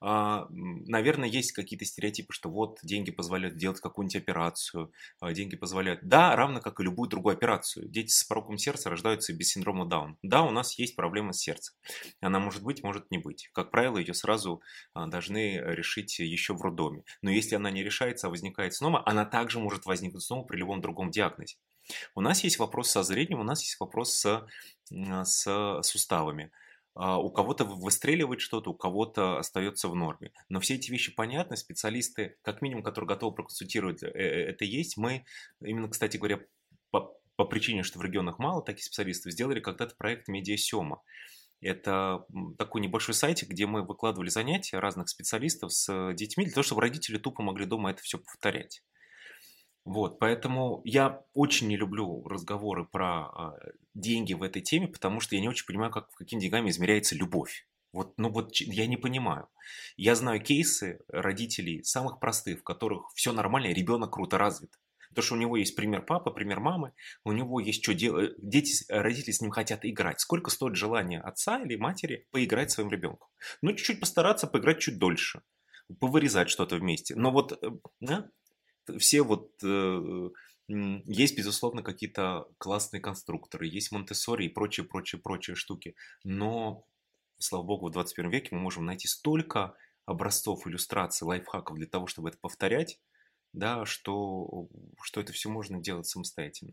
А, 0.00 0.48
наверное, 0.50 1.28
есть 1.28 1.52
какие-то 1.52 1.84
стереотипы, 1.84 2.32
что 2.32 2.50
вот 2.50 2.78
деньги 2.82 3.10
позволяют 3.10 3.56
делать 3.56 3.80
какую-нибудь 3.80 4.16
операцию, 4.16 4.92
а, 5.20 5.32
деньги 5.32 5.56
позволяют. 5.56 6.00
Да, 6.02 6.34
равно 6.34 6.60
как 6.60 6.80
и 6.80 6.82
любую 6.82 7.08
другую 7.08 7.34
операцию. 7.34 7.88
Дети 7.88 8.10
с 8.10 8.24
пороком 8.24 8.58
сердца 8.58 8.90
рождаются 8.90 9.32
без 9.32 9.50
синдрома 9.50 9.86
Даун. 9.86 10.18
Да, 10.22 10.42
у 10.42 10.50
нас 10.50 10.78
есть 10.78 10.96
проблема 10.96 11.32
с 11.32 11.40
сердцем. 11.40 11.74
Она 12.20 12.40
может 12.40 12.62
быть, 12.62 12.82
может 12.82 13.10
не 13.10 13.18
быть. 13.18 13.48
Как 13.52 13.70
правило, 13.70 13.98
ее 13.98 14.14
сразу 14.14 14.60
а, 14.94 15.06
должны 15.06 15.60
решить 15.64 16.18
еще 16.18 16.54
в 16.54 16.62
роддоме. 16.62 17.04
Но 17.22 17.30
если 17.30 17.54
она 17.54 17.70
не 17.70 17.84
решается, 17.84 18.26
а 18.26 18.30
возникает 18.30 18.74
снова, 18.74 19.02
она 19.06 19.24
также 19.24 19.60
может 19.60 19.86
возникнуть 19.86 20.22
снова 20.24 20.44
при 20.44 20.56
любом 20.56 20.80
другом 20.80 21.10
диагнозе. 21.10 21.56
У 22.14 22.20
нас 22.20 22.44
есть 22.44 22.58
вопрос 22.58 22.90
со 22.90 23.02
зрением, 23.02 23.40
у 23.40 23.44
нас 23.44 23.60
есть 23.62 23.78
вопрос 23.80 24.14
с, 24.14 24.46
с 24.90 25.80
суставами. 25.82 26.50
А, 26.94 27.18
у 27.18 27.30
кого-то 27.30 27.64
выстреливает 27.64 28.40
что-то, 28.40 28.70
у 28.70 28.74
кого-то 28.74 29.38
остается 29.38 29.88
в 29.88 29.94
норме. 29.94 30.32
Но 30.48 30.60
все 30.60 30.74
эти 30.74 30.90
вещи 30.90 31.14
понятны, 31.14 31.56
специалисты, 31.56 32.36
как 32.42 32.60
минимум, 32.60 32.82
которые 32.82 33.08
готовы 33.08 33.34
проконсультировать, 33.34 34.02
э, 34.02 34.08
э, 34.08 34.50
это 34.50 34.64
есть. 34.64 34.96
Мы 34.96 35.24
именно, 35.62 35.88
кстати 35.88 36.18
говоря, 36.18 36.40
по, 36.90 37.16
по 37.36 37.44
причине, 37.44 37.82
что 37.82 37.98
в 37.98 38.02
регионах 38.02 38.38
мало 38.38 38.62
таких 38.62 38.84
специалистов, 38.84 39.32
сделали 39.32 39.60
когда-то 39.60 39.94
проект 39.96 40.28
Медиасема. 40.28 41.02
Это 41.62 42.26
такой 42.58 42.80
небольшой 42.80 43.14
сайтик, 43.14 43.48
где 43.48 43.66
мы 43.66 43.86
выкладывали 43.86 44.28
занятия 44.28 44.80
разных 44.80 45.08
специалистов 45.08 45.72
с 45.72 46.12
детьми, 46.12 46.44
для 46.44 46.54
того, 46.54 46.64
чтобы 46.64 46.82
родители 46.82 47.18
тупо 47.18 47.42
могли 47.42 47.66
дома 47.66 47.92
это 47.92 48.02
все 48.02 48.18
повторять. 48.18 48.82
Вот, 49.84 50.20
поэтому 50.20 50.80
я 50.84 51.22
очень 51.34 51.66
не 51.66 51.76
люблю 51.76 52.22
разговоры 52.28 52.84
про 52.84 53.26
а, 53.26 53.56
деньги 53.94 54.32
в 54.32 54.42
этой 54.42 54.62
теме, 54.62 54.86
потому 54.86 55.18
что 55.18 55.34
я 55.34 55.40
не 55.40 55.48
очень 55.48 55.66
понимаю, 55.66 55.90
как, 55.90 56.08
какими 56.12 56.40
деньгами 56.40 56.70
измеряется 56.70 57.16
любовь. 57.16 57.66
Вот, 57.92 58.14
ну 58.16 58.30
вот 58.30 58.54
я 58.56 58.86
не 58.86 58.96
понимаю. 58.96 59.48
Я 59.96 60.14
знаю 60.14 60.40
кейсы 60.40 61.00
родителей 61.08 61.82
самых 61.82 62.20
простых, 62.20 62.60
в 62.60 62.62
которых 62.62 63.12
все 63.14 63.32
нормально, 63.32 63.72
ребенок 63.72 64.12
круто 64.12 64.38
развит. 64.38 64.70
Потому 65.10 65.24
что 65.24 65.34
у 65.34 65.38
него 65.38 65.56
есть 65.58 65.76
пример 65.76 66.06
папы, 66.06 66.30
пример 66.30 66.60
мамы, 66.60 66.92
у 67.24 67.32
него 67.32 67.60
есть 67.60 67.82
что 67.82 67.92
делать. 67.92 68.32
Дети, 68.38 68.82
родители 68.88 69.32
с 69.32 69.42
ним 69.42 69.50
хотят 69.50 69.84
играть. 69.84 70.20
Сколько 70.20 70.50
стоит 70.50 70.76
желание 70.76 71.20
отца 71.20 71.60
или 71.60 71.76
матери 71.76 72.26
поиграть 72.30 72.70
своим 72.70 72.90
ребенком? 72.90 73.28
Ну, 73.60 73.72
чуть-чуть 73.74 74.00
постараться 74.00 74.46
поиграть 74.46 74.78
чуть 74.78 74.98
дольше, 74.98 75.42
повырезать 76.00 76.48
что-то 76.48 76.76
вместе. 76.76 77.14
Но 77.14 77.30
вот, 77.30 77.62
э, 77.62 77.70
да, 78.00 78.30
все 78.98 79.22
вот 79.22 79.52
э, 79.62 80.30
есть, 80.68 81.36
безусловно, 81.36 81.82
какие-то 81.82 82.46
классные 82.58 83.00
конструкторы, 83.00 83.66
есть 83.66 83.92
монте 83.92 84.14
и 84.14 84.48
прочие, 84.48 84.86
прочие, 84.86 85.20
прочие 85.20 85.56
штуки. 85.56 85.94
Но, 86.24 86.86
слава 87.38 87.62
богу, 87.62 87.88
в 87.88 87.92
21 87.92 88.30
веке 88.30 88.48
мы 88.52 88.60
можем 88.60 88.84
найти 88.84 89.08
столько 89.08 89.74
образцов, 90.06 90.66
иллюстраций, 90.66 91.26
лайфхаков 91.26 91.76
для 91.76 91.86
того, 91.86 92.06
чтобы 92.06 92.30
это 92.30 92.38
повторять, 92.38 93.00
да, 93.52 93.84
что, 93.84 94.68
что 95.02 95.20
это 95.20 95.32
все 95.32 95.48
можно 95.48 95.80
делать 95.80 96.06
самостоятельно. 96.06 96.72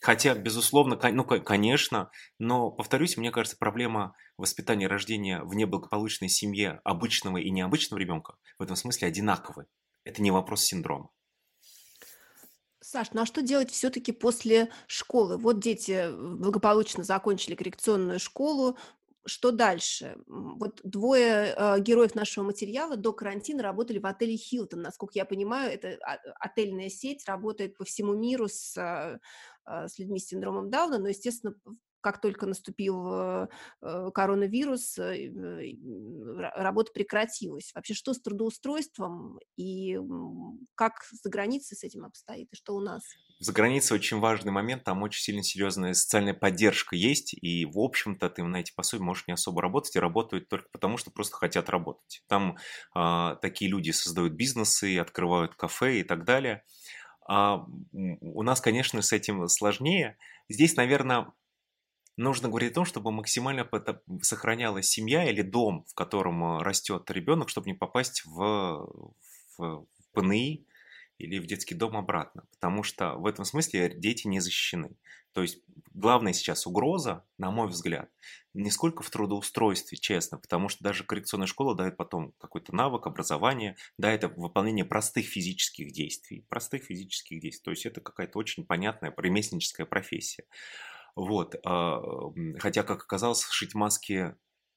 Хотя, 0.00 0.34
безусловно, 0.34 0.98
ну, 1.12 1.24
конечно, 1.24 2.10
но, 2.38 2.70
повторюсь, 2.70 3.16
мне 3.16 3.30
кажется, 3.30 3.56
проблема 3.56 4.14
воспитания 4.36 4.86
рождения 4.86 5.42
в 5.42 5.54
неблагополучной 5.54 6.28
семье 6.28 6.80
обычного 6.84 7.38
и 7.38 7.50
необычного 7.50 7.98
ребенка 7.98 8.34
в 8.58 8.62
этом 8.62 8.76
смысле 8.76 9.08
одинаковы. 9.08 9.66
Это 10.04 10.22
не 10.22 10.30
вопрос 10.30 10.62
синдрома. 10.62 11.10
Саш, 12.80 13.12
ну 13.12 13.22
а 13.22 13.26
что 13.26 13.42
делать 13.42 13.70
все-таки 13.70 14.12
после 14.12 14.70
школы? 14.86 15.38
Вот 15.38 15.58
дети 15.58 16.10
благополучно 16.14 17.02
закончили 17.02 17.54
коррекционную 17.54 18.20
школу, 18.20 18.76
что 19.26 19.52
дальше? 19.52 20.16
Вот 20.26 20.80
двое 20.84 21.54
э, 21.56 21.80
героев 21.80 22.14
нашего 22.14 22.44
материала 22.44 22.96
до 22.96 23.12
карантина 23.14 23.62
работали 23.62 23.98
в 23.98 24.06
отеле 24.06 24.36
Хилтон. 24.36 24.82
Насколько 24.82 25.14
я 25.16 25.24
понимаю, 25.24 25.72
это 25.72 25.98
а, 26.02 26.18
отельная 26.38 26.90
сеть 26.90 27.26
работает 27.26 27.76
по 27.76 27.84
всему 27.84 28.14
миру 28.14 28.48
с, 28.48 28.76
э, 28.76 29.18
э 29.66 29.88
с 29.88 29.98
людьми 29.98 30.18
с 30.20 30.26
синдромом 30.26 30.68
Дауна, 30.68 30.98
но, 30.98 31.08
естественно, 31.08 31.54
как 32.04 32.20
только 32.20 32.44
наступил 32.44 33.08
э, 33.10 33.48
э, 33.80 34.10
коронавирус, 34.12 34.98
э, 34.98 35.32
работа 36.54 36.92
прекратилась. 36.92 37.72
Вообще, 37.74 37.94
что 37.94 38.12
с 38.12 38.20
трудоустройством 38.20 39.40
и 39.56 39.98
как 40.74 41.06
за 41.10 41.30
границей 41.30 41.78
с 41.78 41.82
этим 41.82 42.04
обстоит, 42.04 42.52
и 42.52 42.56
что 42.56 42.74
у 42.74 42.80
нас? 42.80 43.02
За 43.38 43.54
границей 43.54 43.94
очень 43.94 44.18
важный 44.18 44.52
момент, 44.52 44.84
там 44.84 45.02
очень 45.02 45.22
сильно 45.22 45.42
серьезная 45.42 45.94
социальная 45.94 46.34
поддержка 46.34 46.94
есть, 46.94 47.32
и, 47.32 47.64
в 47.64 47.78
общем-то, 47.78 48.28
ты 48.28 48.44
на 48.44 48.58
эти 48.58 48.74
пособия 48.74 49.04
можешь 49.04 49.26
не 49.26 49.32
особо 49.32 49.62
работать, 49.62 49.96
и 49.96 49.98
работают 49.98 50.50
только 50.50 50.68
потому, 50.72 50.98
что 50.98 51.10
просто 51.10 51.36
хотят 51.36 51.70
работать. 51.70 52.22
Там 52.28 52.58
а, 52.94 53.36
такие 53.36 53.70
люди 53.70 53.92
создают 53.92 54.34
бизнесы, 54.34 54.98
открывают 54.98 55.54
кафе 55.54 56.00
и 56.00 56.02
так 56.02 56.24
далее. 56.26 56.64
А 57.26 57.64
у 57.92 58.42
нас, 58.42 58.60
конечно, 58.60 59.00
с 59.00 59.10
этим 59.14 59.48
сложнее. 59.48 60.18
Здесь, 60.50 60.76
наверное, 60.76 61.32
нужно 62.16 62.48
говорить 62.48 62.72
о 62.72 62.74
том, 62.74 62.84
чтобы 62.84 63.10
максимально 63.12 63.68
сохранялась 64.22 64.86
семья 64.86 65.28
или 65.28 65.42
дом, 65.42 65.84
в 65.88 65.94
котором 65.94 66.44
э, 66.44 66.62
растет 66.62 67.10
ребенок, 67.10 67.48
чтобы 67.48 67.66
не 67.68 67.74
попасть 67.74 68.24
в, 68.24 69.14
в 69.58 69.86
ПНИ 70.12 70.66
или 71.18 71.38
в 71.38 71.46
детский 71.46 71.74
дом 71.74 71.96
обратно. 71.96 72.44
Потому 72.52 72.82
что 72.82 73.14
в 73.14 73.26
этом 73.26 73.44
смысле 73.44 73.94
дети 73.94 74.26
не 74.26 74.40
защищены. 74.40 74.96
То 75.32 75.42
есть 75.42 75.58
главная 75.92 76.32
сейчас 76.32 76.64
угроза, 76.64 77.24
на 77.38 77.50
мой 77.50 77.66
взгляд, 77.68 78.08
не 78.54 78.70
сколько 78.70 79.02
в 79.02 79.10
трудоустройстве, 79.10 79.98
честно, 79.98 80.38
потому 80.38 80.68
что 80.68 80.84
даже 80.84 81.02
коррекционная 81.02 81.48
школа 81.48 81.74
дает 81.74 81.96
потом 81.96 82.32
какой-то 82.38 82.72
навык, 82.72 83.08
образование, 83.08 83.76
да, 83.98 84.12
это 84.12 84.28
выполнение 84.28 84.84
простых 84.84 85.26
физических 85.26 85.92
действий, 85.92 86.46
простых 86.48 86.84
физических 86.84 87.40
действий. 87.40 87.64
То 87.64 87.70
есть 87.72 87.84
это 87.84 88.00
какая-то 88.00 88.38
очень 88.38 88.64
понятная 88.64 89.12
ремесленническая 89.16 89.86
профессия. 89.86 90.44
Вот. 91.16 91.54
А, 91.64 92.00
хотя, 92.58 92.82
как 92.82 93.02
оказалось, 93.02 93.44
шить 93.50 93.74
маски 93.74 94.34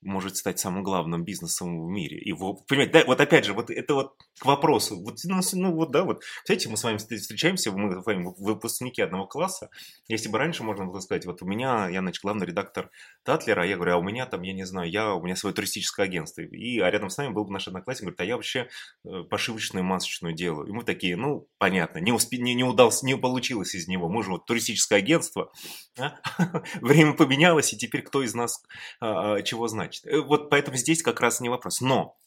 может 0.07 0.37
стать 0.37 0.59
самым 0.59 0.83
главным 0.83 1.23
бизнесом 1.23 1.85
в 1.85 1.89
мире. 1.89 2.17
И 2.17 2.31
вот, 2.33 2.65
понимаете, 2.65 2.93
да, 2.93 3.03
вот 3.05 3.21
опять 3.21 3.45
же, 3.45 3.53
вот 3.53 3.69
это 3.69 3.93
вот 3.93 4.15
к 4.39 4.45
вопросу. 4.45 4.99
Вот, 5.01 5.17
ну, 5.25 5.73
вот, 5.73 5.91
да, 5.91 6.03
вот, 6.03 6.23
кстати, 6.43 6.67
мы 6.67 6.77
с 6.77 6.83
вами 6.83 6.97
встречаемся, 6.97 7.71
мы 7.71 8.01
с 8.01 8.05
вами 8.05 8.33
выпускники 8.37 9.01
одного 9.01 9.27
класса. 9.27 9.69
Если 10.07 10.29
бы 10.29 10.37
раньше 10.37 10.63
можно 10.63 10.85
было 10.85 10.99
сказать, 10.99 11.25
вот 11.25 11.41
у 11.41 11.45
меня, 11.45 11.89
я, 11.89 11.99
значит, 11.99 12.21
главный 12.23 12.47
редактор 12.47 12.89
Татлера, 13.23 13.65
я 13.65 13.75
говорю, 13.75 13.93
а 13.93 13.97
у 13.97 14.03
меня 14.03 14.25
там, 14.25 14.41
я 14.41 14.53
не 14.53 14.65
знаю, 14.65 14.89
я, 14.89 15.13
у 15.13 15.23
меня 15.23 15.35
свое 15.35 15.53
туристическое 15.53 16.05
агентство. 16.05 16.41
И 16.41 16.79
а 16.79 16.89
рядом 16.89 17.09
с 17.09 17.17
нами 17.17 17.33
был 17.33 17.45
бы 17.45 17.51
наш 17.51 17.67
одноклассник, 17.67 18.03
говорит, 18.03 18.21
а 18.21 18.25
я 18.25 18.35
вообще 18.35 18.69
э, 19.05 19.23
пошивочную 19.29 19.83
масочную 19.83 20.33
делаю. 20.33 20.67
И 20.67 20.71
мы 20.71 20.83
такие, 20.83 21.15
ну, 21.17 21.47
понятно, 21.57 21.99
не, 21.99 22.11
успе, 22.11 22.37
не, 22.37 22.53
не 22.53 22.63
удалось, 22.63 23.03
не 23.03 23.17
получилось 23.17 23.75
из 23.75 23.87
него. 23.87 24.09
Мы 24.09 24.23
же 24.23 24.31
вот 24.31 24.45
туристическое 24.45 24.99
агентство. 24.99 25.51
А? 25.99 26.15
Время 26.81 27.13
поменялось, 27.13 27.73
и 27.73 27.77
теперь 27.77 28.03
кто 28.03 28.23
из 28.23 28.33
нас 28.33 28.63
а, 28.99 29.35
а, 29.35 29.41
чего 29.41 29.67
знает? 29.67 29.96
Значит. 30.01 30.05
Э, 30.05 30.21
вот 30.21 30.49
поэтому 30.49 30.77
здесь 30.77 31.03
как 31.03 31.19
раз 31.21 31.39
не 31.41 31.49
вопрос. 31.49 31.81
Но 31.81 32.17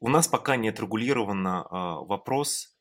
у 0.00 0.08
нас 0.08 0.28
пока 0.28 0.56
не 0.56 0.68
отрегулирован 0.68 1.46
а, 1.46 2.00
вопрос 2.00 2.74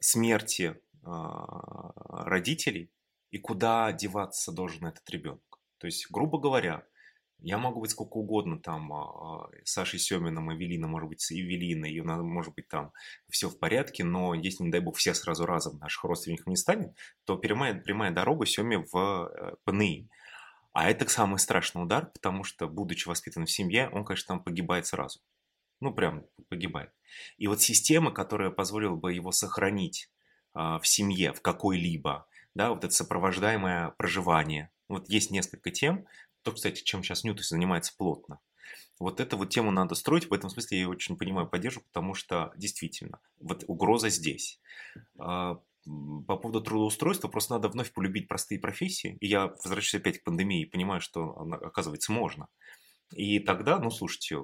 смерти 0.00 0.80
а, 1.02 1.92
родителей 2.24 2.92
и 3.30 3.38
куда 3.38 3.92
деваться 3.92 4.52
должен 4.52 4.86
этот 4.86 5.08
ребенок. 5.10 5.42
То 5.78 5.86
есть, 5.86 6.10
грубо 6.10 6.38
говоря, 6.38 6.84
я 7.42 7.58
могу 7.58 7.80
быть 7.80 7.90
сколько 7.90 8.18
угодно 8.18 8.58
там 8.60 8.92
а, 8.92 9.48
Сашей 9.64 9.98
Семиным, 9.98 10.54
Эвелина, 10.54 10.86
может 10.86 11.08
быть, 11.08 11.20
с 11.20 11.32
Эвелиной, 11.32 11.90
и 11.90 12.00
у 12.00 12.04
нас 12.04 12.20
может 12.20 12.54
быть 12.54 12.68
там 12.68 12.92
все 13.28 13.48
в 13.48 13.58
порядке, 13.58 14.04
но 14.04 14.34
если, 14.34 14.64
не 14.64 14.70
дай 14.70 14.80
бог, 14.80 14.96
все 14.96 15.14
сразу 15.14 15.46
разом 15.46 15.78
наших 15.78 16.04
родственников 16.04 16.46
не 16.46 16.56
станет, 16.56 16.94
то 17.24 17.36
прямая, 17.36 17.74
прямая 17.74 18.12
дорога 18.12 18.46
Семе 18.46 18.84
в 18.92 18.96
э, 18.96 19.54
ПНИ. 19.64 20.08
А 20.72 20.88
это 20.88 21.08
самый 21.08 21.38
страшный 21.38 21.82
удар, 21.82 22.10
потому 22.12 22.44
что, 22.44 22.68
будучи 22.68 23.08
воспитан 23.08 23.46
в 23.46 23.50
семье, 23.50 23.88
он, 23.90 24.04
конечно, 24.04 24.34
там 24.34 24.44
погибает 24.44 24.86
сразу. 24.86 25.20
Ну, 25.80 25.92
прям 25.92 26.26
погибает. 26.48 26.92
И 27.38 27.46
вот 27.48 27.60
система, 27.60 28.12
которая 28.12 28.50
позволила 28.50 28.96
бы 28.96 29.12
его 29.12 29.32
сохранить 29.32 30.10
э, 30.54 30.58
в 30.60 30.82
семье, 30.84 31.32
в 31.32 31.40
какой-либо, 31.40 32.26
да, 32.54 32.70
вот 32.70 32.84
это 32.84 32.94
сопровождаемое 32.94 33.90
проживание. 33.96 34.70
Вот 34.88 35.08
есть 35.08 35.30
несколько 35.30 35.70
тем, 35.70 36.06
то, 36.42 36.52
кстати, 36.52 36.82
чем 36.82 37.02
сейчас 37.02 37.24
Ньютон 37.24 37.44
занимается 37.44 37.94
плотно. 37.96 38.40
Вот 38.98 39.18
эту 39.18 39.38
вот 39.38 39.48
тему 39.48 39.70
надо 39.70 39.94
строить, 39.94 40.28
в 40.28 40.34
этом 40.34 40.50
смысле 40.50 40.76
я 40.76 40.84
ее 40.84 40.88
очень 40.90 41.16
понимаю, 41.16 41.48
поддерживаю, 41.48 41.86
потому 41.86 42.14
что 42.14 42.52
действительно, 42.56 43.20
вот 43.38 43.64
угроза 43.66 44.10
здесь. 44.10 44.60
По 46.26 46.36
поводу 46.36 46.60
трудоустройства, 46.60 47.28
просто 47.28 47.54
надо 47.54 47.68
вновь 47.68 47.92
полюбить 47.92 48.28
простые 48.28 48.60
профессии. 48.60 49.16
И 49.20 49.26
я 49.26 49.46
возвращаюсь 49.46 50.02
опять 50.02 50.18
к 50.18 50.24
пандемии 50.24 50.62
и 50.62 50.70
понимаю, 50.70 51.00
что, 51.00 51.30
оказывается, 51.62 52.12
можно. 52.12 52.48
И 53.14 53.40
тогда, 53.40 53.78
ну, 53.78 53.90
слушайте, 53.90 54.38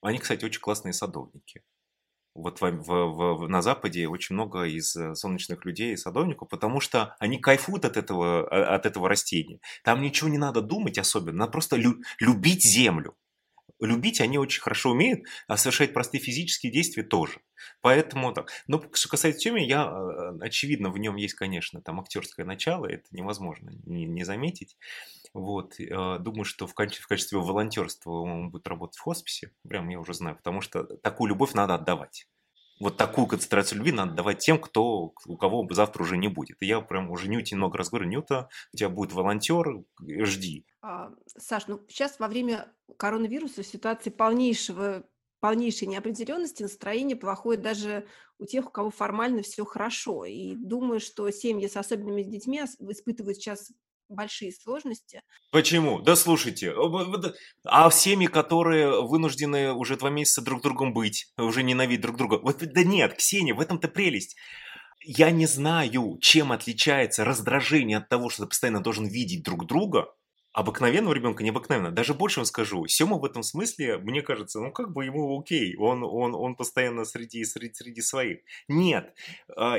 они, 0.00 0.18
кстати, 0.18 0.44
очень 0.44 0.60
классные 0.60 0.92
садовники. 0.92 1.62
Вот 2.34 2.60
в, 2.60 2.70
в, 2.70 3.44
в, 3.44 3.48
на 3.48 3.60
Западе 3.60 4.08
очень 4.08 4.34
много 4.34 4.64
из 4.64 4.96
э, 4.96 5.14
солнечных 5.14 5.66
людей 5.66 5.92
и 5.92 5.98
садовников, 5.98 6.48
потому 6.48 6.80
что 6.80 7.14
они 7.18 7.38
кайфуют 7.38 7.84
от 7.84 7.98
этого, 7.98 8.48
а, 8.48 8.74
от 8.74 8.86
этого 8.86 9.06
растения. 9.06 9.60
Там 9.84 10.00
ничего 10.00 10.30
не 10.30 10.38
надо 10.38 10.62
думать 10.62 10.96
особенно, 10.96 11.40
надо 11.40 11.52
просто 11.52 11.76
лю, 11.76 12.00
любить 12.20 12.62
землю 12.64 13.14
любить 13.86 14.20
они 14.20 14.38
очень 14.38 14.60
хорошо 14.60 14.90
умеют, 14.90 15.24
а 15.48 15.56
совершать 15.56 15.92
простые 15.92 16.20
физические 16.20 16.72
действия 16.72 17.02
тоже. 17.02 17.40
Поэтому 17.80 18.32
так. 18.32 18.50
Но 18.66 18.82
что 18.92 19.08
касается 19.08 19.40
Тёми, 19.40 19.60
я, 19.60 19.84
э, 19.84 20.38
очевидно, 20.40 20.90
в 20.90 20.98
нем 20.98 21.16
есть, 21.16 21.34
конечно, 21.34 21.80
там 21.80 22.00
актерское 22.00 22.44
начало, 22.46 22.86
это 22.86 23.04
невозможно 23.10 23.70
не, 23.84 24.06
не 24.06 24.24
заметить. 24.24 24.76
Вот. 25.34 25.78
Э, 25.80 26.18
думаю, 26.18 26.44
что 26.44 26.66
в 26.66 26.72
в 26.72 26.74
качестве 26.74 27.38
волонтерства 27.38 28.10
он 28.10 28.50
будет 28.50 28.66
работать 28.66 28.98
в 28.98 29.02
хосписе, 29.02 29.52
прям 29.68 29.88
я 29.88 30.00
уже 30.00 30.14
знаю, 30.14 30.36
потому 30.36 30.60
что 30.60 30.84
такую 30.84 31.28
любовь 31.28 31.54
надо 31.54 31.74
отдавать 31.74 32.26
вот 32.82 32.96
такую 32.96 33.28
концентрацию 33.28 33.78
любви 33.78 33.92
надо 33.92 34.12
давать 34.14 34.38
тем, 34.38 34.60
кто, 34.60 35.14
у 35.26 35.36
кого 35.36 35.66
завтра 35.70 36.02
уже 36.02 36.16
не 36.16 36.26
будет. 36.26 36.56
И 36.60 36.66
я 36.66 36.80
прям 36.80 37.10
уже 37.10 37.28
Нюте 37.28 37.54
много 37.54 37.78
раз 37.78 37.90
говорю, 37.90 38.08
Нюта, 38.08 38.48
у 38.72 38.76
тебя 38.76 38.88
будет 38.88 39.12
волонтер, 39.12 39.84
жди. 40.00 40.66
А, 40.80 41.12
Саш, 41.38 41.68
ну 41.68 41.80
сейчас 41.88 42.18
во 42.18 42.26
время 42.26 42.72
коронавируса 42.96 43.62
ситуации 43.62 44.10
полнейшего 44.10 45.04
полнейшей 45.38 45.88
неопределенности, 45.88 46.62
настроение 46.62 47.16
плохое 47.16 47.58
даже 47.58 48.06
у 48.38 48.46
тех, 48.46 48.66
у 48.66 48.70
кого 48.70 48.90
формально 48.90 49.42
все 49.42 49.64
хорошо. 49.64 50.24
И 50.24 50.54
думаю, 50.54 51.00
что 51.00 51.30
семьи 51.30 51.66
с 51.66 51.76
особенными 51.76 52.22
детьми 52.22 52.62
испытывают 52.62 53.36
сейчас 53.36 53.72
большие 54.14 54.52
сложности. 54.52 55.22
Почему? 55.50 56.00
Да 56.00 56.16
слушайте, 56.16 56.74
а 57.64 57.90
семьи, 57.90 58.26
которые 58.26 59.02
вынуждены 59.02 59.72
уже 59.72 59.96
два 59.96 60.10
месяца 60.10 60.42
друг 60.42 60.62
другом 60.62 60.92
быть, 60.92 61.32
уже 61.36 61.62
ненавидят 61.62 62.02
друг 62.02 62.16
друга, 62.16 62.38
вот 62.42 62.58
да 62.58 62.84
нет, 62.84 63.14
Ксения, 63.14 63.54
в 63.54 63.60
этом-то 63.60 63.88
прелесть. 63.88 64.36
я 65.04 65.30
не 65.30 65.46
знаю, 65.46 66.18
чем 66.20 66.52
отличается 66.52 67.24
раздражение 67.24 67.98
от 67.98 68.08
того, 68.08 68.28
что 68.28 68.44
ты 68.44 68.48
постоянно 68.48 68.82
должен 68.82 69.06
видеть 69.06 69.42
друг 69.42 69.66
друга, 69.66 70.06
обыкновенного 70.52 71.14
ребенка 71.14 71.42
необыкновенно. 71.44 71.90
Даже 71.90 72.14
больше 72.14 72.40
вам 72.40 72.46
скажу, 72.46 72.86
Сема 72.86 73.18
в 73.18 73.24
этом 73.24 73.42
смысле, 73.42 73.98
мне 73.98 74.22
кажется, 74.22 74.60
ну 74.60 74.70
как 74.70 74.92
бы 74.92 75.04
ему 75.04 75.40
окей, 75.40 75.76
он, 75.76 76.02
он, 76.04 76.34
он 76.34 76.56
постоянно 76.56 77.04
среди, 77.04 77.44
среди, 77.44 77.74
среди 77.74 78.02
своих. 78.02 78.40
Нет, 78.68 79.14
а, 79.56 79.78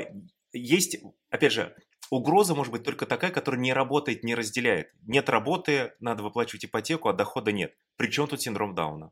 есть, 0.52 0.98
опять 1.30 1.52
же, 1.52 1.74
угроза 2.14 2.54
может 2.54 2.72
быть 2.72 2.84
только 2.84 3.06
такая, 3.06 3.30
которая 3.30 3.60
не 3.60 3.72
работает, 3.72 4.24
не 4.24 4.34
разделяет. 4.34 4.92
Нет 5.02 5.28
работы, 5.28 5.94
надо 6.00 6.22
выплачивать 6.22 6.64
ипотеку, 6.64 7.08
а 7.08 7.12
дохода 7.12 7.52
нет. 7.52 7.74
Причем 7.96 8.26
тут 8.26 8.42
синдром 8.42 8.74
Дауна? 8.74 9.10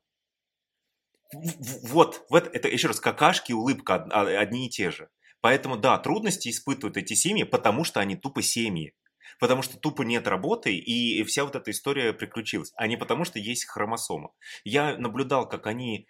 Вот, 1.33 2.25
вот 2.29 2.49
это 2.53 2.69
еще 2.69 2.89
раз, 2.89 3.01
какашки, 3.01 3.53
улыбка 3.53 3.95
одни 3.95 4.67
и 4.67 4.71
те 4.71 4.91
же. 4.91 5.09
Поэтому, 5.41 5.77
да, 5.77 5.99
трудности 5.99 6.51
испытывают 6.51 6.97
эти 6.97 7.15
семьи, 7.15 7.43
потому 7.45 7.85
что 7.85 8.01
они 8.01 8.17
тупо 8.17 8.43
семьи. 8.43 8.95
Потому 9.41 9.63
что 9.63 9.79
тупо 9.79 10.03
нет 10.03 10.29
работы, 10.29 10.77
и 10.77 11.23
вся 11.25 11.45
вот 11.45 11.57
эта 11.57 11.71
история 11.71 12.13
приключилась. 12.13 12.73
А 12.77 12.87
не 12.87 12.97
потому, 12.97 13.25
что 13.25 13.39
есть 13.39 13.65
хромосома. 13.65 14.33
Я 14.63 14.97
наблюдал, 14.99 15.49
как 15.49 15.67
они 15.67 16.07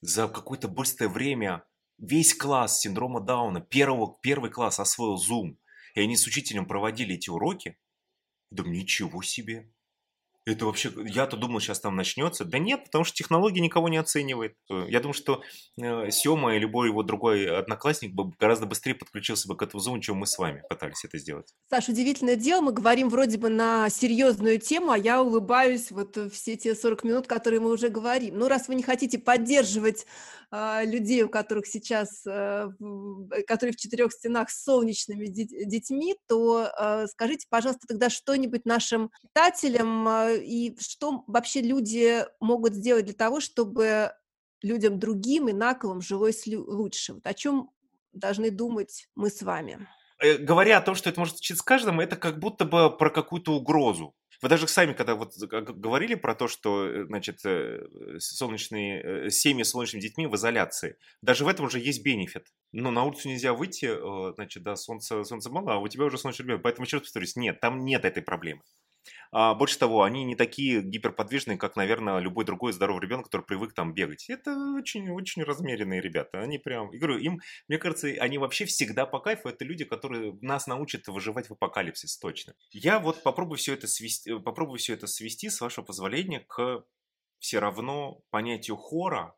за 0.00 0.28
какое-то 0.28 0.68
быстрое 0.68 1.08
время 1.08 1.64
весь 1.96 2.34
класс 2.34 2.80
синдрома 2.80 3.20
Дауна, 3.20 3.60
первого, 3.60 4.18
первый 4.20 4.50
класс 4.50 4.80
освоил 4.80 5.16
Zoom, 5.16 5.56
и 5.94 6.00
они 6.00 6.16
с 6.16 6.26
учителем 6.26 6.66
проводили 6.66 7.14
эти 7.14 7.30
уроки. 7.30 7.78
Думаю, 8.50 8.76
ничего 8.76 9.22
себе. 9.22 9.72
Это 10.50 10.66
вообще, 10.66 10.90
я-то 11.06 11.36
думал, 11.36 11.60
сейчас 11.60 11.80
там 11.80 11.94
начнется. 11.94 12.44
Да 12.44 12.58
нет, 12.58 12.84
потому 12.84 13.04
что 13.04 13.16
технология 13.16 13.60
никого 13.60 13.88
не 13.88 13.98
оценивает. 13.98 14.56
Я 14.68 15.00
думаю, 15.00 15.14
что 15.14 15.42
э, 15.80 16.10
Сема 16.10 16.56
и 16.56 16.58
любой 16.58 16.88
его 16.88 17.02
другой 17.02 17.46
одноклассник 17.46 18.12
бы 18.12 18.32
гораздо 18.38 18.66
быстрее 18.66 18.94
подключился 18.94 19.48
бы 19.48 19.56
к 19.56 19.62
этому 19.62 19.82
Zoom, 19.82 20.00
чем 20.00 20.16
мы 20.16 20.26
с 20.26 20.38
вами 20.38 20.62
пытались 20.68 21.04
это 21.04 21.18
сделать. 21.18 21.54
Саш, 21.70 21.88
удивительное 21.88 22.36
дело, 22.36 22.62
мы 22.62 22.72
говорим 22.72 23.08
вроде 23.08 23.38
бы 23.38 23.48
на 23.48 23.88
серьезную 23.90 24.58
тему, 24.58 24.90
а 24.90 24.98
я 24.98 25.22
улыбаюсь 25.22 25.90
вот 25.90 26.18
все 26.32 26.56
те 26.56 26.74
40 26.74 27.04
минут, 27.04 27.26
которые 27.26 27.60
мы 27.60 27.70
уже 27.70 27.88
говорим. 27.88 28.38
Ну, 28.38 28.48
раз 28.48 28.66
вы 28.66 28.74
не 28.74 28.82
хотите 28.82 29.18
поддерживать 29.18 30.06
э, 30.50 30.84
людей, 30.84 31.22
у 31.22 31.28
которых 31.28 31.66
сейчас, 31.66 32.26
э, 32.26 32.68
которые 33.46 33.72
в 33.72 33.76
четырех 33.76 34.12
стенах 34.12 34.50
с 34.50 34.64
солнечными 34.64 35.26
детьми, 35.26 36.16
то 36.26 36.68
э, 36.76 37.06
скажите, 37.08 37.46
пожалуйста, 37.48 37.86
тогда 37.86 38.10
что-нибудь 38.10 38.64
нашим 38.64 39.10
читателям 39.22 40.08
э, 40.08 40.39
и 40.40 40.76
что 40.80 41.24
вообще 41.26 41.62
люди 41.62 42.24
могут 42.40 42.74
сделать 42.74 43.04
для 43.04 43.14
того, 43.14 43.40
чтобы 43.40 44.12
людям 44.62 44.98
другим, 44.98 45.50
инаковым 45.50 46.00
жилось 46.00 46.46
лучше? 46.46 47.14
Вот 47.14 47.26
о 47.26 47.34
чем 47.34 47.70
должны 48.12 48.50
думать 48.50 49.08
мы 49.14 49.30
с 49.30 49.42
вами? 49.42 49.86
Э, 50.20 50.36
говоря 50.36 50.78
о 50.78 50.82
том, 50.82 50.94
что 50.94 51.08
это 51.08 51.18
может 51.18 51.36
случиться 51.36 51.62
с 51.62 51.64
каждым, 51.64 52.00
это 52.00 52.16
как 52.16 52.38
будто 52.38 52.64
бы 52.64 52.94
про 52.96 53.10
какую-то 53.10 53.52
угрозу. 53.52 54.14
Вы 54.42 54.48
даже 54.48 54.66
сами, 54.68 54.94
когда 54.94 55.16
вот 55.16 55.36
говорили 55.36 56.14
про 56.14 56.34
то, 56.34 56.48
что, 56.48 56.86
э, 56.86 57.04
значит, 57.06 57.40
э, 57.44 57.86
солнечные, 58.18 59.30
семьи 59.30 59.62
с 59.62 59.70
солнечными 59.70 60.02
детьми 60.02 60.26
в 60.26 60.34
изоляции, 60.36 60.96
даже 61.22 61.44
в 61.44 61.48
этом 61.48 61.66
уже 61.66 61.78
есть 61.78 62.02
бенефит. 62.02 62.46
Но 62.72 62.90
на 62.90 63.04
улицу 63.04 63.28
нельзя 63.28 63.52
выйти, 63.54 63.90
значит, 64.34 64.62
да, 64.62 64.76
солнце, 64.76 65.24
солнце 65.24 65.50
мало, 65.50 65.74
а 65.74 65.78
у 65.78 65.88
тебя 65.88 66.04
уже 66.04 66.18
солнечный 66.18 66.44
ребенок. 66.44 66.62
Поэтому 66.62 66.84
еще 66.84 66.98
раз 66.98 67.04
повторюсь, 67.04 67.36
нет, 67.36 67.60
там 67.60 67.84
нет 67.84 68.04
этой 68.04 68.22
проблемы. 68.22 68.62
А, 69.32 69.54
больше 69.54 69.78
того, 69.78 70.02
они 70.02 70.24
не 70.24 70.34
такие 70.34 70.82
гиперподвижные, 70.82 71.56
как, 71.56 71.76
наверное, 71.76 72.18
любой 72.18 72.44
другой 72.44 72.72
здоровый 72.72 73.02
ребенок, 73.02 73.26
который 73.26 73.42
привык 73.42 73.74
там 73.74 73.94
бегать. 73.94 74.28
Это 74.28 74.52
очень-очень 74.76 75.44
размеренные 75.44 76.00
ребята. 76.00 76.40
Они 76.40 76.58
прям, 76.58 76.90
я 76.90 76.98
говорю, 76.98 77.18
им, 77.18 77.40
мне 77.68 77.78
кажется, 77.78 78.08
они 78.08 78.38
вообще 78.38 78.64
всегда 78.64 79.06
по 79.06 79.20
кайфу. 79.20 79.48
Это 79.48 79.64
люди, 79.64 79.84
которые 79.84 80.36
нас 80.40 80.66
научат 80.66 81.06
выживать 81.06 81.48
в 81.48 81.52
апокалипсис, 81.52 82.18
точно. 82.18 82.54
Я 82.72 82.98
вот 82.98 83.22
попробую 83.22 83.58
все 83.58 83.74
это 83.74 83.86
свести, 83.86 84.36
попробую 84.38 84.78
все 84.78 84.94
это 84.94 85.06
свести, 85.06 85.48
с 85.48 85.60
вашего 85.60 85.84
позволения, 85.84 86.40
к 86.40 86.84
все 87.38 87.58
равно 87.60 88.22
понятию 88.30 88.76
хора 88.76 89.36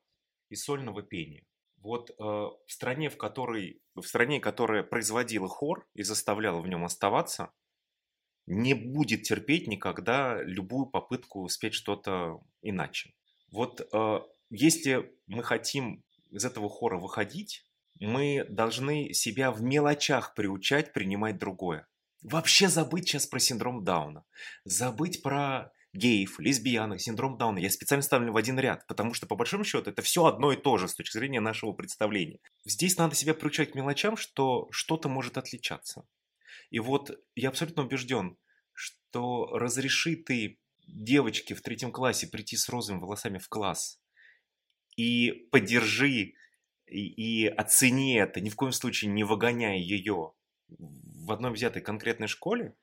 и 0.49 0.57
сольного 0.57 1.03
пения. 1.03 1.45
Вот 1.77 2.11
э, 2.11 2.15
в 2.19 2.57
стране, 2.69 3.11
в 3.11 3.19
которой, 3.19 3.83
в 3.95 4.03
стране, 4.03 4.41
которая 4.41 4.85
производила 4.85 5.49
хор 5.49 5.87
и 5.95 6.03
заставляла 6.03 6.61
в 6.61 6.69
нем 6.69 6.85
оставаться, 6.85 7.53
не 8.53 8.75
будет 8.75 9.23
терпеть 9.23 9.67
никогда 9.67 10.43
любую 10.43 10.87
попытку 10.87 11.49
спеть 11.49 11.75
что-то 11.75 12.41
иначе. 12.61 13.15
Вот 13.51 13.81
э, 13.81 14.21
если 14.51 15.11
мы 15.27 15.43
хотим 15.43 16.05
из 16.31 16.45
этого 16.45 16.69
хора 16.69 16.99
выходить, 16.99 17.65
мы 18.01 18.45
должны 18.49 19.13
себя 19.13 19.51
в 19.51 19.63
мелочах 19.63 20.35
приучать 20.35 20.93
принимать 20.93 21.39
другое. 21.39 21.87
Вообще 22.23 22.69
забыть 22.69 23.09
сейчас 23.09 23.27
про 23.27 23.41
синдром 23.41 23.85
Дауна. 23.85 24.25
Забыть 24.65 25.23
про 25.23 25.73
геев, 25.93 26.39
лесбиянок, 26.39 27.01
синдром 27.01 27.37
Дауна. 27.37 27.59
Я 27.59 27.71
специально 27.71 28.03
ставлю 28.03 28.33
в 28.33 28.37
один 28.37 28.59
ряд, 28.59 28.87
потому 28.87 29.15
что, 29.15 29.27
по 29.27 29.35
большому 29.35 29.65
счету, 29.65 29.91
это 29.91 30.03
все 30.03 30.25
одно 30.25 30.53
и 30.53 30.57
то 30.57 30.79
же 30.79 30.89
с 30.89 30.95
точки 30.95 31.17
зрения 31.17 31.41
нашего 31.41 31.73
представления. 31.73 32.39
Здесь 32.65 32.97
надо 32.97 33.15
себя 33.15 33.35
приучать 33.35 33.73
к 33.73 33.75
мелочам, 33.75 34.17
что 34.17 34.69
что-то 34.71 35.09
может 35.09 35.37
отличаться. 35.37 36.05
И 36.73 36.81
вот 36.81 37.11
я 37.35 37.51
абсолютно 37.51 37.83
убежден, 37.83 38.39
что 38.73 39.47
разреши 39.53 40.17
ты 40.17 40.59
девочке 40.87 41.55
в 41.55 41.61
третьем 41.61 41.93
классе 41.93 42.27
прийти 42.27 42.57
с 42.57 42.71
розовыми 42.71 43.03
волосами 43.03 43.37
в 43.37 43.49
класс 43.51 44.01
и 44.97 45.49
поддержи 45.53 46.33
и, 46.87 47.45
и 47.45 47.47
оцени 47.47 48.15
это, 48.15 48.41
ни 48.41 48.49
в 48.49 48.57
коем 48.57 48.73
случае 48.73 49.11
не 49.11 49.23
выгоняя 49.23 49.77
ее 49.77 50.33
в 50.69 51.31
одной 51.31 51.53
взятой 51.53 51.83
конкретной 51.83 52.27
школе, 52.27 52.75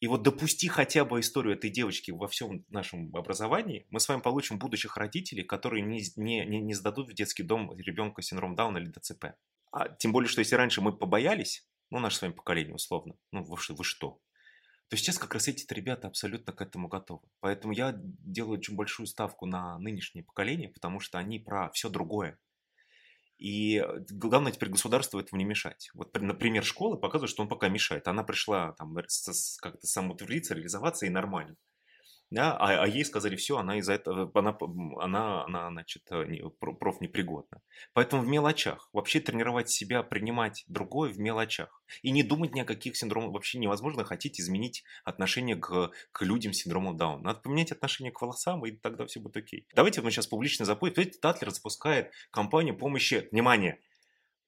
и 0.00 0.08
вот 0.08 0.22
допусти 0.22 0.68
хотя 0.68 1.06
бы 1.06 1.20
историю 1.20 1.54
этой 1.54 1.70
девочки 1.70 2.10
во 2.10 2.28
всем 2.28 2.66
нашем 2.68 3.16
образовании, 3.16 3.86
мы 3.88 3.98
с 3.98 4.08
вами 4.08 4.20
получим 4.20 4.58
будущих 4.58 4.98
родителей, 4.98 5.42
которые 5.42 5.82
не, 5.82 6.02
не, 6.16 6.44
не, 6.44 6.60
не 6.60 6.74
сдадут 6.74 7.08
в 7.08 7.14
детский 7.14 7.44
дом 7.44 7.74
ребенка 7.78 8.20
с 8.20 8.26
синдромом 8.26 8.56
Дауна 8.56 8.76
или 8.76 8.90
ДЦП. 8.90 9.36
А 9.72 9.88
тем 9.88 10.12
более, 10.12 10.28
что 10.28 10.40
если 10.40 10.54
раньше 10.54 10.82
мы 10.82 10.94
побоялись, 10.94 11.66
ну, 11.90 11.98
наше 11.98 12.16
с 12.16 12.22
вами 12.22 12.32
поколение 12.32 12.74
условно. 12.74 13.14
Ну, 13.32 13.44
вы, 13.44 13.56
вы 13.68 13.84
что? 13.84 14.20
То 14.88 14.96
сейчас 14.96 15.18
как 15.18 15.34
раз 15.34 15.48
эти 15.48 15.72
ребята 15.72 16.06
абсолютно 16.06 16.52
к 16.52 16.60
этому 16.60 16.88
готовы. 16.88 17.28
Поэтому 17.40 17.72
я 17.72 17.94
делаю 17.96 18.58
очень 18.58 18.76
большую 18.76 19.06
ставку 19.06 19.46
на 19.46 19.78
нынешнее 19.78 20.22
поколение, 20.22 20.68
потому 20.68 21.00
что 21.00 21.18
они 21.18 21.38
про 21.38 21.70
все 21.70 21.88
другое. 21.88 22.38
И 23.38 23.78
э, 23.78 24.04
главное 24.10 24.52
теперь 24.52 24.70
государству 24.70 25.18
этого 25.18 25.38
не 25.38 25.44
мешать. 25.44 25.90
Вот, 25.92 26.14
например, 26.18 26.64
школы 26.64 26.98
показывают, 26.98 27.30
что 27.30 27.42
он 27.42 27.48
пока 27.48 27.68
мешает. 27.68 28.08
Она 28.08 28.22
пришла 28.22 28.72
там 28.72 28.94
как-то 29.60 29.86
самоутвердиться, 29.86 30.54
реализоваться 30.54 31.06
и 31.06 31.10
нормально 31.10 31.56
да, 32.30 32.56
а, 32.56 32.82
а 32.82 32.86
ей 32.88 33.04
сказали, 33.04 33.36
все, 33.36 33.56
она 33.56 33.78
из-за 33.78 33.92
этого, 33.92 34.30
она, 34.34 34.56
она, 34.98 35.44
она 35.44 35.70
значит, 35.70 36.02
э, 36.10 36.26
проф 36.58 37.00
непригодна. 37.00 37.62
Поэтому 37.92 38.22
в 38.22 38.26
мелочах, 38.26 38.88
вообще 38.92 39.20
тренировать 39.20 39.70
себя, 39.70 40.02
принимать 40.02 40.64
другое 40.66 41.12
в 41.12 41.20
мелочах. 41.20 41.82
И 42.02 42.10
не 42.10 42.24
думать 42.24 42.52
ни 42.52 42.60
о 42.60 42.64
каких 42.64 42.96
синдромах, 42.96 43.32
вообще 43.32 43.58
невозможно 43.58 44.04
хотеть 44.04 44.40
изменить 44.40 44.82
отношение 45.04 45.54
к, 45.54 45.92
к 46.10 46.22
людям 46.22 46.52
с 46.52 46.58
синдромом 46.58 46.96
Дауна. 46.96 47.22
Надо 47.22 47.40
поменять 47.40 47.70
отношение 47.70 48.10
к 48.10 48.20
волосам, 48.20 48.66
и 48.66 48.72
тогда 48.72 49.06
все 49.06 49.20
будет 49.20 49.36
окей. 49.36 49.68
Давайте 49.74 50.02
мы 50.02 50.10
сейчас 50.10 50.26
публично 50.26 50.64
запустим. 50.64 51.04
Видите, 51.04 51.20
Татлер 51.20 51.52
запускает 51.52 52.10
кампанию 52.32 52.76
помощи, 52.76 53.28
внимание, 53.30 53.80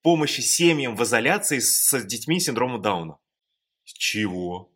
помощи 0.03 0.41
семьям 0.41 0.97
в 0.97 1.03
изоляции 1.05 1.61
с 1.61 2.05
детьми 2.05 2.41
с 2.41 2.47
синдромом 2.47 2.83
Дауна. 2.83 3.19
Чего? 3.85 4.73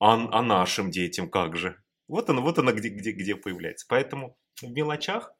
А, 0.00 0.14
а 0.14 0.42
нашим 0.42 0.90
детям 0.90 1.30
как 1.30 1.56
же? 1.56 1.81
Вот 2.12 2.28
она, 2.28 2.42
вот 2.42 2.58
она 2.58 2.72
где, 2.72 2.90
где, 2.90 3.12
где 3.12 3.36
появляется. 3.36 3.86
Поэтому 3.88 4.36
в 4.60 4.70
мелочах 4.70 5.34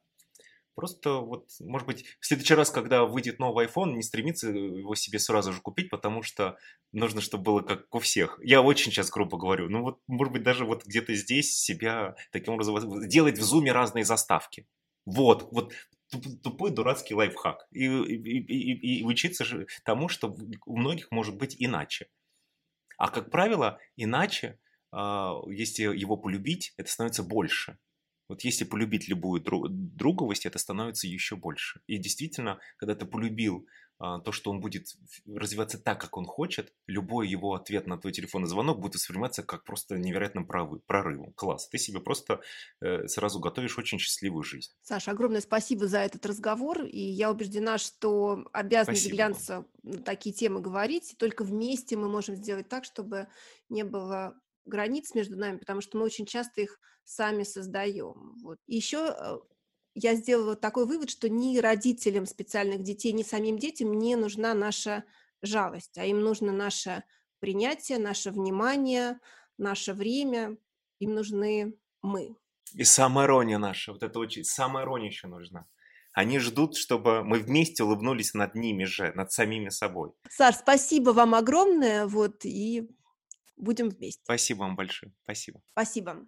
Просто 0.75 1.17
вот, 1.17 1.51
может 1.59 1.85
быть, 1.85 2.03
в 2.19 2.25
следующий 2.25 2.55
раз, 2.55 2.71
когда 2.71 3.03
выйдет 3.05 3.37
новый 3.37 3.67
iPhone, 3.67 3.93
не 3.93 4.01
стремиться 4.01 4.49
его 4.49 4.95
себе 4.95 5.19
сразу 5.19 5.53
же 5.53 5.61
купить, 5.61 5.91
потому 5.91 6.23
что 6.23 6.57
нужно, 6.91 7.21
чтобы 7.21 7.43
было 7.43 7.61
как 7.61 7.93
у 7.93 7.99
всех. 7.99 8.39
Я 8.41 8.63
очень 8.63 8.91
сейчас 8.91 9.11
грубо 9.11 9.37
говорю. 9.37 9.69
Ну 9.69 9.83
вот, 9.83 10.01
может 10.07 10.33
быть, 10.33 10.41
даже 10.41 10.65
вот 10.65 10.83
где-то 10.83 11.13
здесь 11.13 11.55
себя 11.55 12.15
таким 12.31 12.55
образом... 12.55 13.07
Делать 13.07 13.37
в 13.37 13.43
зуме 13.43 13.71
разные 13.71 14.03
заставки. 14.03 14.67
Вот, 15.05 15.47
вот 15.51 15.73
тупой 16.41 16.71
дурацкий 16.71 17.13
лайфхак. 17.13 17.67
И, 17.69 17.85
и, 17.85 18.15
и, 18.15 18.99
и 18.99 19.03
учиться 19.03 19.45
тому, 19.85 20.09
что 20.09 20.35
у 20.65 20.77
многих 20.77 21.11
может 21.11 21.37
быть 21.37 21.55
иначе. 21.59 22.07
А 22.97 23.09
как 23.09 23.29
правило, 23.29 23.79
иначе 23.95 24.57
если 25.49 25.83
его 25.83 26.17
полюбить, 26.17 26.73
это 26.77 26.91
становится 26.91 27.23
больше. 27.23 27.77
Вот 28.29 28.43
если 28.43 28.63
полюбить 28.63 29.07
любую 29.07 29.41
дру- 29.41 29.67
друговость, 29.67 30.45
это 30.45 30.57
становится 30.57 31.07
еще 31.07 31.35
больше. 31.35 31.81
И 31.87 31.97
действительно, 31.97 32.59
когда 32.77 32.95
ты 32.95 33.05
полюбил 33.05 33.67
а, 33.99 34.19
то, 34.19 34.31
что 34.31 34.51
он 34.51 34.59
будет 34.59 34.87
развиваться 35.25 35.77
так, 35.77 36.01
как 36.01 36.17
он 36.17 36.25
хочет, 36.25 36.73
любой 36.87 37.27
его 37.27 37.53
ответ 37.53 37.87
на 37.87 37.97
твой 37.97 38.11
телефонный 38.11 38.47
звонок 38.47 38.79
будет 38.79 38.95
восприниматься 38.95 39.43
как 39.43 39.63
просто 39.63 39.97
невероятным 39.97 40.45
прорывом. 40.45 41.33
Класс. 41.33 41.69
Ты 41.69 41.77
себе 41.77 41.99
просто 41.99 42.41
э, 42.81 43.07
сразу 43.07 43.39
готовишь 43.39 43.77
очень 43.77 43.99
счастливую 43.99 44.43
жизнь. 44.43 44.71
Саша, 44.81 45.11
огромное 45.11 45.41
спасибо 45.41 45.87
за 45.87 45.99
этот 45.99 46.25
разговор. 46.25 46.83
И 46.83 46.99
я 46.99 47.31
убеждена, 47.31 47.77
что 47.77 48.45
обязаны 48.51 48.97
глянца 49.09 49.65
на 49.83 50.01
такие 50.01 50.33
темы 50.33 50.59
говорить. 50.59 51.13
И 51.13 51.15
только 51.15 51.43
вместе 51.43 51.95
мы 51.95 52.09
можем 52.09 52.35
сделать 52.35 52.67
так, 52.67 52.85
чтобы 52.85 53.27
не 53.69 53.83
было 53.83 54.35
границ 54.65 55.13
между 55.13 55.37
нами, 55.37 55.57
потому 55.57 55.81
что 55.81 55.97
мы 55.97 56.05
очень 56.05 56.25
часто 56.25 56.61
их 56.61 56.79
сами 57.03 57.43
создаем. 57.43 58.35
Вот. 58.41 58.59
И 58.65 58.75
еще 58.75 59.15
э, 59.17 59.37
я 59.95 60.15
сделала 60.15 60.55
такой 60.55 60.85
вывод, 60.85 61.09
что 61.09 61.29
ни 61.29 61.57
родителям 61.57 62.25
специальных 62.25 62.83
детей, 62.83 63.11
ни 63.11 63.23
самим 63.23 63.57
детям 63.57 63.93
не 63.93 64.15
нужна 64.15 64.53
наша 64.53 65.03
жалость, 65.41 65.97
а 65.97 66.05
им 66.05 66.21
нужно 66.21 66.51
наше 66.51 67.03
принятие, 67.39 67.99
наше 67.99 68.31
внимание, 68.31 69.19
наше 69.57 69.93
время, 69.93 70.57
им 70.99 71.13
нужны 71.13 71.77
мы. 72.01 72.35
И 72.73 72.83
самоирония 72.83 73.57
наша, 73.57 73.91
вот 73.91 74.01
это 74.01 74.17
очень, 74.19 74.43
самоирония 74.43 75.09
еще 75.09 75.27
нужна. 75.27 75.67
Они 76.13 76.39
ждут, 76.39 76.77
чтобы 76.77 77.23
мы 77.23 77.39
вместе 77.39 77.83
улыбнулись 77.83 78.33
над 78.33 78.55
ними 78.55 78.85
же, 78.85 79.11
над 79.15 79.31
самими 79.31 79.69
собой. 79.69 80.11
Саш, 80.29 80.55
спасибо 80.55 81.09
вам 81.09 81.33
огромное, 81.33 82.05
вот, 82.05 82.45
и 82.45 82.87
будем 83.55 83.89
вместе. 83.89 84.21
Спасибо 84.23 84.59
вам 84.59 84.75
большое, 84.75 85.13
спасибо. 85.23 85.61
Спасибо. 85.73 86.27